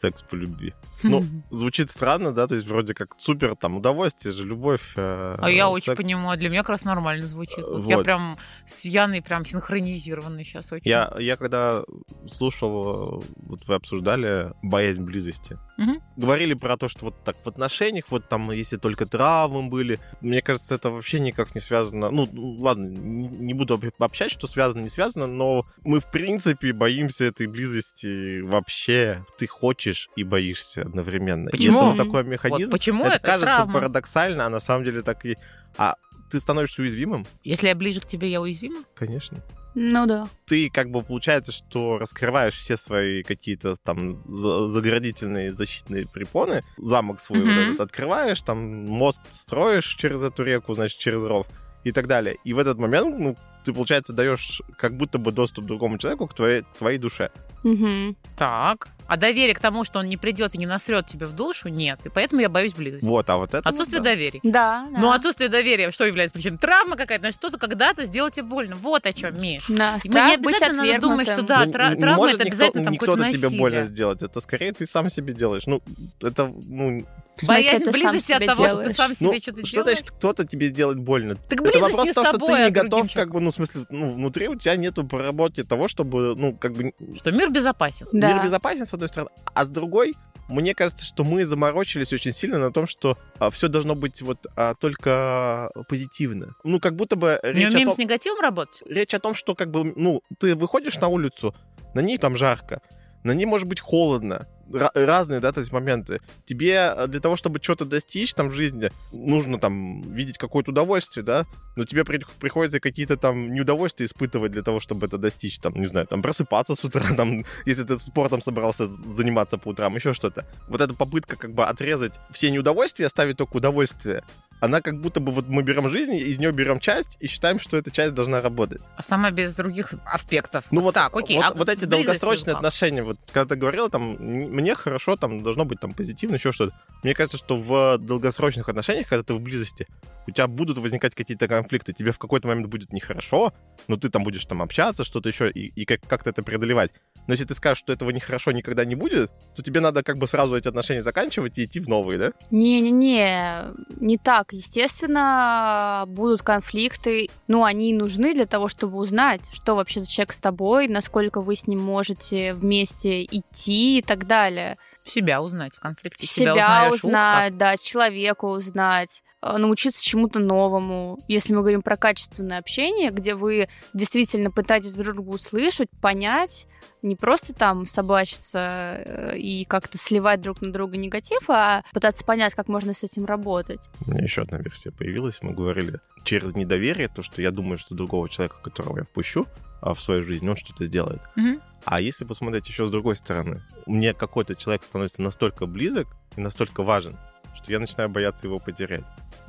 Секс 0.00 0.22
по 0.22 0.34
любви. 0.36 0.72
Ну, 1.02 1.24
звучит 1.50 1.90
странно, 1.90 2.30
да, 2.32 2.46
то 2.46 2.54
есть 2.54 2.66
вроде 2.68 2.92
как 2.92 3.14
супер, 3.18 3.56
там, 3.56 3.76
удовольствие 3.78 4.32
же, 4.32 4.44
любовь. 4.44 4.92
э, 4.96 5.34
А 5.38 5.50
я 5.50 5.70
очень 5.70 5.86
секс. 5.86 5.96
понимаю, 5.96 6.38
для 6.38 6.50
меня 6.50 6.60
как 6.60 6.68
раз 6.70 6.84
нормально 6.84 7.26
звучит. 7.26 7.64
Вот 7.66 7.84
Я 7.86 7.96
Вот. 7.96 8.04
прям 8.04 8.36
с 8.66 8.84
Яной 8.84 9.22
прям 9.22 9.46
синхронизированный 9.46 10.44
сейчас 10.44 10.72
очень. 10.72 10.90
Я, 10.90 11.10
я 11.18 11.36
когда 11.36 11.82
слушал, 12.28 13.20
э, 13.22 13.24
вот 13.36 13.60
вы 13.66 13.74
обсуждали 13.74 14.52
боязнь 14.62 15.02
близости, 15.04 15.56
Мгм. 15.78 16.02
говорили 16.16 16.52
про 16.54 16.76
то, 16.76 16.88
что 16.88 17.06
вот 17.06 17.24
так 17.24 17.36
в 17.42 17.46
отношениях, 17.48 18.04
вот 18.10 18.28
там, 18.28 18.50
если 18.52 18.76
только 18.76 19.06
травмы 19.06 19.70
были, 19.70 19.98
мне 20.20 20.42
кажется, 20.42 20.74
это 20.74 20.90
вообще 20.90 21.20
никак 21.20 21.54
не 21.54 21.62
связано. 21.62 22.10
Ну, 22.10 22.28
ладно, 22.60 22.86
не, 22.88 23.28
не 23.28 23.54
буду 23.54 23.74
об- 23.74 23.84
обобщать, 23.98 24.30
что 24.30 24.46
связано, 24.46 24.82
не 24.82 24.90
связано, 24.90 25.26
но 25.26 25.64
мы, 25.82 26.00
в 26.00 26.10
принципе, 26.10 26.74
боимся 26.74 27.24
этой 27.24 27.46
близости 27.46 28.40
вообще. 28.42 29.24
Ты 29.38 29.46
хочешь 29.46 29.89
и 30.16 30.24
боишься 30.24 30.82
одновременно. 30.82 31.48
И 31.48 31.52
Почему? 31.52 31.76
это 31.78 31.86
вот 31.86 31.96
такой 31.96 32.24
механизм. 32.24 32.70
Вот 32.72 32.78
почему 32.78 33.04
это 33.04 33.16
это 33.16 33.26
кажется 33.26 33.54
травма? 33.56 33.72
парадоксально, 33.74 34.46
а 34.46 34.48
на 34.48 34.60
самом 34.60 34.84
деле 34.84 35.02
так 35.02 35.24
и... 35.26 35.36
А 35.76 35.94
ты 36.30 36.40
становишься 36.40 36.82
уязвимым? 36.82 37.26
Если 37.44 37.68
я 37.68 37.74
ближе 37.74 38.00
к 38.00 38.06
тебе, 38.06 38.28
я 38.30 38.40
уязвима? 38.40 38.82
Конечно. 38.94 39.38
Ну 39.76 40.04
да. 40.06 40.26
ты 40.46 40.68
как 40.68 40.90
бы 40.90 41.00
получается, 41.02 41.52
что 41.52 41.96
раскрываешь 41.98 42.54
все 42.54 42.76
свои 42.76 43.22
какие-то 43.22 43.76
там 43.76 44.14
за- 44.14 44.68
заградительные 44.68 45.52
защитные 45.52 46.08
препоны, 46.08 46.62
замок 46.76 47.20
свой 47.20 47.40
вот 47.42 47.50
Мгм. 47.50 47.58
этот 47.60 47.80
открываешь, 47.82 48.40
там 48.42 48.58
мост 48.86 49.20
строишь 49.30 49.86
через 49.94 50.22
эту 50.22 50.42
реку, 50.42 50.74
значит, 50.74 50.98
через 50.98 51.22
ров 51.22 51.46
и 51.84 51.92
так 51.92 52.08
далее. 52.08 52.36
И 52.42 52.52
в 52.52 52.58
этот 52.58 52.78
момент, 52.78 53.16
ну, 53.16 53.36
ты, 53.64 53.72
получается, 53.72 54.12
даешь 54.12 54.60
как 54.76 54.96
будто 54.96 55.18
бы 55.18 55.30
доступ 55.30 55.66
другому 55.66 55.98
человеку 55.98 56.26
к 56.26 56.34
твоей, 56.34 56.62
к 56.62 56.76
твоей 56.78 56.98
душе. 56.98 57.30
Мгм. 57.62 58.16
Так. 58.36 58.88
А 59.10 59.16
доверие 59.16 59.56
к 59.56 59.58
тому, 59.58 59.82
что 59.84 59.98
он 59.98 60.06
не 60.06 60.16
придет 60.16 60.54
и 60.54 60.58
не 60.58 60.66
насрет 60.66 61.04
тебе 61.04 61.26
в 61.26 61.34
душу, 61.34 61.68
нет. 61.68 61.98
И 62.04 62.08
поэтому 62.08 62.42
я 62.42 62.48
боюсь 62.48 62.74
близости. 62.74 63.04
Вот, 63.04 63.28
а 63.28 63.38
вот 63.38 63.48
это... 63.54 63.68
Отсутствие 63.68 63.98
вот, 63.98 64.04
да. 64.04 64.10
доверия. 64.12 64.38
Да, 64.44 64.86
да. 64.88 65.00
Ну, 65.00 65.10
отсутствие 65.10 65.48
доверия, 65.48 65.90
что 65.90 66.04
является 66.04 66.34
причиной? 66.34 66.58
Травма 66.58 66.94
какая-то, 66.94 67.22
значит, 67.22 67.40
что-то 67.40 67.58
когда-то 67.58 68.06
сделал 68.06 68.30
тебе 68.30 68.44
больно. 68.44 68.76
Вот 68.76 69.06
о 69.06 69.12
чем, 69.12 69.36
Миш. 69.36 69.64
Да, 69.66 69.94
Мы 69.94 70.10
страх 70.12 70.30
не 70.30 70.36
быть 70.36 70.54
обязательно 70.54 70.84
надо 70.84 71.00
думать, 71.00 71.26
что 71.28 71.42
да, 71.42 71.66
Ну, 71.66 71.72
тра- 71.72 71.96
травма 71.96 72.16
может 72.18 72.36
это 72.36 72.44
никто- 72.46 72.56
обязательно 72.56 72.84
там 72.84 72.92
никто-то 72.92 73.32
тебе 73.32 73.58
больно 73.58 73.84
сделать. 73.84 74.22
Это 74.22 74.40
скорее 74.40 74.72
ты 74.72 74.86
сам 74.86 75.10
себе 75.10 75.32
делаешь. 75.32 75.66
Ну, 75.66 75.82
это, 76.22 76.54
ну... 76.66 77.04
В 77.40 77.44
смысле, 77.44 77.62
Боязнь 77.70 77.84
сам 77.84 77.92
близости 77.92 78.32
от 78.32 78.46
того, 78.46 78.54
что 78.54 78.62
ты 78.64 78.70
делаешь? 78.70 78.96
сам 78.96 79.14
себе 79.14 79.28
ну, 79.30 79.34
что-то 79.34 79.66
что 79.66 79.74
делаешь. 79.76 79.98
значит 79.98 80.10
кто-то 80.12 80.46
тебе 80.46 80.70
делает 80.70 80.98
больно? 80.98 81.36
Так 81.36 81.60
это 81.60 81.78
вопрос 81.78 82.06
не 82.06 82.12
в 82.12 82.14
том, 82.14 82.24
с 82.24 82.28
что 82.28 82.38
ты 82.38 82.52
а 82.52 82.64
не 82.66 82.70
готов, 82.70 83.02
как 83.02 83.10
человеком. 83.10 83.32
бы, 83.34 83.40
ну, 83.40 83.50
в 83.50 83.54
смысле, 83.54 83.86
ну, 83.90 84.10
внутри 84.10 84.48
у 84.48 84.56
тебя 84.56 84.76
нету 84.76 85.06
проработки 85.06 85.62
того, 85.62 85.88
чтобы, 85.88 86.34
ну, 86.36 86.54
как 86.54 86.72
бы, 86.72 86.92
Что 87.16 87.32
мир 87.32 87.50
безопасен. 87.50 88.06
Да. 88.12 88.34
мир 88.34 88.44
безопасен, 88.44 88.86
с 88.86 88.92
одной 88.92 89.08
стороны, 89.08 89.30
а 89.54 89.64
с 89.64 89.68
другой, 89.68 90.14
мне 90.48 90.74
кажется, 90.74 91.04
что 91.04 91.24
мы 91.24 91.46
заморочились 91.46 92.12
очень 92.12 92.34
сильно 92.34 92.58
на 92.58 92.72
том, 92.72 92.86
что 92.86 93.16
все 93.52 93.68
должно 93.68 93.94
быть 93.94 94.20
вот 94.20 94.46
а, 94.56 94.74
только 94.74 95.70
позитивно. 95.88 96.54
Ну, 96.64 96.80
как 96.80 96.96
будто 96.96 97.16
бы 97.16 97.40
Не 97.44 97.50
речь 97.52 97.66
о, 97.66 97.70
умеем 97.70 97.88
том, 97.88 97.94
с 97.94 97.98
негативом 97.98 98.40
работать? 98.40 98.82
речь 98.88 99.14
о 99.14 99.20
том, 99.20 99.34
что, 99.34 99.54
как 99.54 99.70
бы, 99.70 99.92
ну, 99.96 100.22
ты 100.38 100.54
выходишь 100.54 100.96
на 100.96 101.08
улицу, 101.08 101.54
на 101.94 102.00
ней 102.00 102.18
там 102.18 102.36
жарко, 102.36 102.82
на 103.22 103.32
ней 103.32 103.46
может 103.46 103.68
быть 103.68 103.80
холодно, 103.80 104.46
разные, 104.72 105.40
да, 105.40 105.52
то 105.52 105.60
есть 105.60 105.72
моменты. 105.72 106.20
Тебе 106.46 106.92
э, 106.96 107.06
для 107.06 107.20
того, 107.20 107.36
чтобы 107.36 107.60
что-то 107.62 107.84
достичь 107.84 108.34
там 108.34 108.48
в 108.48 108.52
жизни, 108.52 108.90
нужно 109.12 109.58
там 109.58 110.02
видеть 110.02 110.38
какое-то 110.38 110.70
удовольствие, 110.70 111.24
да, 111.24 111.46
но 111.76 111.84
тебе 111.84 112.04
при- 112.04 112.24
приходится 112.38 112.80
какие-то 112.80 113.16
там 113.16 113.52
неудовольствия 113.52 114.06
испытывать 114.06 114.52
для 114.52 114.62
того, 114.62 114.80
чтобы 114.80 115.06
это 115.06 115.18
достичь, 115.18 115.58
там, 115.58 115.74
не 115.74 115.86
знаю, 115.86 116.06
там, 116.06 116.22
просыпаться 116.22 116.74
с 116.74 116.84
утра, 116.84 117.02
там, 117.16 117.44
если 117.66 117.84
ты 117.84 117.98
спортом 117.98 118.40
собрался 118.40 118.86
заниматься 118.86 119.58
по 119.58 119.68
утрам, 119.68 119.94
еще 119.94 120.12
что-то. 120.12 120.46
Вот 120.68 120.80
эта 120.80 120.94
попытка 120.94 121.36
как 121.36 121.54
бы 121.54 121.64
отрезать 121.64 122.20
все 122.30 122.50
неудовольствия, 122.50 123.06
оставить 123.06 123.36
только 123.36 123.56
удовольствие, 123.56 124.22
она 124.60 124.80
как 124.80 125.00
будто 125.00 125.20
бы 125.20 125.32
вот 125.32 125.48
мы 125.48 125.62
берем 125.62 125.90
жизнь, 125.90 126.14
из 126.14 126.38
нее 126.38 126.52
берем 126.52 126.80
часть 126.80 127.16
и 127.20 127.26
считаем, 127.26 127.58
что 127.58 127.76
эта 127.76 127.90
часть 127.90 128.14
должна 128.14 128.40
работать. 128.40 128.82
А 128.96 129.02
сама 129.02 129.30
без 129.30 129.54
других 129.54 129.94
аспектов. 130.04 130.64
Ну 130.70 130.80
вот, 130.82 130.94
так, 130.94 131.16
окей. 131.16 131.36
вот, 131.36 131.46
а 131.46 131.54
вот 131.54 131.68
эти 131.68 131.86
долгосрочные 131.86 132.54
отношения, 132.54 133.02
вот 133.02 133.18
когда 133.32 133.54
ты 133.54 133.60
говорила, 133.60 133.90
там, 133.90 134.16
мне 134.20 134.74
хорошо, 134.74 135.16
там, 135.16 135.42
должно 135.42 135.64
быть 135.64 135.80
там 135.80 135.92
позитивно, 135.92 136.36
еще 136.36 136.52
что-то. 136.52 136.74
Мне 137.02 137.14
кажется, 137.14 137.38
что 137.38 137.56
в 137.56 137.98
долгосрочных 137.98 138.68
отношениях, 138.68 139.08
когда 139.08 139.22
ты 139.22 139.34
в 139.34 139.40
близости, 139.40 139.86
у 140.26 140.30
тебя 140.30 140.46
будут 140.46 140.78
возникать 140.78 141.14
какие-то 141.14 141.48
конфликты, 141.48 141.92
тебе 141.92 142.12
в 142.12 142.18
какой-то 142.18 142.46
момент 142.48 142.68
будет 142.68 142.92
нехорошо, 142.92 143.52
но 143.88 143.96
ты 143.96 144.10
там 144.10 144.22
будешь 144.22 144.44
там 144.44 144.62
общаться, 144.62 145.04
что-то 145.04 145.28
еще, 145.28 145.50
и, 145.50 145.72
и 145.74 145.84
как- 145.84 146.06
как-то 146.06 146.30
это 146.30 146.42
преодолевать. 146.42 146.90
Но 147.26 147.34
если 147.34 147.44
ты 147.44 147.54
скажешь, 147.54 147.78
что 147.78 147.92
этого 147.92 148.10
нехорошо 148.10 148.52
никогда 148.52 148.84
не 148.84 148.94
будет, 148.94 149.30
то 149.54 149.62
тебе 149.62 149.80
надо 149.80 150.02
как 150.02 150.18
бы 150.18 150.26
сразу 150.26 150.56
эти 150.56 150.68
отношения 150.68 151.02
заканчивать 151.02 151.58
и 151.58 151.64
идти 151.64 151.80
в 151.80 151.88
новые, 151.88 152.18
да? 152.18 152.32
Не-не-не, 152.50 153.66
не 154.00 154.18
так. 154.18 154.52
Естественно, 154.52 156.04
будут 156.08 156.42
конфликты. 156.42 157.30
Ну, 157.48 157.64
они 157.64 157.90
и 157.90 157.94
нужны 157.94 158.34
для 158.34 158.46
того, 158.46 158.68
чтобы 158.68 158.98
узнать, 158.98 159.42
что 159.52 159.76
вообще 159.76 160.00
за 160.00 160.10
человек 160.10 160.32
с 160.32 160.40
тобой, 160.40 160.88
насколько 160.88 161.40
вы 161.40 161.56
с 161.56 161.66
ним 161.66 161.80
можете 161.80 162.54
вместе 162.54 163.24
идти 163.24 163.98
и 163.98 164.02
так 164.02 164.26
далее. 164.26 164.76
Себя 165.04 165.40
узнать 165.42 165.74
в 165.74 165.80
конфликте. 165.80 166.26
Себя, 166.26 166.52
узнаешь, 166.52 166.92
ух, 166.92 167.04
узнать, 167.04 167.56
да, 167.56 167.76
человека 167.76 168.44
узнать, 168.44 169.22
научиться 169.42 170.02
чему-то 170.02 170.38
новому. 170.38 171.18
Если 171.28 171.54
мы 171.54 171.60
говорим 171.60 171.82
про 171.82 171.96
качественное 171.96 172.58
общение, 172.58 173.10
где 173.10 173.34
вы 173.34 173.68
действительно 173.94 174.50
пытаетесь 174.50 174.94
друг 174.94 175.14
друга 175.14 175.30
услышать, 175.30 175.88
понять, 176.00 176.66
не 177.02 177.16
просто 177.16 177.54
там 177.54 177.86
собачиться 177.86 178.96
э, 179.04 179.38
и 179.38 179.64
как-то 179.64 179.96
сливать 179.96 180.40
друг 180.42 180.60
на 180.60 180.72
друга 180.72 180.98
негатив, 180.98 181.48
а 181.48 181.82
пытаться 181.92 182.24
понять, 182.24 182.54
как 182.54 182.68
можно 182.68 182.92
с 182.92 183.02
этим 183.02 183.24
работать. 183.24 183.88
У 184.06 184.10
меня 184.10 184.22
еще 184.22 184.42
одна 184.42 184.58
версия 184.58 184.90
появилась. 184.90 185.38
Мы 185.42 185.52
говорили 185.52 186.00
через 186.24 186.54
недоверие, 186.54 187.08
то, 187.08 187.22
что 187.22 187.40
я 187.40 187.50
думаю, 187.50 187.78
что 187.78 187.94
другого 187.94 188.28
человека, 188.28 188.56
которого 188.62 188.98
я 188.98 189.04
впущу 189.04 189.46
а, 189.80 189.94
в 189.94 190.02
свою 190.02 190.22
жизнь, 190.22 190.48
он 190.48 190.56
что-то 190.56 190.84
сделает. 190.84 191.22
Мгм. 191.36 191.62
А 191.84 192.00
если 192.00 192.24
посмотреть 192.24 192.68
еще 192.68 192.86
с 192.86 192.90
другой 192.90 193.16
стороны, 193.16 193.62
мне 193.86 194.12
какой-то 194.12 194.54
человек 194.54 194.84
становится 194.84 195.22
настолько 195.22 195.64
близок 195.64 196.08
и 196.36 196.40
настолько 196.40 196.82
важен, 196.82 197.16
что 197.54 197.72
я 197.72 197.78
начинаю 197.78 198.10
бояться 198.10 198.46
его 198.46 198.58
потерять. 198.58 199.04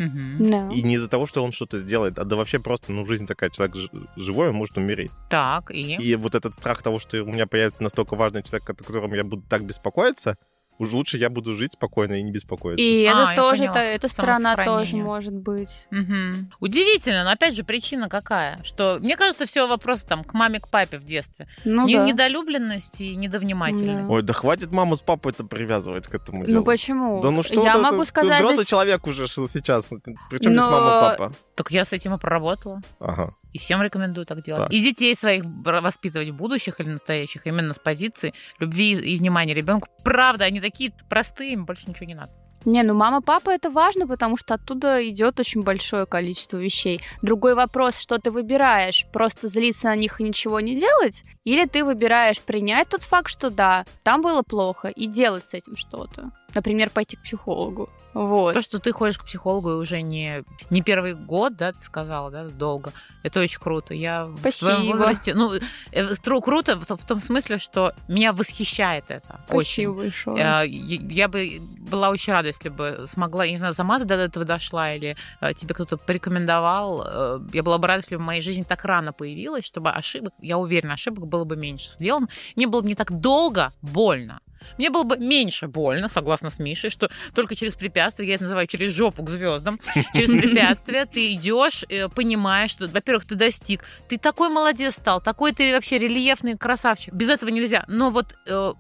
Мгм. 0.06 0.50
Да. 0.52 0.70
И 0.74 0.82
не 0.82 0.96
из-за 0.96 1.08
того, 1.08 1.26
что 1.28 1.44
он 1.44 1.52
что-то 1.52 1.78
сделает, 1.78 2.18
а 2.20 2.24
да 2.26 2.36
вообще 2.36 2.60
просто, 2.60 2.92
ну, 2.92 3.06
жизнь 3.06 3.28
такая, 3.28 3.50
человек 3.50 3.76
ж- 3.76 3.90
живой, 4.16 4.50
он 4.50 4.56
может 4.56 4.78
умереть. 4.78 5.12
Так, 5.30 5.72
и? 5.72 5.96
И 5.96 6.16
вот 6.16 6.36
этот 6.36 6.56
страх 6.56 6.82
того, 6.82 7.00
что 7.00 7.22
у 7.24 7.32
меня 7.32 7.46
появится 7.48 7.84
настолько 7.84 8.16
важный 8.16 8.44
человек, 8.44 8.70
о 8.70 8.74
котором 8.74 9.14
я 9.14 9.24
буду 9.24 9.44
так 9.50 9.64
беспокоиться, 9.66 10.38
уже 10.82 10.96
лучше 10.98 11.18
я 11.18 11.30
буду 11.30 11.54
жить 11.56 11.74
спокойно 11.74 12.14
и 12.16 12.24
не 12.24 12.32
беспокоиться. 12.32 12.84
И 12.84 13.06
А, 13.06 13.34
это 13.34 13.42
тоже, 13.42 13.66
это, 13.66 13.80
эта 13.80 14.08
сторона 14.08 14.56
тоже 14.56 14.98
может 14.98 15.34
быть. 15.34 15.88
Мгм. 15.92 16.52
Удивительно, 16.60 17.24
но 17.24 17.32
опять 17.32 17.56
же 17.56 17.64
причина 17.64 18.10
какая? 18.10 18.60
Что 18.64 18.98
мне 19.00 19.16
кажется, 19.16 19.46
все 19.46 19.68
вопросы 19.68 20.08
там 20.08 20.24
к 20.24 20.34
маме, 20.34 20.60
к 20.60 20.68
папе 20.70 20.98
в 20.98 21.06
детстве. 21.06 21.48
Ну 21.66 21.86
Не- 21.86 21.98
да. 21.98 22.06
Недолюбленность 22.08 23.00
и 23.00 23.16
недовнимательность. 23.16 24.10
Ой, 24.10 24.24
да 24.24 24.34
хватит 24.34 24.72
маму 24.72 24.96
с 24.96 25.02
папой 25.02 25.32
это 25.34 25.44
привязывать 25.44 26.08
к 26.08 26.16
этому 26.16 26.40
Ну 26.40 26.46
делу. 26.46 26.64
почему? 26.64 27.22
Да 27.22 27.30
ну 27.32 27.44
что 27.44 27.64
Я 27.64 27.74
ты, 27.76 27.80
могу 27.82 28.00
ты- 28.00 28.06
сказать... 28.06 28.32
Ты 28.32 28.36
взрослый 28.38 28.56
здесь- 28.64 28.68
человек 28.70 29.06
уже 29.08 29.28
сейчас. 29.28 29.86
Причем 30.30 30.52
без 30.54 30.62
Но- 30.62 30.72
мама, 30.72 31.16
папа. 31.18 31.34
Так 31.56 31.72
я 31.72 31.86
с 31.86 31.94
этим 31.94 32.16
и 32.16 32.18
проработала. 32.18 32.82
Ага. 33.00 33.36
И 33.54 33.60
всем 33.60 33.82
рекомендую 33.82 34.26
так 34.26 34.44
делать. 34.44 34.64
Так. 34.64 34.74
И 34.74 34.80
детей 34.80 35.16
своих 35.16 35.44
воспитывать 35.46 36.32
будущих 36.32 36.80
или 36.80 36.90
настоящих 36.90 37.46
именно 37.46 37.74
с 37.74 37.80
позиции 37.80 38.34
любви 38.60 38.94
и 38.94 39.18
внимания 39.18 39.54
ребенку. 39.54 39.88
Правда, 40.04 40.46
они 40.46 40.62
такие 40.62 40.94
простые, 41.10 41.54
им 41.54 41.66
больше 41.66 41.90
ничего 41.90 42.06
не 42.06 42.16
надо. 42.16 42.32
Не, 42.64 42.84
ну 42.84 42.94
мама, 42.94 43.22
папа 43.22 43.50
это 43.50 43.72
важно, 43.72 44.08
потому 44.08 44.38
что 44.38 44.54
оттуда 44.54 45.08
идет 45.10 45.40
очень 45.40 45.64
большое 45.64 46.06
количество 46.06 46.58
вещей. 46.58 47.02
Другой 47.24 47.56
вопрос, 47.56 47.98
что 47.98 48.20
ты 48.20 48.30
выбираешь, 48.30 49.08
просто 49.12 49.48
злиться 49.48 49.88
на 49.88 49.96
них 49.96 50.22
и 50.22 50.24
ничего 50.24 50.60
не 50.60 50.76
делать, 50.76 51.24
или 51.44 51.66
ты 51.66 51.84
выбираешь 51.84 52.40
принять 52.40 52.90
тот 52.90 53.02
факт, 53.02 53.30
что 53.30 53.50
да, 53.50 53.86
там 54.04 54.22
было 54.22 54.44
плохо, 54.44 54.90
и 54.90 55.08
делать 55.08 55.44
с 55.44 55.56
этим 55.56 55.76
что-то. 55.76 56.32
Например, 56.56 56.90
пойти 56.90 57.16
к 57.18 57.22
психологу. 57.22 57.90
Вот. 58.14 58.54
То, 58.54 58.62
что 58.62 58.80
ты 58.80 58.92
ходишь 58.92 59.18
к 59.18 59.26
психологу 59.26 59.78
уже 59.78 60.02
не, 60.02 60.44
не 60.70 60.82
первый 60.82 61.14
год, 61.14 61.56
да, 61.56 61.72
ты 61.72 61.82
сказала, 61.82 62.30
да, 62.30 62.44
долго. 62.46 62.92
Это 63.24 63.40
очень 63.40 63.60
круто. 63.60 63.94
Я 63.94 64.30
Спасибо. 64.40 64.72
в 64.72 64.74
своем 64.74 64.92
возрасте... 64.92 65.34
Ну, 65.34 65.54
э, 65.92 66.16
тру- 66.16 66.42
круто 66.42 66.76
в, 66.78 66.86
в 66.86 67.06
том 67.06 67.20
смысле, 67.22 67.60
что 67.60 67.94
меня 68.08 68.34
восхищает 68.34 69.06
это. 69.10 69.40
Спасибо 69.48 69.92
очень. 69.92 69.94
большое. 69.94 70.38
Э, 70.38 70.68
Я 70.68 71.00
я 71.22 71.28
бы 71.28 71.60
была 71.62 72.10
очень 72.10 72.34
рада, 72.34 72.50
если 72.50 72.70
бы 72.70 73.06
смогла, 73.08 73.46
я 73.46 73.52
не 73.52 73.58
знаю, 73.58 73.74
сама 73.74 74.00
ты 74.00 74.06
до 74.06 74.16
этого 74.16 74.46
дошла, 74.46 74.92
или 74.94 75.16
э, 75.40 75.54
тебе 75.54 75.74
кто-то 75.74 75.98
порекомендовал. 75.98 77.42
Я 77.54 77.64
была 77.64 77.78
бы 77.78 77.88
рада, 77.88 78.00
если 78.00 78.16
бы 78.16 78.24
в 78.24 78.26
моей 78.26 78.42
жизни 78.42 78.64
так 78.64 78.84
рано 78.86 79.14
появилась, 79.14 79.66
чтобы 79.66 79.92
ошибок, 79.92 80.34
я 80.42 80.58
уверена, 80.58 80.96
ошибок 80.96 81.28
было 81.28 81.46
бы 81.46 81.56
меньше 81.56 81.92
сделано. 81.94 82.28
Мне 82.56 82.68
было 82.68 82.82
бы 82.82 82.88
не 82.88 82.96
так 82.96 83.12
долго 83.12 83.72
больно. 83.82 84.42
Мне 84.78 84.90
было 84.90 85.04
бы 85.04 85.18
меньше 85.18 85.68
больно, 85.68 86.10
согласно 86.10 86.50
с 86.50 86.60
Мишей, 86.60 86.90
что 86.90 87.10
только 87.34 87.56
через 87.56 87.76
препятствия, 87.76 88.28
я 88.28 88.36
это 88.36 88.44
называю 88.44 88.68
через 88.68 88.94
жопу 88.94 89.24
к 89.24 89.30
звездам, 89.30 89.80
через 90.14 90.30
препятствия 90.32 91.06
ты 91.06 91.34
идешь, 91.34 91.84
э, 91.90 92.10
понимаешь, 92.10 92.72
что, 92.72 92.88
во-первых, 92.88 93.26
ты 93.26 93.36
достиг, 93.36 93.84
ты 94.08 94.18
такой 94.18 94.50
молодец 94.50 94.96
стал, 94.96 95.22
такой 95.22 95.54
ты 95.54 95.74
вообще 95.74 95.98
рельефный 95.98 96.58
красавчик. 96.58 97.14
Без 97.14 97.30
этого 97.30 97.50
нельзя. 97.50 97.84
Но 97.88 98.12
вот 98.12 98.36
э, 98.48 98.74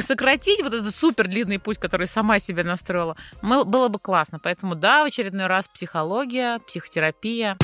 сократить 0.00 0.62
вот 0.62 0.72
этот 0.72 0.94
супер 0.94 1.28
длинный 1.28 1.58
путь, 1.58 1.78
который 1.78 2.06
сама 2.06 2.38
себе 2.38 2.64
настроила, 2.64 3.16
было 3.42 3.88
бы 3.88 3.98
классно. 3.98 4.38
Поэтому 4.38 4.74
да, 4.74 5.02
в 5.02 5.06
очередной 5.06 5.46
раз 5.46 5.68
психология, 5.68 6.58
психотерапия. 6.66 7.56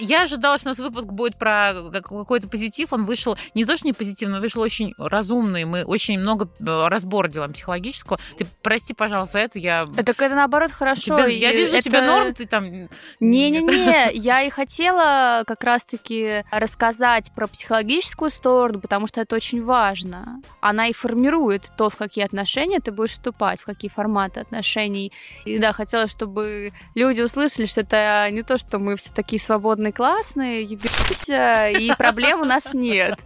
Я 0.00 0.24
ожидала, 0.24 0.58
что 0.58 0.68
у 0.68 0.70
нас 0.70 0.78
выпуск 0.78 1.06
будет 1.06 1.36
про 1.36 1.72
как- 1.92 2.08
какой-то 2.08 2.48
позитив. 2.48 2.92
Он 2.92 3.04
вышел 3.04 3.36
не 3.54 3.64
то, 3.64 3.76
что 3.76 3.86
не 3.86 3.92
позитивный, 3.92 4.36
он 4.36 4.42
вышел 4.42 4.62
очень 4.62 4.94
разумный. 4.98 5.64
Мы 5.64 5.84
очень 5.84 6.18
много 6.18 6.48
э, 6.60 6.88
разбора 6.88 7.28
делаем 7.28 7.52
психологического. 7.52 8.18
Ты 8.38 8.46
прости, 8.62 8.94
пожалуйста, 8.94 9.38
это 9.38 9.58
я... 9.58 9.86
Так 9.86 10.20
это 10.20 10.34
наоборот 10.34 10.70
хорошо. 10.72 11.16
Тебя- 11.18 11.26
я 11.26 11.52
вижу, 11.52 11.76
у 11.76 11.80
тебя 11.80 11.98
это- 11.98 12.06
норм, 12.06 12.34
ты 12.34 12.46
там... 12.46 12.88
Не-не-не, 13.20 14.10
я 14.14 14.42
и 14.42 14.50
хотела 14.50 15.44
как 15.46 15.64
раз-таки 15.64 16.44
рассказать 16.50 17.32
про 17.34 17.46
психологическую 17.46 18.30
сторону, 18.30 18.80
потому 18.80 19.06
что 19.06 19.20
это 19.20 19.36
очень 19.36 19.62
важно. 19.62 20.40
Она 20.60 20.88
и 20.88 20.92
формирует 20.92 21.70
то, 21.76 21.90
в 21.90 21.96
какие 21.96 22.24
отношения 22.24 22.80
ты 22.80 22.92
будешь 22.92 23.12
вступать, 23.12 23.60
в 23.60 23.64
какие 23.64 23.90
форматы 23.90 24.40
отношений. 24.40 25.12
И 25.44 25.58
да, 25.58 25.72
хотела, 25.72 26.08
чтобы 26.08 26.72
люди 26.94 27.20
услышали, 27.20 27.66
что 27.66 27.80
это 27.80 28.28
не 28.30 28.42
то, 28.42 28.58
что 28.58 28.78
мы 28.78 28.96
все 28.96 29.10
такие 29.14 29.40
свободные, 29.40 29.85
классные, 29.92 30.62
ебемся, 30.62 31.68
и 31.68 31.94
проблем 31.94 32.42
у 32.42 32.44
нас 32.44 32.72
нет. 32.72 33.18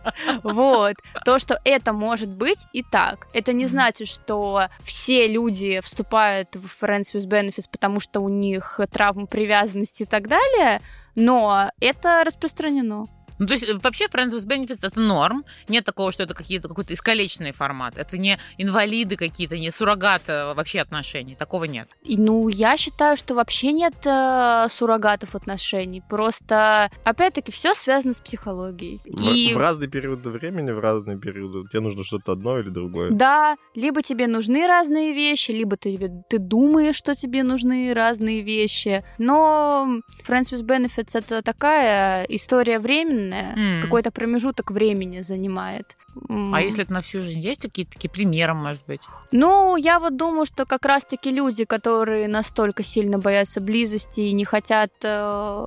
Вот. 0.43 0.97
То, 1.25 1.39
что 1.39 1.61
это 1.65 1.93
может 1.93 2.29
быть 2.29 2.67
и 2.73 2.83
так. 2.83 3.27
Это 3.33 3.53
не 3.53 3.67
значит, 3.67 4.09
что 4.09 4.69
все 4.81 5.27
люди 5.27 5.81
вступают 5.83 6.55
в 6.55 6.83
Friends 6.83 7.13
with 7.15 7.29
Benefits, 7.29 7.69
потому 7.71 8.01
что 8.01 8.21
у 8.21 8.29
них 8.29 8.81
травма 8.93 9.27
привязанности 9.27 10.03
и 10.03 10.07
так 10.07 10.29
далее, 10.29 10.81
но 11.15 11.71
это 11.81 12.23
распространено. 12.25 13.05
Ну, 13.41 13.47
то 13.47 13.55
есть 13.55 13.69
э, 13.69 13.75
вообще 13.83 14.05
Friends 14.05 14.33
with 14.33 14.47
Benefits 14.47 14.87
это 14.87 15.01
норм. 15.01 15.45
Нет 15.67 15.85
такого, 15.85 16.13
что 16.13 16.23
это 16.23 16.35
какие-то 16.35 16.69
какой-то 16.69 16.93
искалеченный 16.95 17.53
формат. 17.53 17.95
Это 17.97 18.19
не 18.19 18.39
инвалиды 18.59 19.17
какие-то, 19.17 19.59
не 19.59 19.71
суррогаты 19.73 20.33
э, 20.33 20.55
вообще 20.55 20.81
отношений. 20.81 21.35
Такого 21.35 21.65
нет. 21.65 21.89
И, 22.05 22.19
ну, 22.19 22.49
я 22.49 22.77
считаю, 22.77 23.17
что 23.17 23.35
вообще 23.35 23.73
нет 23.73 23.95
э, 24.05 24.67
суррогатов 24.71 25.35
отношений. 25.35 26.03
Просто, 26.09 26.91
опять-таки, 27.05 27.51
все 27.51 27.73
связано 27.73 28.13
с 28.13 28.21
психологией. 28.21 29.01
В, 29.05 29.33
И 29.33 29.55
в 29.55 29.59
разные 29.59 29.89
периоды 29.89 30.29
времени, 30.29 30.71
в 30.71 30.79
разные 30.79 31.19
периоды 31.19 31.67
тебе 31.71 31.81
нужно 31.81 32.05
что-то 32.05 32.33
одно 32.33 32.59
или 32.59 32.69
другое. 32.69 33.11
Да, 33.11 33.57
либо 33.75 34.03
тебе 34.03 34.27
нужны 34.27 34.67
разные 34.67 35.15
вещи, 35.15 35.51
либо 35.53 35.79
ты, 35.79 35.99
ты 36.29 36.39
думаешь, 36.39 36.97
что 36.97 37.15
тебе 37.15 37.43
нужны 37.43 37.95
разные 37.95 38.43
вещи. 38.43 39.03
Но 39.17 40.01
Friends 40.29 40.53
with 40.53 40.67
Benefits 40.67 41.13
это 41.15 41.41
такая 41.41 42.25
история 42.25 42.79
временная, 42.79 43.30
М. 43.37 43.83
какой-то 43.83 44.11
промежуток 44.11 44.71
времени 44.71 45.21
занимает. 45.21 45.97
А 46.53 46.61
если 46.61 46.83
это 46.83 46.93
на 46.93 47.03
всю 47.03 47.21
жизнь? 47.21 47.41
Есть 47.41 47.63
какие-то 47.63 47.93
такие 47.93 48.11
примеры, 48.11 48.55
может 48.55 48.83
быть? 48.87 49.03
Ну, 49.31 49.77
я 49.77 50.01
вот 50.01 50.17
думаю, 50.17 50.45
что 50.45 50.67
как 50.67 50.85
раз-таки 50.85 51.31
люди, 51.31 51.65
которые 51.65 52.27
настолько 52.29 52.83
сильно 52.83 53.19
боятся 53.19 53.61
близости 53.61 54.21
и 54.21 54.33
не 54.33 54.45
хотят 54.45 54.91
э, 55.03 55.67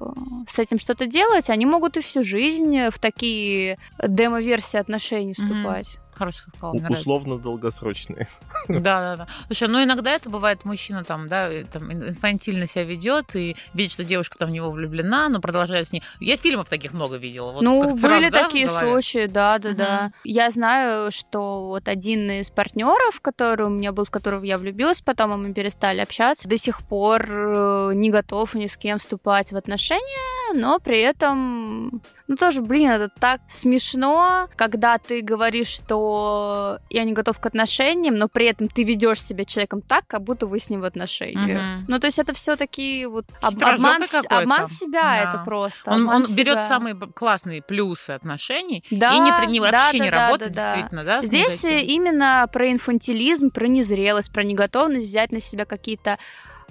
с 0.50 0.60
этим 0.60 0.80
что-то 0.80 1.08
делать, 1.08 1.50
они 1.50 1.66
могут 1.66 1.98
и 1.98 2.02
всю 2.02 2.24
жизнь 2.24 2.90
в 2.90 3.00
такие 3.00 3.78
демо-версии 4.06 4.78
отношений 4.78 5.34
вступать. 5.34 5.88
Хорошо 5.88 6.03
сказала, 6.14 6.72
У- 6.72 6.74
мне 6.74 6.84
нравится. 6.84 7.02
условно 7.02 7.38
долгосрочные. 7.38 8.28
Да, 8.68 8.80
да, 8.80 9.18
да. 9.18 9.28
Слушай, 9.48 9.68
ну 9.68 9.84
иногда 9.84 10.12
это 10.12 10.30
бывает, 10.30 10.66
мужчина 10.66 11.04
там, 11.04 11.28
да, 11.28 11.50
там 11.72 11.92
ин- 11.92 12.10
инфантильно 12.10 12.68
себя 12.68 12.84
ведет 12.84 13.36
и 13.36 13.56
видит, 13.74 13.92
что 13.92 14.04
девушка 14.04 14.38
там 14.38 14.50
в 14.50 14.52
него 14.52 14.72
влюблена, 14.72 15.30
но 15.30 15.40
продолжает 15.40 15.88
с 15.88 15.92
ней. 15.92 16.04
Я 16.20 16.38
фильмов 16.38 16.70
таких 16.70 16.94
много 16.94 17.18
видела. 17.18 17.52
Вот 17.52 17.62
ну, 17.62 17.82
как-то 17.82 17.98
сразу, 17.98 18.16
были 18.16 18.30
да, 18.30 18.44
такие 18.44 18.70
случаи, 18.70 19.26
да, 19.26 19.60
да, 19.60 19.74
да. 19.74 20.12
Я 20.24 20.50
знаю, 20.52 21.12
что 21.12 21.68
вот 21.68 21.88
один 21.88 22.30
из 22.30 22.50
партнеров, 22.50 23.20
который 23.22 23.66
у 23.68 23.70
меня 23.70 23.92
был, 23.92 24.06
в 24.06 24.12
которого 24.12 24.44
я 24.44 24.58
влюбилась, 24.58 25.02
потом 25.02 25.42
мы 25.44 25.54
перестали 25.54 26.00
общаться, 26.00 26.48
до 26.48 26.58
сих 26.58 26.84
пор 26.84 27.26
э, 27.30 27.92
не 27.96 28.10
готов 28.10 28.54
ни 28.56 28.68
с 28.68 28.78
кем 28.78 28.98
вступать 29.00 29.52
в 29.52 29.56
отношения, 29.56 30.54
но 30.54 30.80
при 30.80 31.00
этом, 31.00 32.02
ну 32.28 32.36
тоже, 32.36 32.62
блин, 32.62 32.90
это 32.92 33.10
так 33.20 33.42
смешно, 33.50 34.48
когда 34.56 34.98
ты 34.98 35.22
говоришь, 35.22 35.68
что 35.68 36.80
я 36.90 37.04
не 37.04 37.14
готов 37.14 37.40
к 37.40 37.46
отношениям, 37.46 38.16
но 38.16 38.28
при 38.28 38.46
этом 38.46 38.68
ты 38.68 38.84
ведешь 38.84 39.22
себя 39.22 39.46
человеком 39.46 39.82
так, 39.82 40.08
как 40.08 40.24
будто 40.24 40.48
вы 40.48 40.60
с 40.60 40.70
ним 40.70 40.82
в 40.82 40.86
отношениях. 40.86 41.62
Мгм. 41.62 41.86
Ну, 41.88 42.00
то 42.00 42.08
есть 42.08 42.20
это 42.20 42.34
все-таки 42.34 43.06
вот 43.06 43.26
об- 43.42 43.62
обман, 43.64 44.04
обман 44.30 44.68
себя 44.68 45.02
Да. 45.02 45.30
это 45.30 45.44
просто. 45.44 45.92
Он, 45.92 46.08
он 46.08 46.24
берет 46.36 46.66
самые 46.66 46.96
классные 46.96 47.62
плюсы 47.62 48.12
отношений 48.12 48.84
Да, 48.92 49.16
и 49.16 49.20
не, 49.20 49.32
при- 49.34 49.48
не- 49.48 49.60
да, 49.60 49.72
вообще 49.72 49.98
да, 50.00 50.04
не 50.06 50.12
да, 50.12 50.18
работает 50.28 50.52
да, 50.54 50.62
да. 50.62 50.72
действительно, 50.76 51.04
да? 51.04 51.22
с 51.24 51.26
Здесь 51.26 51.66
э, 51.66 51.80
именно 51.82 52.48
про 52.52 52.72
инфантилизм, 52.72 53.50
про 53.50 53.68
незрелость, 53.68 54.32
про 54.32 54.44
неготовность 54.44 55.08
взять 55.08 55.32
на 55.32 55.42
себя 55.42 55.66
какие-то 55.66 56.18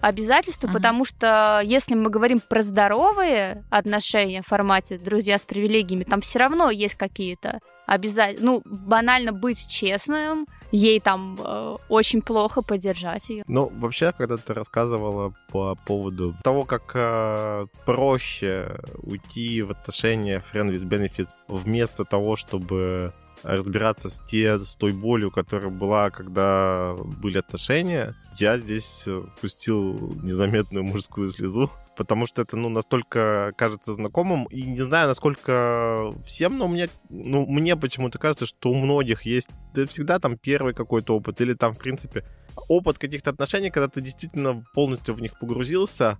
обязательства, 0.03 0.67
Мгм. 0.67 0.77
потому 0.77 1.05
что 1.05 1.61
если 1.65 1.95
мы 1.95 2.11
говорим 2.11 2.41
про 2.41 2.63
здоровые 2.63 3.65
отношения 3.71 4.43
в 4.43 4.47
формате 4.47 4.99
друзья 4.99 5.39
с 5.39 5.43
привилегиями, 5.43 6.05
там 6.05 6.21
все 6.21 6.39
равно 6.41 6.71
есть 6.71 6.97
какие-то 6.97 7.61
обязательства. 7.87 8.45
Ну, 8.45 8.63
банально 8.65 9.33
быть 9.33 9.67
честным, 9.69 10.47
ей 10.71 11.01
там 11.01 11.37
э, 11.39 11.75
очень 11.89 12.23
плохо 12.23 12.63
поддержать 12.63 13.29
ее. 13.29 13.45
Ну, 13.47 13.71
вообще, 13.77 14.13
когда 14.13 14.37
ты 14.37 14.55
рассказывала 14.55 15.35
по 15.51 15.75
поводу 15.87 16.35
того, 16.43 16.65
как 16.65 16.93
э, 16.95 17.67
проще 17.85 18.79
уйти 19.03 19.63
в 19.63 19.71
отношения 19.71 20.43
friend 20.53 20.71
with 20.71 20.85
benefits 20.89 21.29
вместо 21.49 22.05
того, 22.05 22.37
чтобы 22.37 23.13
разбираться 23.43 24.09
с, 24.09 24.21
те, 24.29 24.59
с 24.59 24.77
той 24.77 24.93
болью, 24.93 25.31
которая 25.31 25.71
была, 25.71 26.11
когда 26.11 26.95
были 27.21 27.39
отношения, 27.39 28.15
я 28.39 28.59
здесь 28.59 29.05
э, 29.07 29.23
пустил 29.41 30.15
незаметную 30.23 30.85
мужскую 30.85 31.31
слезу, 31.31 31.71
потому 31.97 32.27
что 32.27 32.43
это, 32.43 32.57
ну, 32.57 32.69
настолько 32.69 33.53
кажется 33.57 33.95
знакомым, 33.95 34.45
и 34.45 34.63
не 34.63 34.83
знаю, 34.83 35.09
насколько 35.09 36.13
всем, 36.25 36.59
но 36.59 36.69
мне, 36.69 36.89
ну, 37.11 37.47
мне 37.47 37.77
почему-то 37.77 38.19
кажется, 38.19 38.47
что 38.47 38.71
у 38.71 38.75
многих 38.75 39.23
есть, 39.23 39.49
да, 39.75 39.87
всегда 39.87 40.19
там 40.19 40.39
первый 40.39 40.75
какой-то 40.75 41.17
опыт, 41.17 41.41
или 41.41 41.55
там, 41.55 41.75
в 41.75 41.79
принципе, 41.79 42.25
опыт 42.69 42.99
каких-то 42.99 43.31
отношений, 43.31 43.71
когда 43.71 43.89
ты 43.89 44.01
действительно 44.01 44.65
полностью 44.75 45.15
в 45.15 45.23
них 45.23 45.39
погрузился, 45.39 46.19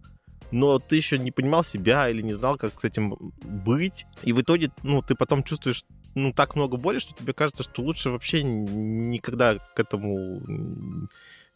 но 0.51 0.79
ты 0.79 0.97
еще 0.97 1.19
не 1.19 1.31
понимал 1.31 1.65
себя 1.65 2.09
или 2.09 2.23
не 2.23 2.35
знал, 2.35 2.57
как 2.57 2.81
с 2.81 2.85
этим 2.85 3.33
быть. 3.43 4.07
И 4.23 4.33
в 4.33 4.41
итоге, 4.43 4.71
ну, 4.83 5.03
ты 5.03 5.15
потом 5.15 5.43
чувствуешь, 5.43 5.85
ну, 6.15 6.33
так 6.33 6.57
много 6.57 6.77
боли, 6.77 6.99
что 6.99 7.15
тебе 7.15 7.33
кажется, 7.33 7.63
что 7.63 7.83
лучше 7.83 8.11
вообще 8.11 8.43
никогда 8.43 9.57
к 9.59 9.81
этому 9.81 10.41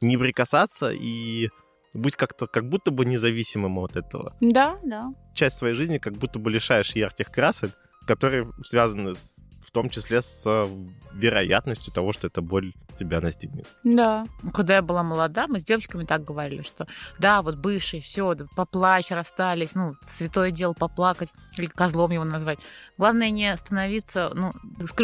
не 0.00 0.16
прикасаться 0.16 0.90
и 0.90 1.50
быть 1.94 2.16
как-то, 2.16 2.46
как 2.46 2.68
будто 2.68 2.90
бы 2.90 3.07
независимым 3.07 3.78
от 3.78 3.96
этого. 3.96 4.36
Да, 4.40 4.78
да. 4.82 5.12
Часть 5.34 5.57
своей 5.57 5.74
жизни 5.74 5.98
как 5.98 6.14
будто 6.14 6.38
бы 6.38 6.50
лишаешь 6.50 6.94
ярких 6.94 7.30
красок, 7.30 7.72
которые 8.07 8.50
связаны 8.62 9.14
с, 9.14 9.44
том 9.76 9.90
числе 9.90 10.22
с 10.22 10.42
э, 10.46 10.66
вероятностью 11.12 11.92
того, 11.92 12.14
что 12.14 12.28
эта 12.28 12.40
боль 12.40 12.72
тебя 12.96 13.20
настигнет. 13.20 13.66
Да. 13.84 14.26
Ну, 14.42 14.50
Когда 14.50 14.76
я 14.76 14.82
была 14.82 15.02
молода, 15.02 15.46
мы 15.48 15.60
с 15.60 15.64
девочками 15.64 16.04
так 16.04 16.24
говорили, 16.24 16.62
что 16.62 16.86
да, 17.18 17.42
вот 17.42 17.56
бывший, 17.56 18.00
все, 18.00 18.34
поплачь, 18.56 19.10
расстались, 19.10 19.74
ну, 19.74 19.94
святое 20.06 20.50
дело 20.50 20.72
поплакать, 20.72 21.28
или 21.58 21.66
козлом 21.66 22.10
его 22.10 22.24
назвать. 22.24 22.58
Главное 22.96 23.28
не 23.28 23.54
становиться, 23.58 24.30
ну, 24.34 24.52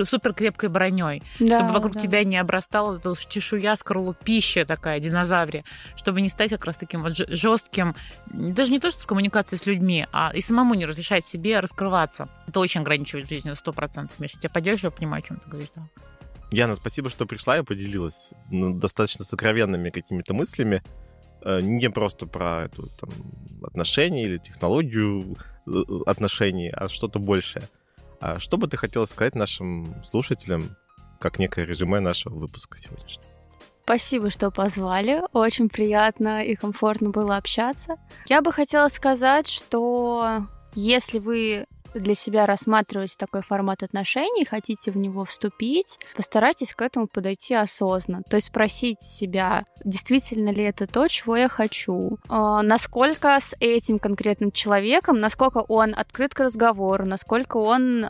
супер 0.07 0.33
крепкой 0.33 0.71
броней, 0.71 1.23
да 1.39 1.59
чтобы 1.59 1.75
вокруг 1.75 1.93
да. 1.93 2.01
тебя 2.01 2.25
не 2.25 2.39
обрастала 2.39 2.97
эта 2.97 3.15
чешуя, 3.29 3.77
скорлупища 3.77 4.65
такая, 4.65 5.01
динозаврия, 5.01 5.65
чтобы 5.97 6.23
не 6.23 6.31
стать 6.31 6.49
как 6.49 6.65
раз 6.65 6.77
таким 6.79 7.03
вот 7.03 7.15
жестким, 7.17 7.95
даже 8.31 8.73
не 8.73 8.81
то, 8.81 8.91
что 8.91 9.03
в 9.03 9.07
коммуникации 9.07 9.57
с 9.57 9.67
людьми, 9.67 10.07
а 10.13 10.33
и 10.35 10.41
самому 10.41 10.73
не 10.73 10.87
разрешать 10.87 11.27
себе 11.27 11.61
раскрываться. 11.61 12.31
Это 12.47 12.61
очень 12.61 12.81
ограничивает 12.81 13.29
жизнь 13.29 13.49
на 13.49 13.53
100%, 13.53 14.13
Миша, 14.19 14.39
я 14.41 14.49
тебя 14.49 14.62
поддерживаю, 14.63 14.93
я 14.93 14.97
понимаю, 14.97 15.25
о 15.25 15.27
чем 15.27 15.37
ты 15.39 15.49
говоришь, 15.49 15.71
да. 15.75 15.83
Яна, 16.53 16.77
спасибо, 16.77 17.11
что 17.11 17.27
пришла 17.27 17.59
и 17.59 17.63
поделилась 17.63 18.33
ну, 18.51 18.75
достаточно 18.75 19.25
сокровенными 19.25 19.91
какими-то 19.91 20.35
мыслями. 20.35 20.83
Э, 21.43 21.61
не 21.61 21.91
просто 21.91 22.27
про 22.27 22.65
эту, 22.65 22.89
там, 23.01 23.11
отношения 23.65 24.25
или 24.25 24.39
технологию 24.39 25.37
э, 25.67 25.71
отношений, 26.07 26.71
а 26.71 26.89
что-то 26.89 27.19
большее. 27.19 27.69
А 28.21 28.39
что 28.39 28.57
бы 28.57 28.69
ты 28.69 28.77
хотела 28.77 29.07
сказать 29.07 29.35
нашим 29.35 29.95
слушателям, 30.05 30.77
как 31.19 31.39
некое 31.39 31.65
резюме 31.65 32.01
нашего 32.01 32.35
выпуска 32.35 32.79
сегодняшнего? 32.79 33.27
Спасибо, 33.85 34.31
что 34.31 34.51
позвали. 34.53 35.23
Очень 35.33 35.69
приятно 35.69 36.45
и 36.45 36.55
комфортно 36.55 37.11
было 37.11 37.37
общаться. 37.37 37.97
Я 38.29 38.43
бы 38.43 38.53
хотела 38.53 38.89
сказать, 38.89 39.49
что 39.49 40.45
если 40.75 41.19
вы 41.19 41.67
для 41.95 42.15
себя 42.15 42.47
рассматриваете 42.47 43.15
такой 43.19 43.43
формат 43.43 43.83
отношений, 43.83 44.45
хотите 44.45 44.91
в 44.91 44.97
него 44.97 45.25
вступить, 45.25 45.99
постарайтесь 46.17 46.75
к 46.75 46.83
этому 46.83 47.07
подойти 47.07 47.55
осознанно. 47.55 48.23
То 48.29 48.37
есть 48.37 48.49
спросить 48.49 49.01
себя, 49.03 49.65
действительно 49.85 50.51
ли 50.51 50.63
это 50.63 50.87
то, 50.87 51.09
чего 51.09 51.37
я 51.37 51.49
хочу, 51.49 52.19
а, 52.29 52.63
насколько 52.63 53.39
с 53.41 53.55
этим 53.61 53.99
конкретным 53.99 54.53
человеком, 54.53 55.21
насколько 55.21 55.59
он 55.59 55.95
открыт 55.97 56.35
к 56.35 56.41
разговору, 56.41 57.05
насколько 57.07 57.57
он 57.57 58.05
э, 58.05 58.09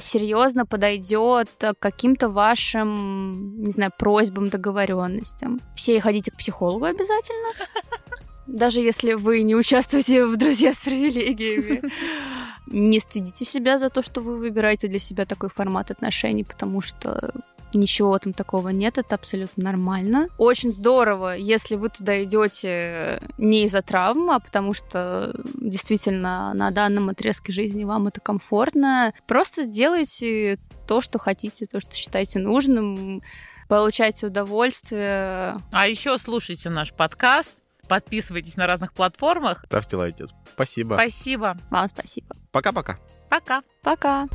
серьезно 0.00 0.66
подойдет 0.66 1.48
к 1.58 1.74
каким-то 1.78 2.28
вашим, 2.28 3.62
не 3.62 3.70
знаю, 3.70 3.92
просьбам, 3.96 4.48
договоренностям. 4.48 5.60
Все 5.74 6.00
ходите 6.00 6.30
к 6.30 6.36
психологу 6.36 6.84
обязательно. 6.84 7.48
Даже 8.46 8.80
если 8.80 9.14
вы 9.14 9.42
не 9.42 9.54
участвуете 9.54 10.26
в 10.26 10.36
«Друзья 10.36 10.74
с 10.74 10.80
привилегиями». 10.80 11.82
Не 12.66 13.00
стыдите 13.00 13.44
себя 13.44 13.78
за 13.78 13.90
то, 13.90 14.02
что 14.02 14.20
вы 14.20 14.38
выбираете 14.38 14.88
для 14.88 14.98
себя 14.98 15.26
такой 15.26 15.50
формат 15.50 15.90
отношений, 15.90 16.44
потому 16.44 16.80
что 16.80 17.32
ничего 17.74 18.16
этом 18.16 18.32
такого 18.32 18.68
нет, 18.68 18.98
это 18.98 19.14
абсолютно 19.14 19.64
нормально. 19.64 20.28
Очень 20.38 20.72
здорово, 20.72 21.36
если 21.36 21.76
вы 21.76 21.88
туда 21.88 22.22
идете 22.22 23.20
не 23.38 23.64
из-за 23.64 23.82
травмы, 23.82 24.34
а 24.34 24.40
потому 24.40 24.74
что 24.74 25.34
действительно 25.54 26.52
на 26.54 26.70
данном 26.70 27.08
отрезке 27.08 27.52
жизни 27.52 27.84
вам 27.84 28.06
это 28.08 28.20
комфортно. 28.20 29.12
Просто 29.26 29.64
делайте 29.64 30.58
то, 30.86 31.00
что 31.00 31.18
хотите, 31.18 31.66
то, 31.66 31.80
что 31.80 31.94
считаете 31.94 32.38
нужным, 32.38 33.22
получайте 33.68 34.26
удовольствие. 34.26 35.56
А 35.72 35.88
еще 35.88 36.18
слушайте 36.18 36.70
наш 36.70 36.92
подкаст, 36.92 37.50
Подписывайтесь 37.88 38.56
на 38.56 38.66
разных 38.66 38.92
платформах. 38.92 39.64
Ставьте 39.66 39.96
лайки. 39.96 40.26
Спасибо. 40.54 40.94
Спасибо. 40.94 41.56
Вам 41.70 41.88
спасибо. 41.88 42.34
Пока-пока. 42.52 42.98
Пока. 43.28 43.62
Пока. 43.82 44.28